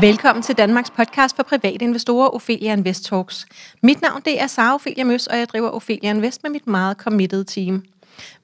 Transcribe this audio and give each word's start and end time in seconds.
Velkommen 0.00 0.42
til 0.42 0.58
Danmarks 0.58 0.90
podcast 0.90 1.36
for 1.36 1.42
private 1.42 1.84
investorer, 1.84 2.28
Ophelia 2.28 2.72
Invest 2.72 3.04
Talks. 3.04 3.46
Mit 3.82 4.02
navn 4.02 4.22
det 4.24 4.40
er 4.40 4.46
Sara 4.46 4.74
Ophelia 4.74 5.04
Møs, 5.04 5.26
og 5.26 5.38
jeg 5.38 5.48
driver 5.48 5.68
Ophelia 5.68 6.10
Invest 6.10 6.42
med 6.42 6.50
mit 6.50 6.66
meget 6.66 6.96
committed 6.96 7.44
team. 7.44 7.84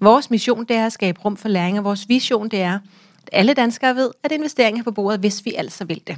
Vores 0.00 0.30
mission 0.30 0.64
det 0.64 0.76
er 0.76 0.86
at 0.86 0.92
skabe 0.92 1.20
rum 1.24 1.36
for 1.36 1.48
læring, 1.48 1.78
og 1.78 1.84
vores 1.84 2.08
vision 2.08 2.48
det 2.48 2.60
er, 2.60 2.74
at 3.22 3.28
alle 3.32 3.54
danskere 3.54 3.94
ved, 3.94 4.10
at 4.22 4.32
investeringer 4.32 4.80
er 4.80 4.84
på 4.84 4.90
bordet, 4.90 5.20
hvis 5.20 5.44
vi 5.44 5.54
altså 5.54 5.84
vil 5.84 6.02
det. 6.06 6.16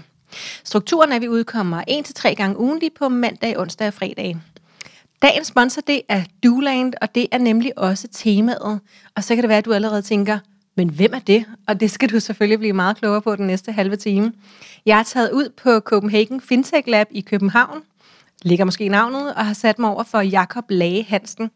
Strukturen 0.64 1.12
er, 1.12 1.16
at 1.16 1.22
vi 1.22 1.28
udkommer 1.28 1.82
en 1.88 2.05
til 2.05 2.14
tre 2.14 2.34
gange 2.34 2.59
ugentligt 2.59 2.95
på 2.98 3.09
mandag, 3.09 3.59
onsdag 3.59 3.87
og 3.87 3.95
fredag. 3.95 4.37
Dagens 5.23 5.46
sponsor 5.46 5.80
det 5.80 6.02
er 6.09 6.23
Duland, 6.45 6.95
og 7.00 7.14
det 7.14 7.27
er 7.32 7.38
nemlig 7.38 7.78
også 7.78 8.09
temaet. 8.12 8.80
Og 9.16 9.24
så 9.24 9.34
kan 9.34 9.42
det 9.42 9.48
være, 9.48 9.59
at 9.59 9.64
du 9.64 9.73
allerede 9.73 10.02
tænker, 10.02 10.38
men 10.76 10.88
hvem 10.88 11.14
er 11.14 11.18
det? 11.18 11.44
Og 11.66 11.80
det 11.80 11.90
skal 11.90 12.08
du 12.08 12.20
selvfølgelig 12.20 12.58
blive 12.58 12.72
meget 12.72 12.96
klogere 12.96 13.22
på 13.22 13.36
den 13.36 13.46
næste 13.46 13.72
halve 13.72 13.96
time. 13.96 14.32
Jeg 14.86 14.98
er 14.98 15.02
taget 15.02 15.30
ud 15.30 15.48
på 15.62 15.80
Copenhagen 15.80 16.40
Fintech 16.40 16.88
Lab 16.88 17.06
i 17.10 17.20
København, 17.20 17.82
ligger 18.42 18.64
måske 18.64 18.84
i 18.84 18.88
navnet, 18.88 19.34
og 19.34 19.46
har 19.46 19.54
sat 19.54 19.78
mig 19.78 19.90
over 19.90 20.02
for 20.02 20.20
Jakob 20.20 20.64
Lage 20.68 21.04
Hansen. 21.08 21.50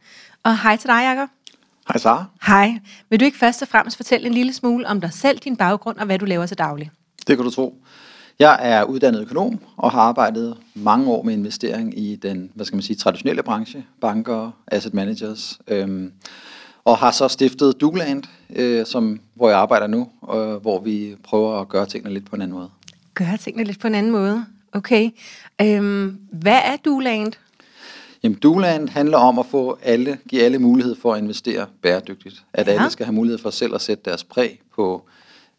Og 0.45 0.59
hej 0.63 0.77
til 0.77 0.89
dig, 0.89 1.03
Jakob. 1.03 1.29
Hej 1.89 1.99
Sara. 1.99 2.25
Hej. 2.47 2.79
Vil 3.11 3.21
du 3.21 3.25
ikke 3.25 3.39
først 3.39 3.63
og 3.63 3.69
fremmest 3.69 3.97
fortælle 3.97 4.27
en 4.27 4.35
lille 4.35 4.53
smule 4.53 4.87
om 4.87 5.01
dig 5.01 5.13
selv, 5.13 5.39
din 5.39 5.57
baggrund 5.57 5.99
og 5.99 6.07
hvad 6.07 6.19
du 6.19 6.25
laver 6.25 6.47
til 6.47 6.59
daglig? 6.59 6.91
Det 7.27 7.37
kan 7.37 7.45
du 7.45 7.51
tro. 7.51 7.83
Jeg 8.39 8.59
er 8.63 8.85
uddannet 8.85 9.21
økonom 9.21 9.59
og 9.77 9.91
har 9.91 10.01
arbejdet 10.01 10.57
mange 10.75 11.11
år 11.11 11.23
med 11.23 11.33
investering 11.35 11.99
i 11.99 12.17
den, 12.17 12.51
hvad 12.55 12.67
skal 12.67 12.77
man 12.77 12.83
sige, 12.83 12.97
traditionelle 12.97 13.43
branche, 13.43 13.85
banker, 14.01 14.51
asset 14.67 14.95
managers, 14.95 15.59
øhm, 15.69 16.13
og 16.91 16.99
har 16.99 17.11
så 17.11 17.29
stiftet 17.29 17.81
Dougland, 17.81 18.23
øh, 18.57 18.87
som, 18.87 19.21
hvor 19.35 19.49
jeg 19.49 19.59
arbejder 19.59 19.87
nu, 19.87 20.09
øh, 20.35 20.55
hvor 20.55 20.81
vi 20.81 21.17
prøver 21.23 21.61
at 21.61 21.69
gøre 21.69 21.87
tingene 21.87 22.15
lidt 22.15 22.31
på 22.31 22.37
en 22.37 22.43
anden 22.43 22.57
måde. 22.57 22.71
Gøre 23.15 23.37
tingene 23.37 23.65
lidt 23.65 23.81
på 23.81 23.87
en 23.87 23.95
anden 23.95 24.13
måde. 24.13 24.45
Okay. 24.73 25.11
Øhm, 25.63 26.19
hvad 26.33 26.59
er 26.65 26.77
Dougland? 26.85 27.33
Jamen, 28.23 28.39
Dougland 28.39 28.89
handler 28.89 29.19
om 29.19 29.39
at 29.39 29.47
få 29.47 29.79
alle, 29.83 30.19
give 30.29 30.43
alle 30.43 30.59
mulighed 30.59 30.97
for 30.97 31.15
at 31.15 31.23
investere 31.23 31.67
bæredygtigt. 31.83 32.43
At 32.53 32.67
ja. 32.67 32.73
alle 32.73 32.91
skal 32.91 33.07
have 33.07 33.15
mulighed 33.15 33.39
for 33.39 33.51
selv 33.51 33.75
at 33.75 33.81
sætte 33.81 34.05
deres 34.05 34.25
præg 34.25 34.61
på 34.75 35.03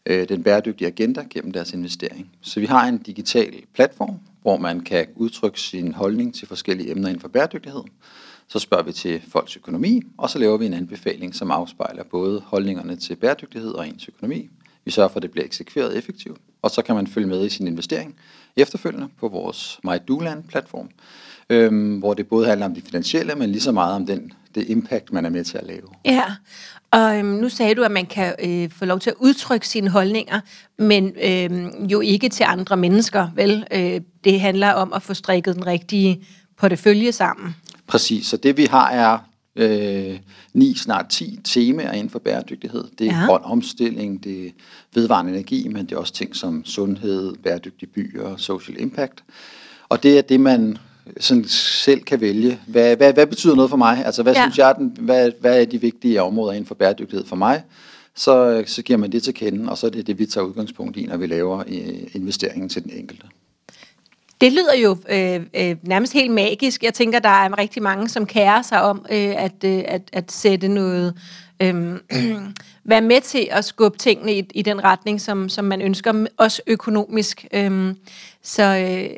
øh, 0.05 0.29
den 0.29 0.43
bæredygtige 0.43 0.87
agenda 0.87 1.23
gennem 1.29 1.51
deres 1.51 1.73
investering. 1.73 2.29
Så 2.41 2.59
vi 2.59 2.65
har 2.65 2.87
en 2.87 2.97
digital 2.97 3.53
platform, 3.73 4.19
hvor 4.41 4.57
man 4.57 4.79
kan 4.79 5.05
udtrykke 5.15 5.61
sin 5.61 5.93
holdning 5.93 6.35
til 6.35 6.47
forskellige 6.47 6.91
emner 6.91 7.07
inden 7.07 7.21
for 7.21 7.27
bæredygtighed. 7.27 7.83
Så 8.51 8.59
spørger 8.59 8.83
vi 8.83 8.91
til 8.91 9.21
folks 9.27 9.57
økonomi, 9.57 10.01
og 10.17 10.29
så 10.29 10.39
laver 10.39 10.57
vi 10.57 10.65
en 10.65 10.73
anbefaling, 10.73 11.35
som 11.35 11.51
afspejler 11.51 12.03
både 12.03 12.41
holdningerne 12.45 12.95
til 12.95 13.15
bæredygtighed 13.15 13.71
og 13.71 13.87
ens 13.87 14.07
økonomi. 14.07 14.49
Vi 14.85 14.91
sørger 14.91 15.09
for, 15.09 15.17
at 15.17 15.23
det 15.23 15.31
bliver 15.31 15.45
eksekveret 15.45 15.97
effektivt, 15.97 16.37
og 16.61 16.71
så 16.71 16.81
kan 16.81 16.95
man 16.95 17.07
følge 17.07 17.27
med 17.27 17.45
i 17.45 17.49
sin 17.49 17.67
investering 17.67 18.15
efterfølgende 18.55 19.07
på 19.19 19.27
vores 19.27 19.79
MyDoland-platform, 19.83 20.89
øhm, 21.49 21.97
hvor 21.97 22.13
det 22.13 22.27
både 22.27 22.47
handler 22.47 22.65
om 22.65 22.75
det 22.75 22.83
finansielle, 22.83 23.35
men 23.35 23.49
lige 23.49 23.61
så 23.61 23.71
meget 23.71 23.95
om 23.95 24.05
den, 24.05 24.33
det 24.55 24.69
impact, 24.69 25.13
man 25.13 25.25
er 25.25 25.29
med 25.29 25.43
til 25.43 25.57
at 25.57 25.67
lave. 25.67 25.87
Ja, 26.05 26.25
og 26.91 27.17
øhm, 27.17 27.27
nu 27.27 27.49
sagde 27.49 27.75
du, 27.75 27.83
at 27.83 27.91
man 27.91 28.05
kan 28.05 28.35
øh, 28.43 28.69
få 28.69 28.85
lov 28.85 28.99
til 28.99 29.09
at 29.09 29.15
udtrykke 29.19 29.67
sine 29.67 29.89
holdninger, 29.89 30.39
men 30.77 31.13
øhm, 31.23 31.85
jo 31.85 31.99
ikke 31.99 32.29
til 32.29 32.45
andre 32.47 32.77
mennesker, 32.77 33.27
vel? 33.35 33.65
Øh, 33.71 34.01
det 34.23 34.39
handler 34.39 34.71
om 34.71 34.93
at 34.93 35.01
få 35.01 35.13
strikket 35.13 35.55
den 35.55 35.67
rigtige 35.67 36.25
portefølje 36.57 37.11
sammen. 37.11 37.55
Præcis, 37.91 38.27
så 38.27 38.37
det 38.37 38.57
vi 38.57 38.65
har 38.65 38.89
er 38.89 39.17
øh, 39.55 40.19
ni, 40.53 40.75
snart 40.75 41.05
10 41.09 41.39
temaer 41.43 41.91
inden 41.91 42.09
for 42.09 42.19
bæredygtighed. 42.19 42.83
Det 42.99 43.07
er 43.07 43.19
ja. 43.19 43.25
grøn 43.25 43.41
omstilling, 43.43 44.23
det 44.23 44.45
er 44.45 44.51
vedvarende 44.93 45.31
energi, 45.31 45.67
men 45.67 45.85
det 45.85 45.91
er 45.91 45.99
også 45.99 46.13
ting 46.13 46.35
som 46.35 46.65
sundhed, 46.65 47.33
bæredygtige 47.43 47.89
byer, 47.89 48.37
social 48.37 48.81
impact. 48.81 49.23
Og 49.89 50.03
det 50.03 50.17
er 50.17 50.21
det, 50.21 50.39
man 50.39 50.77
sådan 51.19 51.45
selv 51.47 52.01
kan 52.01 52.21
vælge. 52.21 52.59
Hvad, 52.67 52.95
hvad, 52.95 53.13
hvad 53.13 53.27
betyder 53.27 53.55
noget 53.55 53.69
for 53.69 53.77
mig? 53.77 54.05
Altså, 54.05 54.23
hvad 54.23 54.33
ja. 54.33 54.41
synes 54.41 54.57
jeg, 54.57 54.75
den, 54.77 54.97
hvad, 54.99 55.31
hvad 55.41 55.61
er 55.61 55.65
de 55.65 55.81
vigtige 55.81 56.21
områder 56.21 56.51
inden 56.51 56.65
for 56.65 56.75
bæredygtighed 56.75 57.25
for 57.25 57.35
mig? 57.35 57.63
Så, 58.15 58.63
så 58.67 58.81
giver 58.81 58.97
man 58.97 59.11
det 59.11 59.23
til 59.23 59.33
kende, 59.33 59.69
og 59.69 59.77
så 59.77 59.87
er 59.87 59.91
det 59.91 60.07
det, 60.07 60.19
vi 60.19 60.25
tager 60.25 60.45
udgangspunkt 60.45 60.97
i, 60.97 61.05
når 61.05 61.17
vi 61.17 61.27
laver 61.27 61.59
øh, 61.59 62.07
investeringen 62.13 62.69
til 62.69 62.83
den 62.83 62.91
enkelte. 62.91 63.27
Det 64.41 64.53
lyder 64.53 64.75
jo 64.75 64.97
øh, 65.09 65.41
øh, 65.53 65.75
nærmest 65.83 66.13
helt 66.13 66.31
magisk. 66.31 66.83
Jeg 66.83 66.93
tænker, 66.93 67.19
der 67.19 67.29
er 67.29 67.57
rigtig 67.57 67.83
mange, 67.83 68.09
som 68.09 68.25
kærer 68.25 68.61
sig 68.61 68.81
om 68.81 69.05
øh, 69.11 69.43
at, 69.43 69.63
øh, 69.65 69.83
at, 69.87 70.01
at 70.13 70.31
sætte 70.31 70.67
noget... 70.67 71.13
Øh, 71.61 71.99
være 72.83 73.01
med 73.01 73.21
til 73.21 73.47
at 73.51 73.65
skubbe 73.65 73.97
tingene 73.97 74.33
i, 74.33 74.43
i 74.53 74.61
den 74.61 74.83
retning, 74.83 75.21
som, 75.21 75.49
som 75.49 75.65
man 75.65 75.81
ønsker, 75.81 76.25
også 76.37 76.61
økonomisk. 76.67 77.45
Øh, 77.53 77.95
så 78.43 78.63
øh, 78.63 79.09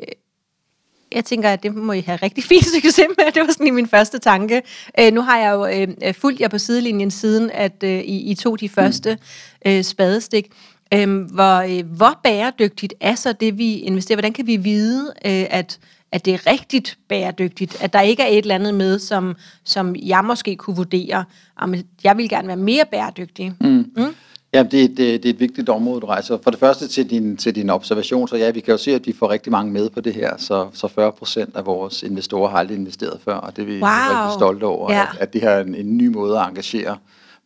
jeg 1.12 1.24
tænker, 1.24 1.50
at 1.50 1.62
det 1.62 1.74
må 1.74 1.92
I 1.92 2.00
have 2.00 2.16
rigtig 2.16 2.44
fint 2.50 2.66
succes 2.66 3.00
med. 3.18 3.32
Det 3.32 3.42
var 3.42 3.52
sådan 3.52 3.66
i 3.66 3.70
min 3.70 3.88
første 3.88 4.18
tanke. 4.18 4.62
Øh, 5.00 5.12
nu 5.12 5.20
har 5.20 5.38
jeg 5.38 5.52
jo 5.52 5.66
øh, 6.06 6.14
fulgt 6.14 6.40
jer 6.40 6.48
på 6.48 6.58
sidelinjen 6.58 7.10
siden, 7.10 7.50
at 7.50 7.82
øh, 7.84 8.00
I, 8.00 8.30
I 8.30 8.34
tog 8.34 8.60
de 8.60 8.68
første 8.68 9.18
øh, 9.66 9.84
spadestik. 9.84 10.46
Øhm, 10.94 11.22
hvor, 11.22 11.78
øh, 11.78 11.96
hvor 11.96 12.20
bæredygtigt 12.22 12.94
er 13.00 13.14
så 13.14 13.32
det, 13.32 13.58
vi 13.58 13.78
investerer? 13.78 14.16
Hvordan 14.16 14.32
kan 14.32 14.46
vi 14.46 14.56
vide, 14.56 15.12
øh, 15.24 15.46
at, 15.50 15.78
at 16.12 16.24
det 16.24 16.34
er 16.34 16.46
rigtigt 16.46 16.98
bæredygtigt? 17.08 17.82
At 17.82 17.92
der 17.92 18.00
ikke 18.00 18.22
er 18.22 18.26
et 18.26 18.38
eller 18.38 18.54
andet 18.54 18.74
med, 18.74 18.98
som, 18.98 19.34
som 19.64 19.96
jeg 19.96 20.24
måske 20.24 20.56
kunne 20.56 20.76
vurdere, 20.76 21.24
om 21.56 21.74
jeg 22.04 22.16
vil 22.16 22.28
gerne 22.28 22.48
være 22.48 22.56
mere 22.56 22.84
bæredygtig. 22.90 23.52
Mm. 23.60 23.90
Mm? 23.96 24.14
Ja, 24.54 24.62
det, 24.62 24.72
det, 24.72 24.98
det 24.98 25.24
er 25.24 25.30
et 25.30 25.40
vigtigt 25.40 25.68
område, 25.68 26.00
du 26.00 26.06
rejser. 26.06 26.38
For 26.42 26.50
det 26.50 26.60
første 26.60 26.88
til 26.88 27.10
din, 27.10 27.36
til 27.36 27.54
din 27.54 27.70
observation, 27.70 28.28
så 28.28 28.36
ja, 28.36 28.50
vi 28.50 28.60
kan 28.60 28.72
jo 28.72 28.78
se, 28.78 28.94
at 28.94 29.06
vi 29.06 29.12
får 29.18 29.30
rigtig 29.30 29.52
mange 29.52 29.72
med 29.72 29.90
på 29.90 30.00
det 30.00 30.14
her, 30.14 30.36
så, 30.36 30.68
så 30.72 30.88
40 30.88 31.12
procent 31.12 31.56
af 31.56 31.66
vores 31.66 32.02
investorer 32.02 32.50
har 32.50 32.58
aldrig 32.58 32.78
investeret 32.78 33.20
før, 33.24 33.34
og 33.34 33.56
det 33.56 33.62
er 33.62 33.66
vi 33.66 33.72
wow. 33.72 33.90
rigtig 33.90 34.34
stolte 34.34 34.64
over, 34.64 34.92
ja. 34.92 35.02
at, 35.02 35.08
at 35.20 35.32
det 35.32 35.40
her 35.40 35.50
er 35.50 35.60
en, 35.60 35.74
en 35.74 35.96
ny 35.96 36.06
måde 36.06 36.38
at 36.38 36.48
engagere 36.48 36.96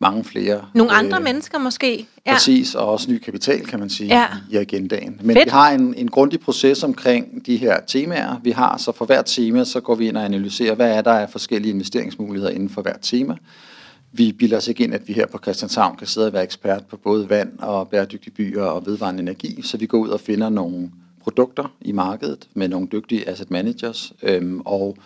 mange 0.00 0.24
flere. 0.24 0.64
Nogle 0.74 0.92
andre 0.92 1.18
øh, 1.18 1.24
mennesker 1.24 1.58
måske. 1.58 2.06
Ja. 2.26 2.32
Præcis, 2.32 2.74
og 2.74 2.86
også 2.86 3.10
ny 3.10 3.18
kapital, 3.18 3.66
kan 3.66 3.78
man 3.78 3.90
sige, 3.90 4.18
ja. 4.18 4.26
i 4.50 4.56
agendaen. 4.56 5.20
Men 5.22 5.36
Fedt. 5.36 5.46
vi 5.46 5.50
har 5.50 5.70
en, 5.70 5.94
en 5.94 6.08
grundig 6.08 6.40
proces 6.40 6.82
omkring 6.82 7.46
de 7.46 7.56
her 7.56 7.80
temaer, 7.86 8.40
vi 8.42 8.50
har. 8.50 8.76
Så 8.76 8.92
for 8.92 9.04
hvert 9.04 9.26
tema, 9.26 9.64
så 9.64 9.80
går 9.80 9.94
vi 9.94 10.08
ind 10.08 10.16
og 10.16 10.24
analyserer, 10.24 10.74
hvad 10.74 10.90
er 10.90 11.02
der 11.02 11.12
af 11.12 11.30
forskellige 11.30 11.72
investeringsmuligheder 11.72 12.50
inden 12.50 12.68
for 12.68 12.82
hvert 12.82 13.00
tema. 13.02 13.36
Vi 14.12 14.32
bilder 14.32 14.56
os 14.56 14.68
ikke 14.68 14.84
ind, 14.84 14.94
at 14.94 15.08
vi 15.08 15.12
her 15.12 15.26
på 15.26 15.38
Christianshavn 15.38 15.96
kan 15.96 16.06
sidde 16.06 16.26
og 16.26 16.32
være 16.32 16.42
ekspert 16.42 16.86
på 16.86 16.96
både 16.96 17.30
vand 17.30 17.58
og 17.58 17.88
bæredygtige 17.88 18.32
byer 18.32 18.62
og 18.62 18.86
vedvarende 18.86 19.22
energi, 19.22 19.62
så 19.62 19.76
vi 19.76 19.86
går 19.86 19.98
ud 19.98 20.08
og 20.08 20.20
finder 20.20 20.48
nogle 20.48 20.90
produkter 21.22 21.72
i 21.80 21.92
markedet 21.92 22.48
med 22.54 22.68
nogle 22.68 22.88
dygtige 22.92 23.28
asset 23.28 23.50
managers, 23.50 24.12
øhm, 24.22 24.60
og 24.64 24.96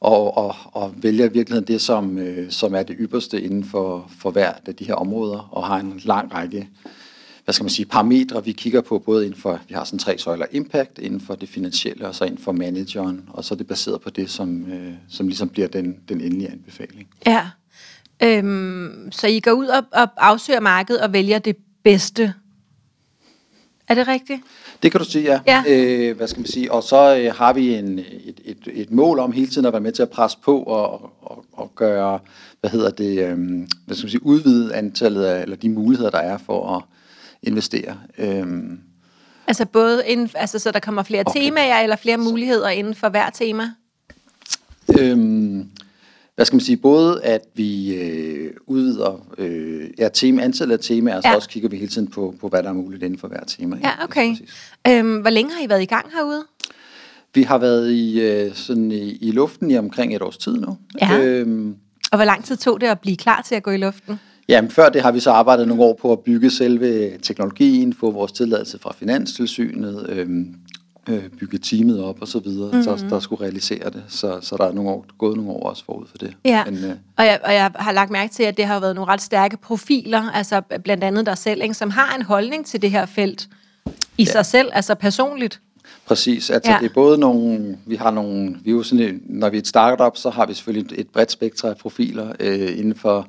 og, 0.00 0.36
og, 0.36 0.54
og 0.64 0.94
vælger 0.96 1.24
i 1.24 1.32
virkeligheden 1.32 1.68
det, 1.68 1.80
som, 1.80 2.18
øh, 2.18 2.50
som 2.50 2.74
er 2.74 2.82
det 2.82 2.96
ypperste 2.98 3.42
inden 3.42 3.64
for, 3.64 4.10
for 4.18 4.30
hver 4.30 4.52
af 4.66 4.76
de 4.76 4.84
her 4.84 4.94
områder, 4.94 5.48
og 5.52 5.66
har 5.66 5.76
en 5.76 6.00
lang 6.04 6.34
række 6.34 6.68
hvad 7.44 7.52
skal 7.54 7.64
man 7.64 7.70
sige, 7.70 7.86
parametre, 7.86 8.44
vi 8.44 8.52
kigger 8.52 8.80
på, 8.80 8.98
både 8.98 9.26
inden 9.26 9.40
for, 9.40 9.60
vi 9.68 9.74
har 9.74 9.84
sådan 9.84 9.98
tre 9.98 10.18
søjler, 10.18 10.46
impact, 10.50 10.98
inden 10.98 11.20
for 11.20 11.34
det 11.34 11.48
finansielle, 11.48 12.08
og 12.08 12.14
så 12.14 12.24
inden 12.24 12.44
for 12.44 12.52
manageren, 12.52 13.28
og 13.28 13.44
så 13.44 13.54
er 13.54 13.56
det 13.58 13.66
baseret 13.66 14.00
på 14.00 14.10
det, 14.10 14.30
som, 14.30 14.72
øh, 14.72 14.92
som 15.08 15.28
ligesom 15.28 15.48
bliver 15.48 15.68
den, 15.68 15.96
den 16.08 16.20
endelige 16.20 16.50
anbefaling. 16.50 17.08
Ja, 17.26 17.46
øhm, 18.22 19.08
så 19.12 19.26
I 19.26 19.40
går 19.40 19.52
ud 19.52 19.66
og, 19.66 19.84
og 19.92 20.08
afsøger 20.16 20.60
markedet 20.60 21.02
og 21.02 21.12
vælger 21.12 21.38
det 21.38 21.56
bedste. 21.84 22.34
Er 23.90 23.94
det 23.94 24.08
rigtigt? 24.08 24.40
Det 24.82 24.90
kan 24.90 24.98
du 24.98 25.04
sige, 25.04 25.24
ja. 25.24 25.40
ja. 25.46 25.62
Øh, 25.68 26.16
hvad 26.16 26.28
skal 26.28 26.40
man 26.40 26.46
sige? 26.46 26.72
Og 26.72 26.82
så 26.82 27.16
øh, 27.16 27.34
har 27.34 27.52
vi 27.52 27.74
en, 27.74 27.98
et, 27.98 28.40
et, 28.44 28.68
et 28.72 28.90
mål 28.90 29.18
om 29.18 29.32
hele 29.32 29.46
tiden 29.46 29.66
at 29.66 29.72
være 29.72 29.80
med 29.80 29.92
til 29.92 30.02
at 30.02 30.10
presse 30.10 30.38
på 30.44 30.62
og, 30.62 31.10
og, 31.22 31.44
og 31.52 31.72
gøre, 31.74 32.18
hvad 32.60 32.70
hedder 32.70 32.90
det, 32.90 33.18
øh, 33.18 33.38
hvad 33.86 33.96
skal 33.96 34.04
man 34.04 34.10
sige, 34.10 34.26
udvide 34.26 34.74
antallet 34.74 35.24
af, 35.24 35.42
eller 35.42 35.56
de 35.56 35.68
muligheder, 35.68 36.10
der 36.10 36.18
er 36.18 36.38
for 36.38 36.76
at 36.76 36.82
investere. 37.42 37.98
Øh, 38.18 38.46
altså 39.46 39.66
både 39.66 40.02
inden, 40.06 40.30
altså 40.34 40.58
så 40.58 40.70
der 40.70 40.80
kommer 40.80 41.02
flere 41.02 41.24
okay. 41.26 41.40
temaer 41.40 41.80
eller 41.80 41.96
flere 41.96 42.16
muligheder 42.18 42.68
inden 42.68 42.94
for 42.94 43.08
hver 43.08 43.30
tema? 43.30 43.70
Øh, 44.98 45.18
hvad 46.40 46.44
skal 46.46 46.56
man 46.56 46.60
sige, 46.60 46.76
både 46.76 47.24
at 47.24 47.40
vi 47.54 47.94
øh, 47.94 48.50
udvider 48.66 49.26
øh, 49.38 49.90
ja, 49.98 50.08
tema, 50.08 50.42
antallet 50.42 50.72
af 50.72 50.80
temaer, 50.80 51.16
og 51.16 51.22
så 51.22 51.28
ja. 51.28 51.34
også 51.34 51.48
kigger 51.48 51.68
vi 51.68 51.76
hele 51.76 51.88
tiden 51.88 52.08
på, 52.08 52.34
på, 52.40 52.48
hvad 52.48 52.62
der 52.62 52.68
er 52.68 52.72
muligt 52.72 53.02
inden 53.02 53.18
for 53.18 53.28
hver 53.28 53.40
tema. 53.46 53.76
Ja, 53.82 54.04
okay. 54.04 54.36
Øhm, 54.88 55.20
hvor 55.20 55.30
længe 55.30 55.52
har 55.52 55.64
I 55.64 55.68
været 55.68 55.82
i 55.82 55.86
gang 55.86 56.06
herude? 56.14 56.44
Vi 57.34 57.42
har 57.42 57.58
været 57.58 57.90
i, 57.90 58.20
øh, 58.20 58.54
sådan 58.54 58.92
i, 58.92 59.10
i 59.10 59.30
luften 59.30 59.70
i 59.70 59.78
omkring 59.78 60.16
et 60.16 60.22
års 60.22 60.36
tid 60.36 60.56
nu. 60.56 60.78
Ja. 61.00 61.18
Øhm, 61.18 61.76
og 62.12 62.18
hvor 62.18 62.24
lang 62.24 62.44
tid 62.44 62.56
tog 62.56 62.80
det 62.80 62.86
at 62.86 63.00
blive 63.00 63.16
klar 63.16 63.42
til 63.42 63.54
at 63.54 63.62
gå 63.62 63.70
i 63.70 63.76
luften? 63.76 64.20
Jamen, 64.48 64.70
før 64.70 64.88
det 64.88 65.02
har 65.02 65.12
vi 65.12 65.20
så 65.20 65.30
arbejdet 65.30 65.68
nogle 65.68 65.82
år 65.82 65.98
på 66.02 66.12
at 66.12 66.20
bygge 66.20 66.50
selve 66.50 67.18
teknologien, 67.22 67.94
få 67.94 68.10
vores 68.10 68.32
tilladelse 68.32 68.78
fra 68.78 68.94
Finanstilsynet, 68.98 70.06
øhm, 70.08 70.54
øh, 71.10 71.28
bygge 71.28 71.58
teamet 71.58 72.04
op 72.04 72.20
og 72.20 72.28
så 72.28 72.38
videre, 72.38 72.70
mm-hmm. 72.72 72.84
der, 72.84 73.08
der 73.08 73.20
skulle 73.20 73.44
realisere 73.44 73.90
det. 73.90 74.02
Så, 74.08 74.38
så 74.40 74.56
der 74.56 74.64
er 74.64 74.72
nogle 74.72 74.90
år, 74.90 75.06
gået 75.18 75.36
nogle 75.36 75.52
år 75.52 75.68
også 75.68 75.84
forud 75.84 76.06
for 76.06 76.18
det. 76.18 76.36
Ja, 76.44 76.64
Men, 76.64 76.84
øh, 76.84 76.96
og, 77.16 77.24
jeg, 77.24 77.40
og 77.44 77.54
jeg 77.54 77.70
har 77.74 77.92
lagt 77.92 78.10
mærke 78.10 78.32
til, 78.32 78.42
at 78.42 78.56
det 78.56 78.64
har 78.64 78.80
været 78.80 78.94
nogle 78.94 79.12
ret 79.12 79.20
stærke 79.20 79.56
profiler, 79.56 80.30
altså 80.30 80.62
blandt 80.84 81.04
andet 81.04 81.26
der 81.26 81.34
selv, 81.34 81.62
ikke, 81.62 81.74
som 81.74 81.90
har 81.90 82.16
en 82.16 82.22
holdning 82.22 82.66
til 82.66 82.82
det 82.82 82.90
her 82.90 83.06
felt 83.06 83.48
i 84.18 84.24
ja. 84.24 84.32
sig 84.32 84.46
selv, 84.46 84.70
altså 84.72 84.94
personligt. 84.94 85.60
Præcis, 86.06 86.50
altså 86.50 86.70
ja. 86.70 86.78
det 86.78 86.86
er 86.86 86.94
både 86.94 87.18
nogle, 87.18 87.78
vi 87.86 87.96
har 87.96 88.10
nogle, 88.10 88.56
vi 88.64 88.70
er 88.70 88.74
jo 88.74 88.82
sådan, 88.82 89.20
når 89.26 89.50
vi 89.50 89.56
er 89.56 89.60
et 89.60 89.66
startup, 89.66 90.16
så 90.16 90.30
har 90.30 90.46
vi 90.46 90.54
selvfølgelig 90.54 90.98
et 90.98 91.08
bredt 91.08 91.32
spektrum 91.32 91.70
af 91.70 91.76
profiler 91.76 92.32
øh, 92.40 92.78
inden 92.78 92.94
for 92.94 93.28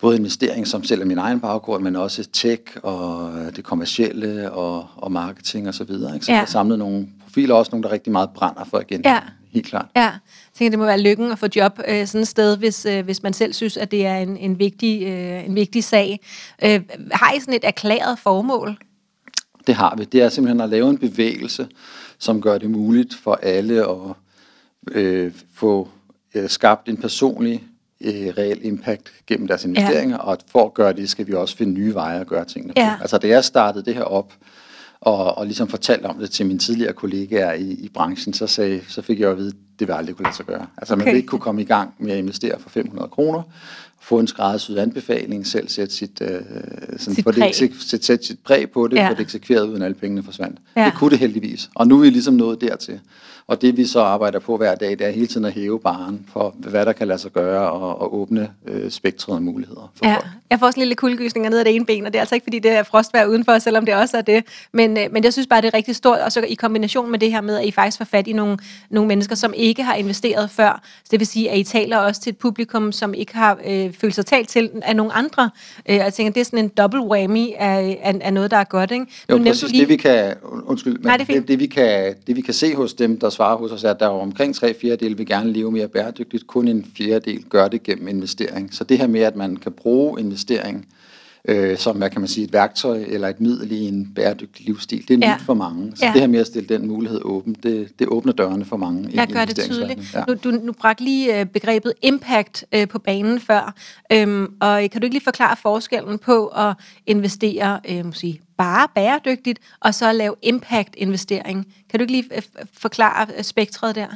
både 0.00 0.16
investering, 0.16 0.66
som 0.66 0.84
selv 0.84 1.00
er 1.00 1.04
min 1.04 1.18
egen 1.18 1.40
baggrund, 1.40 1.82
men 1.82 1.96
også 1.96 2.28
tech 2.32 2.62
og 2.82 3.32
det 3.56 3.64
kommercielle 3.64 4.52
og, 4.52 4.86
og 4.96 5.12
marketing 5.12 5.68
og 5.68 5.74
så 5.74 5.84
videre. 5.84 6.14
Ikke? 6.14 6.26
Så 6.26 6.32
ja. 6.32 6.36
vi 6.36 6.38
har 6.38 6.46
samlet 6.46 6.78
nogle 6.78 7.08
profiler, 7.24 7.54
også 7.54 7.70
nogle, 7.72 7.82
der 7.82 7.92
rigtig 7.92 8.12
meget 8.12 8.30
brænder 8.30 8.64
for 8.64 8.80
igen. 8.80 9.02
Ja. 9.04 9.20
Helt 9.50 9.66
klart. 9.66 9.86
Ja, 9.96 10.02
jeg 10.02 10.18
tænker, 10.54 10.70
det 10.70 10.78
må 10.78 10.84
være 10.84 11.00
lykken 11.00 11.32
at 11.32 11.38
få 11.38 11.46
job 11.56 11.80
øh, 11.88 12.06
sådan 12.06 12.20
et 12.20 12.28
sted, 12.28 12.56
hvis, 12.56 12.86
øh, 12.86 13.04
hvis 13.04 13.22
man 13.22 13.32
selv 13.32 13.52
synes, 13.52 13.76
at 13.76 13.90
det 13.90 14.06
er 14.06 14.16
en, 14.16 14.36
en, 14.36 14.58
vigtig, 14.58 15.02
øh, 15.02 15.46
en 15.46 15.54
vigtig 15.54 15.84
sag. 15.84 16.20
Øh, 16.64 16.80
har 17.12 17.32
I 17.32 17.40
sådan 17.40 17.54
et 17.54 17.64
erklæret 17.64 18.18
formål? 18.18 18.76
Det 19.66 19.74
har 19.74 19.94
vi. 19.98 20.04
Det 20.04 20.22
er 20.22 20.28
simpelthen 20.28 20.60
at 20.60 20.68
lave 20.68 20.90
en 20.90 20.98
bevægelse, 20.98 21.68
som 22.18 22.40
gør 22.40 22.58
det 22.58 22.70
muligt 22.70 23.14
for 23.14 23.34
alle 23.42 23.88
at 23.90 24.14
øh, 24.92 25.32
få 25.54 25.88
øh, 26.34 26.48
skabt 26.48 26.88
en 26.88 26.96
personlig 26.96 27.64
øh, 28.04 28.32
reel 28.38 28.58
impact 28.62 29.12
gennem 29.26 29.46
deres 29.46 29.64
investeringer, 29.64 30.16
ja. 30.16 30.22
og 30.22 30.38
for 30.46 30.64
at 30.64 30.74
gøre 30.74 30.92
det, 30.92 31.10
skal 31.10 31.26
vi 31.26 31.32
også 31.32 31.56
finde 31.56 31.72
nye 31.72 31.94
veje 31.94 32.20
at 32.20 32.26
gøre 32.26 32.44
tingene 32.44 32.74
på. 32.74 32.80
Ja. 32.80 32.96
Altså, 33.00 33.18
da 33.18 33.28
jeg 33.28 33.44
startede 33.44 33.84
det 33.84 33.94
her 33.94 34.02
op, 34.02 34.32
og, 35.00 35.38
og 35.38 35.46
ligesom 35.46 35.68
fortalte 35.68 36.06
om 36.06 36.18
det 36.18 36.30
til 36.30 36.46
mine 36.46 36.58
tidligere 36.58 36.92
kollegaer 36.92 37.52
i, 37.52 37.70
i 37.70 37.88
branchen, 37.94 38.34
så, 38.34 38.46
sagde, 38.46 38.80
så 38.88 39.02
fik 39.02 39.20
jeg 39.20 39.30
at 39.30 39.36
vide, 39.36 39.48
at 39.48 39.78
det 39.78 39.88
vil 39.88 39.94
aldrig 39.94 40.16
kunne 40.16 40.24
lade 40.24 40.36
sig 40.36 40.46
gøre. 40.46 40.66
Altså, 40.76 40.96
man 40.96 41.02
okay. 41.02 41.10
vil 41.10 41.16
ikke 41.16 41.26
kunne 41.26 41.40
komme 41.40 41.62
i 41.62 41.64
gang 41.64 41.94
med 41.98 42.12
at 42.12 42.18
investere 42.18 42.58
for 42.58 42.70
500 42.70 43.08
kroner, 43.08 43.42
få 44.08 44.18
en 44.18 44.26
skræddersyet 44.26 44.78
anbefaling, 44.78 45.46
selv 45.46 45.68
sætte 45.68 45.94
sit, 45.94 46.20
øh, 46.20 46.40
sådan, 46.96 47.14
sit, 47.14 47.24
præg. 47.24 47.34
Det, 47.34 47.54
sætte, 47.54 48.06
sætte 48.06 48.26
sit 48.26 48.38
præg 48.38 48.70
på 48.70 48.88
det, 48.88 48.96
ja. 48.96 49.08
få 49.08 49.14
det 49.14 49.20
eksekveret, 49.20 49.68
uden 49.68 49.82
alle 49.82 49.94
pengene 49.94 50.22
forsvandt. 50.22 50.58
Ja. 50.76 50.84
Det 50.84 50.94
kunne 50.94 51.10
det 51.10 51.18
heldigvis. 51.18 51.70
Og 51.74 51.86
nu 51.86 51.96
er 51.96 52.00
vi 52.00 52.10
ligesom 52.10 52.34
nået 52.34 52.60
dertil. 52.60 53.00
Og 53.48 53.62
det 53.62 53.76
vi 53.76 53.86
så 53.86 54.00
arbejder 54.00 54.38
på 54.38 54.56
hver 54.56 54.74
dag, 54.74 54.90
det 54.90 55.00
er 55.00 55.10
hele 55.10 55.26
tiden 55.26 55.44
at 55.44 55.52
hæve 55.52 55.80
baren 55.80 56.26
for, 56.32 56.54
hvad 56.58 56.86
der 56.86 56.92
kan 56.92 57.08
lade 57.08 57.18
sig 57.18 57.32
gøre, 57.32 57.70
og, 57.70 58.00
og 58.00 58.14
åbne 58.14 58.50
øh, 58.66 58.90
spektret 58.90 59.34
af 59.34 59.42
muligheder 59.42 59.92
for 59.96 60.06
ja. 60.06 60.14
folk. 60.14 60.26
Jeg 60.50 60.58
får 60.58 60.66
også 60.66 60.76
en 60.76 60.80
lille 60.80 60.94
kuldegysninger 60.94 61.50
ned 61.50 61.58
af 61.58 61.64
det 61.64 61.74
ene 61.74 61.86
ben, 61.86 62.06
og 62.06 62.12
det 62.12 62.18
er 62.18 62.20
altså 62.20 62.34
ikke, 62.34 62.44
fordi 62.44 62.58
det 62.58 62.70
er 62.70 62.82
frostvær 62.82 63.26
udenfor, 63.26 63.58
selvom 63.58 63.86
det 63.86 63.94
også 63.94 64.16
er 64.16 64.22
det. 64.22 64.44
Men, 64.72 64.98
øh, 64.98 65.12
men 65.12 65.24
jeg 65.24 65.32
synes 65.32 65.46
bare, 65.46 65.60
det 65.60 65.68
er 65.68 65.74
rigtig 65.74 65.96
stort, 65.96 66.18
og 66.18 66.32
så 66.32 66.40
i 66.40 66.54
kombination 66.54 67.10
med 67.10 67.18
det 67.18 67.30
her 67.30 67.40
med, 67.40 67.56
at 67.56 67.64
I 67.64 67.70
faktisk 67.70 67.98
får 67.98 68.04
fat 68.04 68.26
i 68.26 68.32
nogle, 68.32 68.58
nogle 68.90 69.08
mennesker, 69.08 69.34
som 69.34 69.52
ikke 69.56 69.82
har 69.82 69.94
investeret 69.94 70.50
før. 70.50 70.82
Så 71.04 71.08
det 71.10 71.20
vil 71.20 71.26
sige, 71.26 71.50
at 71.50 71.58
I 71.58 71.64
taler 71.64 71.98
også 71.98 72.20
til 72.20 72.30
et 72.30 72.36
publikum, 72.36 72.92
som 72.92 73.14
ikke 73.14 73.36
har 73.36 73.58
øh, 73.66 73.92
følt 73.98 74.14
sig 74.14 74.26
talt 74.26 74.48
til 74.48 74.70
af 74.82 74.96
nogle 74.96 75.12
andre. 75.12 75.50
Øh, 75.88 75.96
jeg 75.96 76.14
tænker, 76.14 76.32
det 76.32 76.40
er 76.40 76.44
sådan 76.44 76.58
en 76.58 76.68
double 76.68 77.00
whammy 77.00 77.46
af, 77.58 78.00
af, 78.02 78.18
af 78.20 78.32
noget, 78.32 78.50
der 78.50 78.56
er 78.56 78.64
godt. 78.64 78.90
Ikke? 78.90 79.06
Jo, 79.30 79.38
præcis. 79.38 79.70
Lige... 79.70 79.80
Det 79.80 79.88
vi 79.88 79.96
kan, 79.96 80.34
undskyld, 80.64 80.98
Nej, 80.98 81.16
det, 81.16 81.26
det, 81.26 81.48
det, 81.48 81.58
vi 81.58 81.66
kan, 81.66 82.14
det 82.26 82.36
vi 82.36 82.40
kan 82.40 82.54
se 82.54 82.74
hos 82.74 82.94
dem, 82.94 83.18
der 83.18 83.30
svarer 83.30 83.56
hos 83.56 83.72
os, 83.72 83.84
er, 83.84 83.90
at 83.90 84.00
der 84.00 84.06
er 84.06 84.10
omkring 84.10 84.54
tre 84.54 84.74
fjerdedel 84.74 85.18
vil 85.18 85.26
gerne 85.26 85.52
leve 85.52 85.72
mere 85.72 85.88
bæredygtigt. 85.88 86.46
Kun 86.46 86.68
en 86.68 86.86
fjerdedel 86.96 87.44
gør 87.44 87.68
det 87.68 87.82
gennem 87.82 88.08
investering. 88.08 88.74
Så 88.74 88.84
det 88.84 88.98
her 88.98 89.06
med, 89.06 89.20
at 89.20 89.36
man 89.36 89.56
kan 89.56 89.72
bruge 89.72 90.20
investering 90.20 90.86
øh, 91.48 91.78
som, 91.78 91.96
hvad 91.96 92.10
kan 92.10 92.20
man 92.20 92.28
sige, 92.28 92.44
et 92.44 92.52
værktøj 92.52 93.04
eller 93.08 93.28
et 93.28 93.40
middel 93.40 93.72
i 93.72 93.88
en 93.88 94.12
bæredygtig 94.14 94.66
livsstil. 94.66 95.08
Det 95.08 95.24
er 95.24 95.28
ja. 95.28 95.34
nyt 95.34 95.42
for 95.42 95.54
mange. 95.54 95.92
Så 95.96 96.06
ja. 96.06 96.12
det 96.12 96.20
her 96.20 96.28
med 96.28 96.40
at 96.40 96.46
stille 96.46 96.68
den 96.68 96.88
mulighed 96.88 97.20
åben, 97.24 97.56
det, 97.62 97.98
det 97.98 98.06
åbner 98.06 98.32
dørene 98.32 98.64
for 98.64 98.76
mange. 98.76 99.10
Jeg 99.14 99.28
gør 99.28 99.44
det 99.44 99.56
tydeligt. 99.56 100.14
Ja. 100.14 100.24
Nu, 100.28 100.34
du, 100.34 100.50
nu 100.50 100.72
bragte 100.72 101.04
lige 101.04 101.40
øh, 101.40 101.46
begrebet 101.46 101.92
impact 102.02 102.64
øh, 102.72 102.88
på 102.88 102.98
banen 102.98 103.40
før, 103.40 103.74
øhm, 104.12 104.52
og 104.60 104.90
kan 104.92 105.00
du 105.00 105.04
ikke 105.04 105.14
lige 105.14 105.24
forklare 105.24 105.56
forskellen 105.56 106.18
på 106.18 106.46
at 106.46 106.74
investere 107.06 107.80
øh, 107.88 108.04
sige, 108.12 108.40
bare 108.58 108.88
bæredygtigt, 108.94 109.58
og 109.80 109.94
så 109.94 110.12
lave 110.12 110.34
impact-investering? 110.42 111.66
Kan 111.90 111.98
du 111.98 112.02
ikke 112.02 112.12
lige 112.12 112.24
øh, 112.36 112.42
forklare 112.72 113.26
øh, 113.38 113.44
spektret 113.44 113.94
der? 113.94 114.06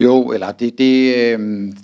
Jo, 0.00 0.32
eller 0.32 0.52
det, 0.52 0.78
det, 0.78 1.16
øh, 1.16 1.38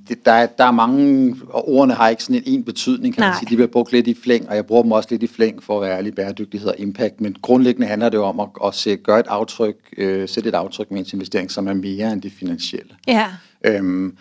det 0.09 0.25
der, 0.25 0.47
der 0.47 0.65
er 0.65 0.71
mange, 0.71 1.37
og 1.49 1.69
ordene 1.69 1.95
har 1.95 2.09
ikke 2.09 2.23
sådan 2.23 2.37
en, 2.37 2.43
en 2.47 2.65
betydning, 2.65 3.15
kan 3.15 3.21
Nej. 3.21 3.29
man 3.29 3.39
sige. 3.39 3.51
De 3.51 3.57
bliver 3.57 3.69
brugt 3.69 3.93
lidt 3.93 4.07
i 4.07 4.17
flæng, 4.23 4.49
og 4.49 4.57
jeg 4.57 4.67
bruger 4.67 4.83
dem 4.83 4.93
også 4.93 5.09
lidt 5.11 5.23
i 5.23 5.27
flæng 5.27 5.63
for 5.63 5.77
at 5.77 5.89
være 5.89 5.99
ærlig 5.99 6.15
bæredygtighed 6.15 6.69
og 6.69 6.75
impact, 6.79 7.21
men 7.21 7.37
grundlæggende 7.43 7.87
handler 7.87 8.09
det 8.09 8.21
om 8.21 8.41
at, 8.41 8.49
at 8.65 8.75
se, 8.75 8.97
gøre 8.97 9.21
et 9.21 9.27
aftryk, 9.29 9.77
øh, 9.99 10.29
sætte 10.29 10.49
et 10.49 10.55
aftryk 10.55 10.91
med 10.91 11.01
en 11.01 11.07
investering, 11.13 11.51
som 11.51 11.69
er 11.69 11.75
mere 11.75 12.13
end 12.13 12.23
det 12.23 12.33
finansielle. 12.33 12.91
Ja. 13.07 13.27
Øhm, 13.65 14.17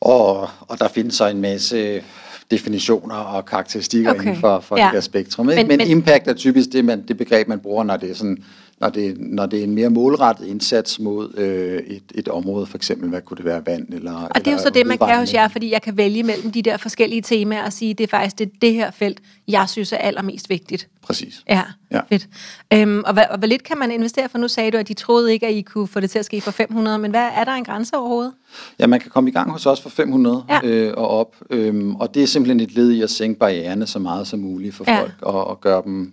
og, 0.00 0.48
og 0.60 0.78
der 0.78 0.88
findes 0.88 1.14
så 1.14 1.26
en 1.26 1.40
masse 1.40 2.02
definitioner 2.50 3.14
og 3.14 3.44
karakteristikker 3.44 4.10
okay. 4.10 4.22
inden 4.22 4.36
for, 4.36 4.60
for 4.60 4.78
ja. 4.78 4.84
det 4.84 4.92
her 4.92 5.00
spektrum. 5.00 5.46
Men, 5.46 5.56
men, 5.56 5.78
men 5.78 5.80
impact 5.80 6.28
er 6.28 6.34
typisk 6.34 6.72
det, 6.72 6.84
man, 6.84 7.04
det 7.08 7.16
begreb, 7.16 7.48
man 7.48 7.58
bruger, 7.58 7.84
når 7.84 7.96
det 7.96 8.10
er 8.10 8.14
sådan 8.14 8.44
når 8.80 8.88
det, 8.88 9.16
når 9.18 9.46
det 9.46 9.58
er 9.58 9.64
en 9.64 9.74
mere 9.74 9.90
målrettet 9.90 10.46
indsats 10.46 11.00
mod 11.00 11.34
øh, 11.36 11.78
et, 11.86 12.02
et 12.14 12.28
område, 12.28 12.66
for 12.66 12.76
eksempel, 12.76 13.08
hvad 13.08 13.20
kunne 13.20 13.36
det 13.36 13.44
være, 13.44 13.66
vand 13.66 13.92
eller 13.92 14.12
Og 14.12 14.44
det 14.44 14.46
er 14.46 14.52
jo 14.52 14.58
så 14.58 14.70
det, 14.70 14.86
man 14.86 14.98
kan 14.98 15.18
hos 15.18 15.34
jer, 15.34 15.48
fordi 15.48 15.72
jeg 15.72 15.82
kan 15.82 15.96
vælge 15.96 16.22
mellem 16.22 16.52
de 16.52 16.62
der 16.62 16.76
forskellige 16.76 17.22
temaer 17.22 17.64
og 17.64 17.72
sige, 17.72 17.94
det 17.94 18.04
er 18.04 18.08
faktisk 18.08 18.38
det, 18.38 18.50
det 18.62 18.74
her 18.74 18.90
felt, 18.90 19.20
jeg 19.48 19.68
synes 19.68 19.92
er 19.92 19.96
allermest 19.96 20.50
vigtigt. 20.50 20.88
Præcis. 21.02 21.42
Ja, 21.48 21.62
ja. 21.90 22.00
fedt. 22.08 22.28
Øhm, 22.74 23.02
og, 23.06 23.12
hvad, 23.12 23.24
og 23.30 23.38
hvor 23.38 23.46
lidt 23.46 23.62
kan 23.62 23.78
man 23.78 23.90
investere, 23.90 24.28
for 24.28 24.38
nu 24.38 24.48
sagde 24.48 24.70
du, 24.70 24.76
at 24.76 24.88
de 24.88 24.94
troede 24.94 25.32
ikke, 25.32 25.46
at 25.46 25.54
I 25.54 25.62
kunne 25.62 25.88
få 25.88 26.00
det 26.00 26.10
til 26.10 26.18
at 26.18 26.24
ske 26.24 26.40
for 26.40 26.50
500, 26.50 26.98
men 26.98 27.10
hvad 27.10 27.28
er 27.36 27.44
der 27.44 27.52
en 27.52 27.64
grænse 27.64 27.96
overhovedet? 27.96 28.32
Ja, 28.78 28.86
man 28.86 29.00
kan 29.00 29.10
komme 29.10 29.30
i 29.30 29.32
gang 29.32 29.50
hos 29.50 29.66
os 29.66 29.80
for 29.80 29.90
500 29.90 30.44
ja. 30.48 30.60
øh, 30.64 30.94
og 30.96 31.08
op, 31.08 31.36
øhm, 31.50 31.94
og 31.94 32.14
det 32.14 32.22
er 32.22 32.26
simpelthen 32.26 32.60
et 32.60 32.74
led 32.74 32.90
i 32.90 33.02
at 33.02 33.10
sænke 33.10 33.38
barriererne 33.38 33.86
så 33.86 33.98
meget 33.98 34.26
som 34.26 34.38
muligt 34.38 34.74
for 34.74 34.84
ja. 34.88 35.00
folk, 35.00 35.14
og, 35.22 35.46
og 35.46 35.60
gøre 35.60 35.82
dem 35.84 36.12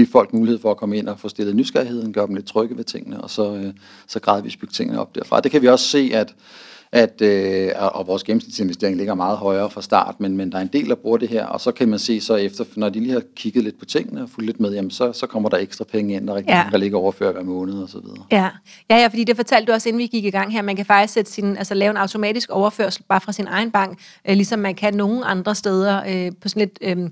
give 0.00 0.12
folk 0.12 0.32
mulighed 0.32 0.58
for 0.58 0.70
at 0.70 0.76
komme 0.76 0.96
ind 0.96 1.08
og 1.08 1.20
få 1.20 1.28
stillet 1.28 1.56
nysgerrigheden, 1.56 2.12
gøre 2.12 2.26
dem 2.26 2.34
lidt 2.34 2.46
trygge 2.46 2.76
ved 2.76 2.84
tingene, 2.84 3.20
og 3.20 3.30
så, 3.30 3.54
øh, 3.54 3.72
så 4.06 4.20
gradvist 4.20 4.58
bygge 4.60 4.72
tingene 4.72 5.00
op 5.00 5.14
derfra. 5.14 5.40
Det 5.40 5.50
kan 5.50 5.62
vi 5.62 5.68
også 5.68 5.84
se, 5.84 6.10
at 6.14 6.34
at 6.92 7.22
øh, 7.22 7.70
og 7.78 8.06
vores 8.06 8.24
gennemsnitsinvestering 8.24 8.96
ligger 8.96 9.14
meget 9.14 9.38
højere 9.38 9.70
fra 9.70 9.82
start, 9.82 10.14
men, 10.20 10.36
men 10.36 10.52
der 10.52 10.58
er 10.58 10.62
en 10.62 10.70
del, 10.72 10.88
der 10.88 10.94
bruger 10.94 11.18
det 11.18 11.28
her, 11.28 11.46
og 11.46 11.60
så 11.60 11.72
kan 11.72 11.88
man 11.88 11.98
se 11.98 12.20
så 12.20 12.34
efter, 12.34 12.64
når 12.76 12.88
de 12.88 13.00
lige 13.00 13.12
har 13.12 13.22
kigget 13.36 13.64
lidt 13.64 13.78
på 13.78 13.84
tingene 13.84 14.22
og 14.22 14.30
fulgt 14.30 14.46
lidt 14.46 14.60
med, 14.60 14.72
jamen 14.72 14.90
så, 14.90 15.12
så 15.12 15.26
kommer 15.26 15.48
der 15.48 15.56
ekstra 15.56 15.84
penge 15.84 16.14
ind, 16.14 16.26
der, 16.26 16.34
rigtig, 16.34 16.50
ja. 16.50 16.66
der 16.72 16.78
ligger 16.78 16.98
overført 16.98 17.34
hver 17.34 17.44
måned 17.44 17.82
og 17.82 17.88
så 17.88 18.00
videre. 18.00 18.24
Ja. 18.30 18.48
ja, 18.90 18.96
ja, 18.96 19.06
fordi 19.06 19.24
det 19.24 19.36
fortalte 19.36 19.66
du 19.66 19.72
også, 19.72 19.88
inden 19.88 19.98
vi 19.98 20.06
gik 20.06 20.24
i 20.24 20.30
gang 20.30 20.52
her, 20.52 20.62
man 20.62 20.76
kan 20.76 20.86
faktisk 20.86 21.14
sætte 21.14 21.30
sin, 21.30 21.56
altså 21.56 21.74
lave 21.74 21.90
en 21.90 21.96
automatisk 21.96 22.50
overførsel 22.50 23.02
bare 23.08 23.20
fra 23.20 23.32
sin 23.32 23.46
egen 23.46 23.70
bank, 23.70 23.98
øh, 24.28 24.34
ligesom 24.34 24.58
man 24.58 24.74
kan 24.74 24.94
nogle 24.94 25.24
andre 25.24 25.54
steder 25.54 26.02
øh, 26.08 26.32
på 26.40 26.48
sådan 26.48 26.60
lidt 26.60 26.98
øh, 26.98 27.10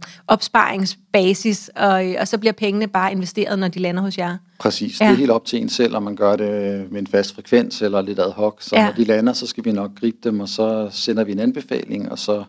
opsparingsbasis, 1.18 1.70
og, 1.75 2.04
og 2.20 2.28
så 2.28 2.38
bliver 2.38 2.52
pengene 2.52 2.87
bare 2.87 3.12
investeret, 3.12 3.58
når 3.58 3.68
de 3.68 3.78
lander 3.78 4.02
hos 4.02 4.18
jer. 4.18 4.37
Præcis, 4.58 5.00
ja. 5.00 5.04
det 5.06 5.12
er 5.12 5.16
helt 5.16 5.30
op 5.30 5.44
til 5.44 5.60
en 5.60 5.68
selv, 5.68 5.96
om 5.96 6.02
man 6.02 6.16
gør 6.16 6.37
det 6.37 6.92
med 6.92 7.00
en 7.00 7.06
fast 7.06 7.34
frekvens 7.34 7.82
eller 7.82 8.02
lidt 8.02 8.18
ad 8.18 8.32
hoc. 8.32 8.54
Så 8.60 8.76
ja. 8.76 8.84
når 8.84 8.92
de 8.92 9.04
lander, 9.04 9.32
så 9.32 9.46
skal 9.46 9.64
vi 9.64 9.72
nok 9.72 9.90
gribe 10.00 10.16
dem, 10.25 10.40
og 10.40 10.48
så 10.48 10.88
sender 10.92 11.25
vi 11.25 11.32
en 11.32 11.38
anbefaling, 11.38 12.12
og 12.12 12.18
så, 12.18 12.44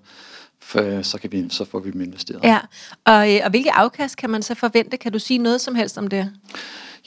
så, 1.02 1.18
kan 1.22 1.32
vi, 1.32 1.46
så 1.50 1.66
får 1.66 1.80
vi 1.80 1.92
dem 1.92 2.02
investeret. 2.02 2.44
Ja, 2.44 2.60
og, 3.06 3.36
øh, 3.36 3.40
og 3.44 3.50
hvilke 3.50 3.72
afkast 3.72 4.18
kan 4.18 4.30
man 4.30 4.44
så 4.44 4.56
forvente? 4.56 4.98
Kan 4.98 5.12
du 5.12 5.20
sige 5.20 5.38
noget 5.38 5.62
som 5.62 5.76
helst 5.76 5.98
om 5.98 6.08
det? 6.08 6.32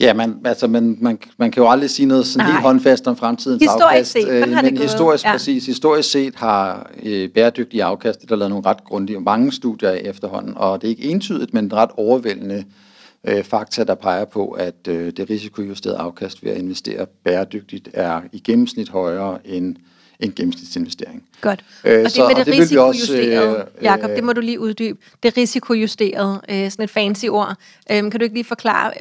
Ja, 0.01 0.15
man, 0.15 0.37
altså, 0.45 0.67
man, 0.67 0.99
man, 1.01 1.19
man 1.37 1.51
kan 1.51 1.63
jo 1.63 1.69
aldrig 1.69 1.91
sige 1.91 2.07
noget 2.07 2.27
sådan 2.27 2.47
helt 2.47 2.63
håndfast 2.63 3.07
om 3.07 3.17
fremtidens 3.17 3.63
historisk 3.63 3.85
afkast. 3.85 4.13
Set, 4.13 4.29
øh, 4.29 4.49
men 4.63 4.77
historisk, 4.77 5.25
ja. 5.25 5.33
præcis, 5.33 5.67
historisk 5.67 6.11
set 6.11 6.35
har 6.37 6.91
øh, 7.03 7.29
bæredygtige 7.29 7.85
afkast, 7.85 8.29
der 8.29 8.35
er 8.35 8.39
lavet 8.39 8.51
nogle 8.51 8.67
ret 8.67 8.85
grundige, 8.85 9.21
mange 9.21 9.53
studier 9.53 9.91
efterhånden, 9.91 10.55
og 10.57 10.83
det 10.83 10.87
er 10.87 10.91
ikke 10.91 11.05
entydigt, 11.05 11.55
men 11.55 11.73
ret 11.73 11.91
overvældende 11.97 12.65
øh, 13.25 13.45
fakta, 13.45 13.85
der 13.85 13.95
peger 13.95 14.25
på, 14.25 14.49
at 14.49 14.89
øh, 14.89 15.13
det 15.17 15.31
risikojusterede 15.31 15.99
afkast 15.99 16.45
ved 16.45 16.51
at 16.51 16.59
investere 16.59 17.07
bæredygtigt 17.25 17.89
er 17.95 18.21
i 18.33 18.39
gennemsnit 18.39 18.89
højere 18.89 19.39
end 19.45 19.77
en 20.23 20.33
gennemsnitsinvestering. 20.37 21.23
Godt. 21.41 21.64
Øh, 21.85 21.99
og 21.99 22.05
det 22.05 22.12
så, 22.12 22.29
med 22.29 22.35
det, 22.37 22.47
det 22.47 22.59
risikojusterede, 22.59 23.67
øh, 23.79 23.85
Jacob, 23.85 24.11
det 24.11 24.25
må 24.25 24.33
du 24.33 24.41
lige 24.41 24.61
uddybe. 24.61 24.99
Det 25.23 25.37
risikojusterede, 25.37 26.41
øh, 26.49 26.71
sådan 26.71 26.85
et 26.85 26.91
fancy 26.91 27.26
ord. 27.26 27.57
Øh, 27.91 27.97
kan 27.97 28.11
du 28.11 28.23
ikke 28.23 28.35
lige 28.35 28.45
forklare, 28.45 28.93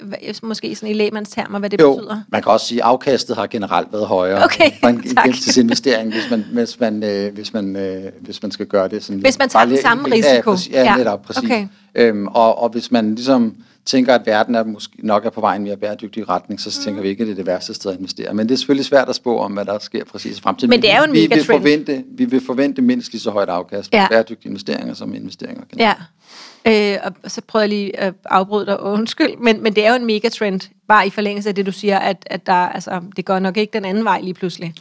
måske 0.43 0.75
sådan 0.75 0.89
i 0.89 0.93
lægmandstermer, 0.93 1.59
hvad 1.59 1.69
det 1.69 1.81
jo, 1.81 1.95
betyder? 1.95 2.21
man 2.29 2.43
kan 2.43 2.51
også 2.51 2.65
sige, 2.65 2.83
at 2.83 2.87
afkastet 2.87 3.35
har 3.35 3.47
generelt 3.47 3.87
været 3.91 4.07
højere 4.07 4.43
okay, 4.43 4.71
for 4.79 4.87
en, 4.87 4.95
en 4.95 5.01
gennemsnitsinvestering, 5.23 6.11
hvis 6.11 6.29
man, 6.29 6.45
hvis, 6.53 6.79
man, 6.79 7.03
øh, 7.03 7.33
hvis, 7.33 7.53
man, 7.53 7.75
øh, 7.75 8.11
hvis 8.19 8.41
man 8.41 8.51
skal 8.51 8.65
gøre 8.65 8.87
det. 8.87 9.03
Sådan 9.03 9.21
hvis 9.21 9.39
man 9.39 9.49
tager 9.49 9.65
den 9.65 9.81
samme 9.81 10.11
risiko. 10.11 10.33
Ja, 10.35 10.41
præcis, 10.41 10.73
ja, 10.73 10.83
ja. 10.83 10.95
netop, 10.95 11.21
præcis. 11.21 11.43
Okay. 11.43 11.67
Øhm, 11.95 12.27
og, 12.27 12.61
og 12.61 12.69
hvis 12.69 12.91
man 12.91 13.15
ligesom 13.15 13.55
tænker, 13.85 14.15
at 14.15 14.21
verden 14.25 14.55
er 14.55 14.63
måske 14.63 15.07
nok 15.07 15.25
er 15.25 15.29
på 15.29 15.41
vej 15.41 15.53
i 15.53 15.55
en 15.55 15.63
mere 15.63 15.77
bæredygtig 15.77 16.29
retning, 16.29 16.61
så 16.61 16.79
mm. 16.79 16.83
tænker 16.83 17.01
vi 17.01 17.09
ikke, 17.09 17.21
at 17.21 17.27
det 17.27 17.31
er 17.31 17.35
det 17.35 17.45
værste 17.45 17.73
sted 17.73 17.91
at 17.91 17.97
investere. 17.97 18.33
Men 18.33 18.49
det 18.49 18.53
er 18.53 18.57
selvfølgelig 18.57 18.85
svært 18.85 19.09
at 19.09 19.15
spå 19.15 19.39
om, 19.39 19.53
hvad 19.53 19.65
der 19.65 19.79
sker 19.79 20.05
præcis 20.05 20.37
i 20.37 20.41
fremtiden. 20.41 20.69
Men 20.69 20.81
det 20.81 20.91
er 20.91 20.97
jo 20.97 21.03
en 21.03 21.13
vi, 21.13 21.27
vil 21.27 21.43
forvente, 21.45 22.03
vi 22.11 22.25
vil 22.25 22.45
forvente 22.45 22.81
mindst 22.81 23.11
lige 23.11 23.21
så 23.21 23.31
højt 23.31 23.49
afkast 23.49 23.91
på 23.91 23.97
ja. 23.97 24.07
bæredygtige 24.07 24.49
investeringer 24.49 24.93
som 24.93 25.15
investeringer. 25.15 25.63
Ja. 25.77 25.93
Øh, 26.67 26.97
og 27.03 27.31
så 27.31 27.41
prøver 27.47 27.61
jeg 27.61 27.69
lige 27.69 27.99
at 27.99 28.13
afbryde 28.25 28.65
dig, 28.65 28.81
undskyld, 28.81 29.37
men, 29.37 29.63
men 29.63 29.75
det 29.75 29.85
er 29.85 29.89
jo 29.89 29.95
en 29.95 30.05
megatrend, 30.05 30.61
bare 30.87 31.07
i 31.07 31.09
forlængelse 31.09 31.49
af 31.49 31.55
det, 31.55 31.65
du 31.65 31.71
siger, 31.71 31.99
at, 31.99 32.17
at 32.25 32.45
der, 32.45 32.53
altså, 32.53 33.01
det 33.15 33.25
går 33.25 33.39
nok 33.39 33.57
ikke 33.57 33.73
den 33.73 33.85
anden 33.85 34.03
vej 34.03 34.21
lige 34.21 34.33
pludselig. 34.33 34.73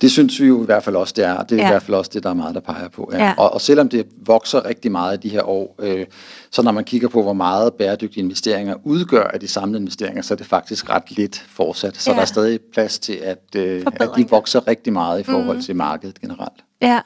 Det 0.00 0.10
synes 0.10 0.40
vi 0.40 0.46
jo 0.46 0.62
i 0.62 0.64
hvert 0.64 0.82
fald 0.82 0.96
også, 0.96 1.14
det 1.16 1.24
er. 1.24 1.42
Det 1.42 1.52
er 1.52 1.62
ja. 1.62 1.68
i 1.68 1.72
hvert 1.72 1.82
fald 1.82 1.94
også 1.94 2.10
det, 2.14 2.22
der 2.22 2.30
er 2.30 2.34
meget, 2.34 2.54
der 2.54 2.60
peger 2.60 2.88
på. 2.88 3.10
Ja. 3.12 3.24
Ja. 3.24 3.34
Og, 3.38 3.54
og 3.54 3.60
selvom 3.60 3.88
det 3.88 4.06
vokser 4.26 4.64
rigtig 4.64 4.92
meget 4.92 5.24
i 5.24 5.28
de 5.28 5.32
her 5.32 5.42
år, 5.42 5.74
øh, 5.78 6.06
så 6.50 6.62
når 6.62 6.72
man 6.72 6.84
kigger 6.84 7.08
på, 7.08 7.22
hvor 7.22 7.32
meget 7.32 7.74
bæredygtige 7.74 8.22
investeringer 8.22 8.74
udgør 8.84 9.24
af 9.24 9.40
de 9.40 9.48
samlede 9.48 9.80
investeringer, 9.80 10.22
så 10.22 10.34
er 10.34 10.36
det 10.36 10.46
faktisk 10.46 10.90
ret 10.90 11.10
lidt 11.10 11.44
fortsat. 11.48 11.96
Så 11.96 12.10
ja. 12.10 12.14
der 12.14 12.22
er 12.22 12.26
stadig 12.26 12.60
plads 12.72 12.98
til, 12.98 13.12
at, 13.12 13.44
øh, 13.56 13.86
at 14.00 14.10
de 14.16 14.28
vokser 14.28 14.68
rigtig 14.68 14.92
meget 14.92 15.20
i 15.20 15.22
forhold 15.22 15.56
mm. 15.56 15.62
til 15.62 15.76
markedet 15.76 16.20
generelt. 16.20 16.64
Ja. 16.82 17.00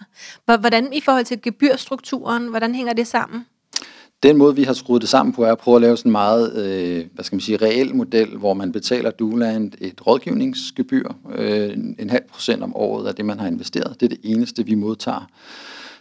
Hvordan 0.45 0.93
i 0.93 1.00
forhold 1.00 1.25
til 1.25 1.43
gebyrstrukturen, 1.43 2.49
hvordan 2.49 2.75
hænger 2.75 2.93
det 2.93 3.07
sammen? 3.07 3.47
Den 4.25 4.37
måde, 4.37 4.57
vi 4.57 4.62
har 4.62 4.73
skruet 4.73 5.02
det 5.02 5.11
sammen 5.11 5.33
på, 5.33 5.45
er 5.45 5.52
at 5.52 5.59
prøve 5.59 5.75
at 5.75 5.81
lave 5.83 5.97
sådan 5.97 6.09
en 6.09 6.12
meget, 6.12 6.57
øh, 6.57 7.04
hvad 7.14 7.25
skal 7.25 7.37
man 7.37 7.40
sige, 7.40 7.57
reel 7.57 7.95
model, 7.95 8.37
hvor 8.37 8.54
man 8.54 8.73
betaler 8.73 9.11
Duland 9.11 9.73
et 9.81 10.07
rådgivningsgebyr, 10.07 11.09
øh, 11.35 11.76
en 11.99 12.11
halv 12.11 12.23
procent 12.33 12.62
om 12.62 12.76
året 12.76 13.07
af 13.07 13.14
det, 13.14 13.25
man 13.25 13.40
har 13.40 13.47
investeret. 13.47 14.00
Det 14.00 14.07
er 14.07 14.16
det 14.16 14.21
eneste, 14.23 14.66
vi 14.66 14.75
modtager 14.75 15.31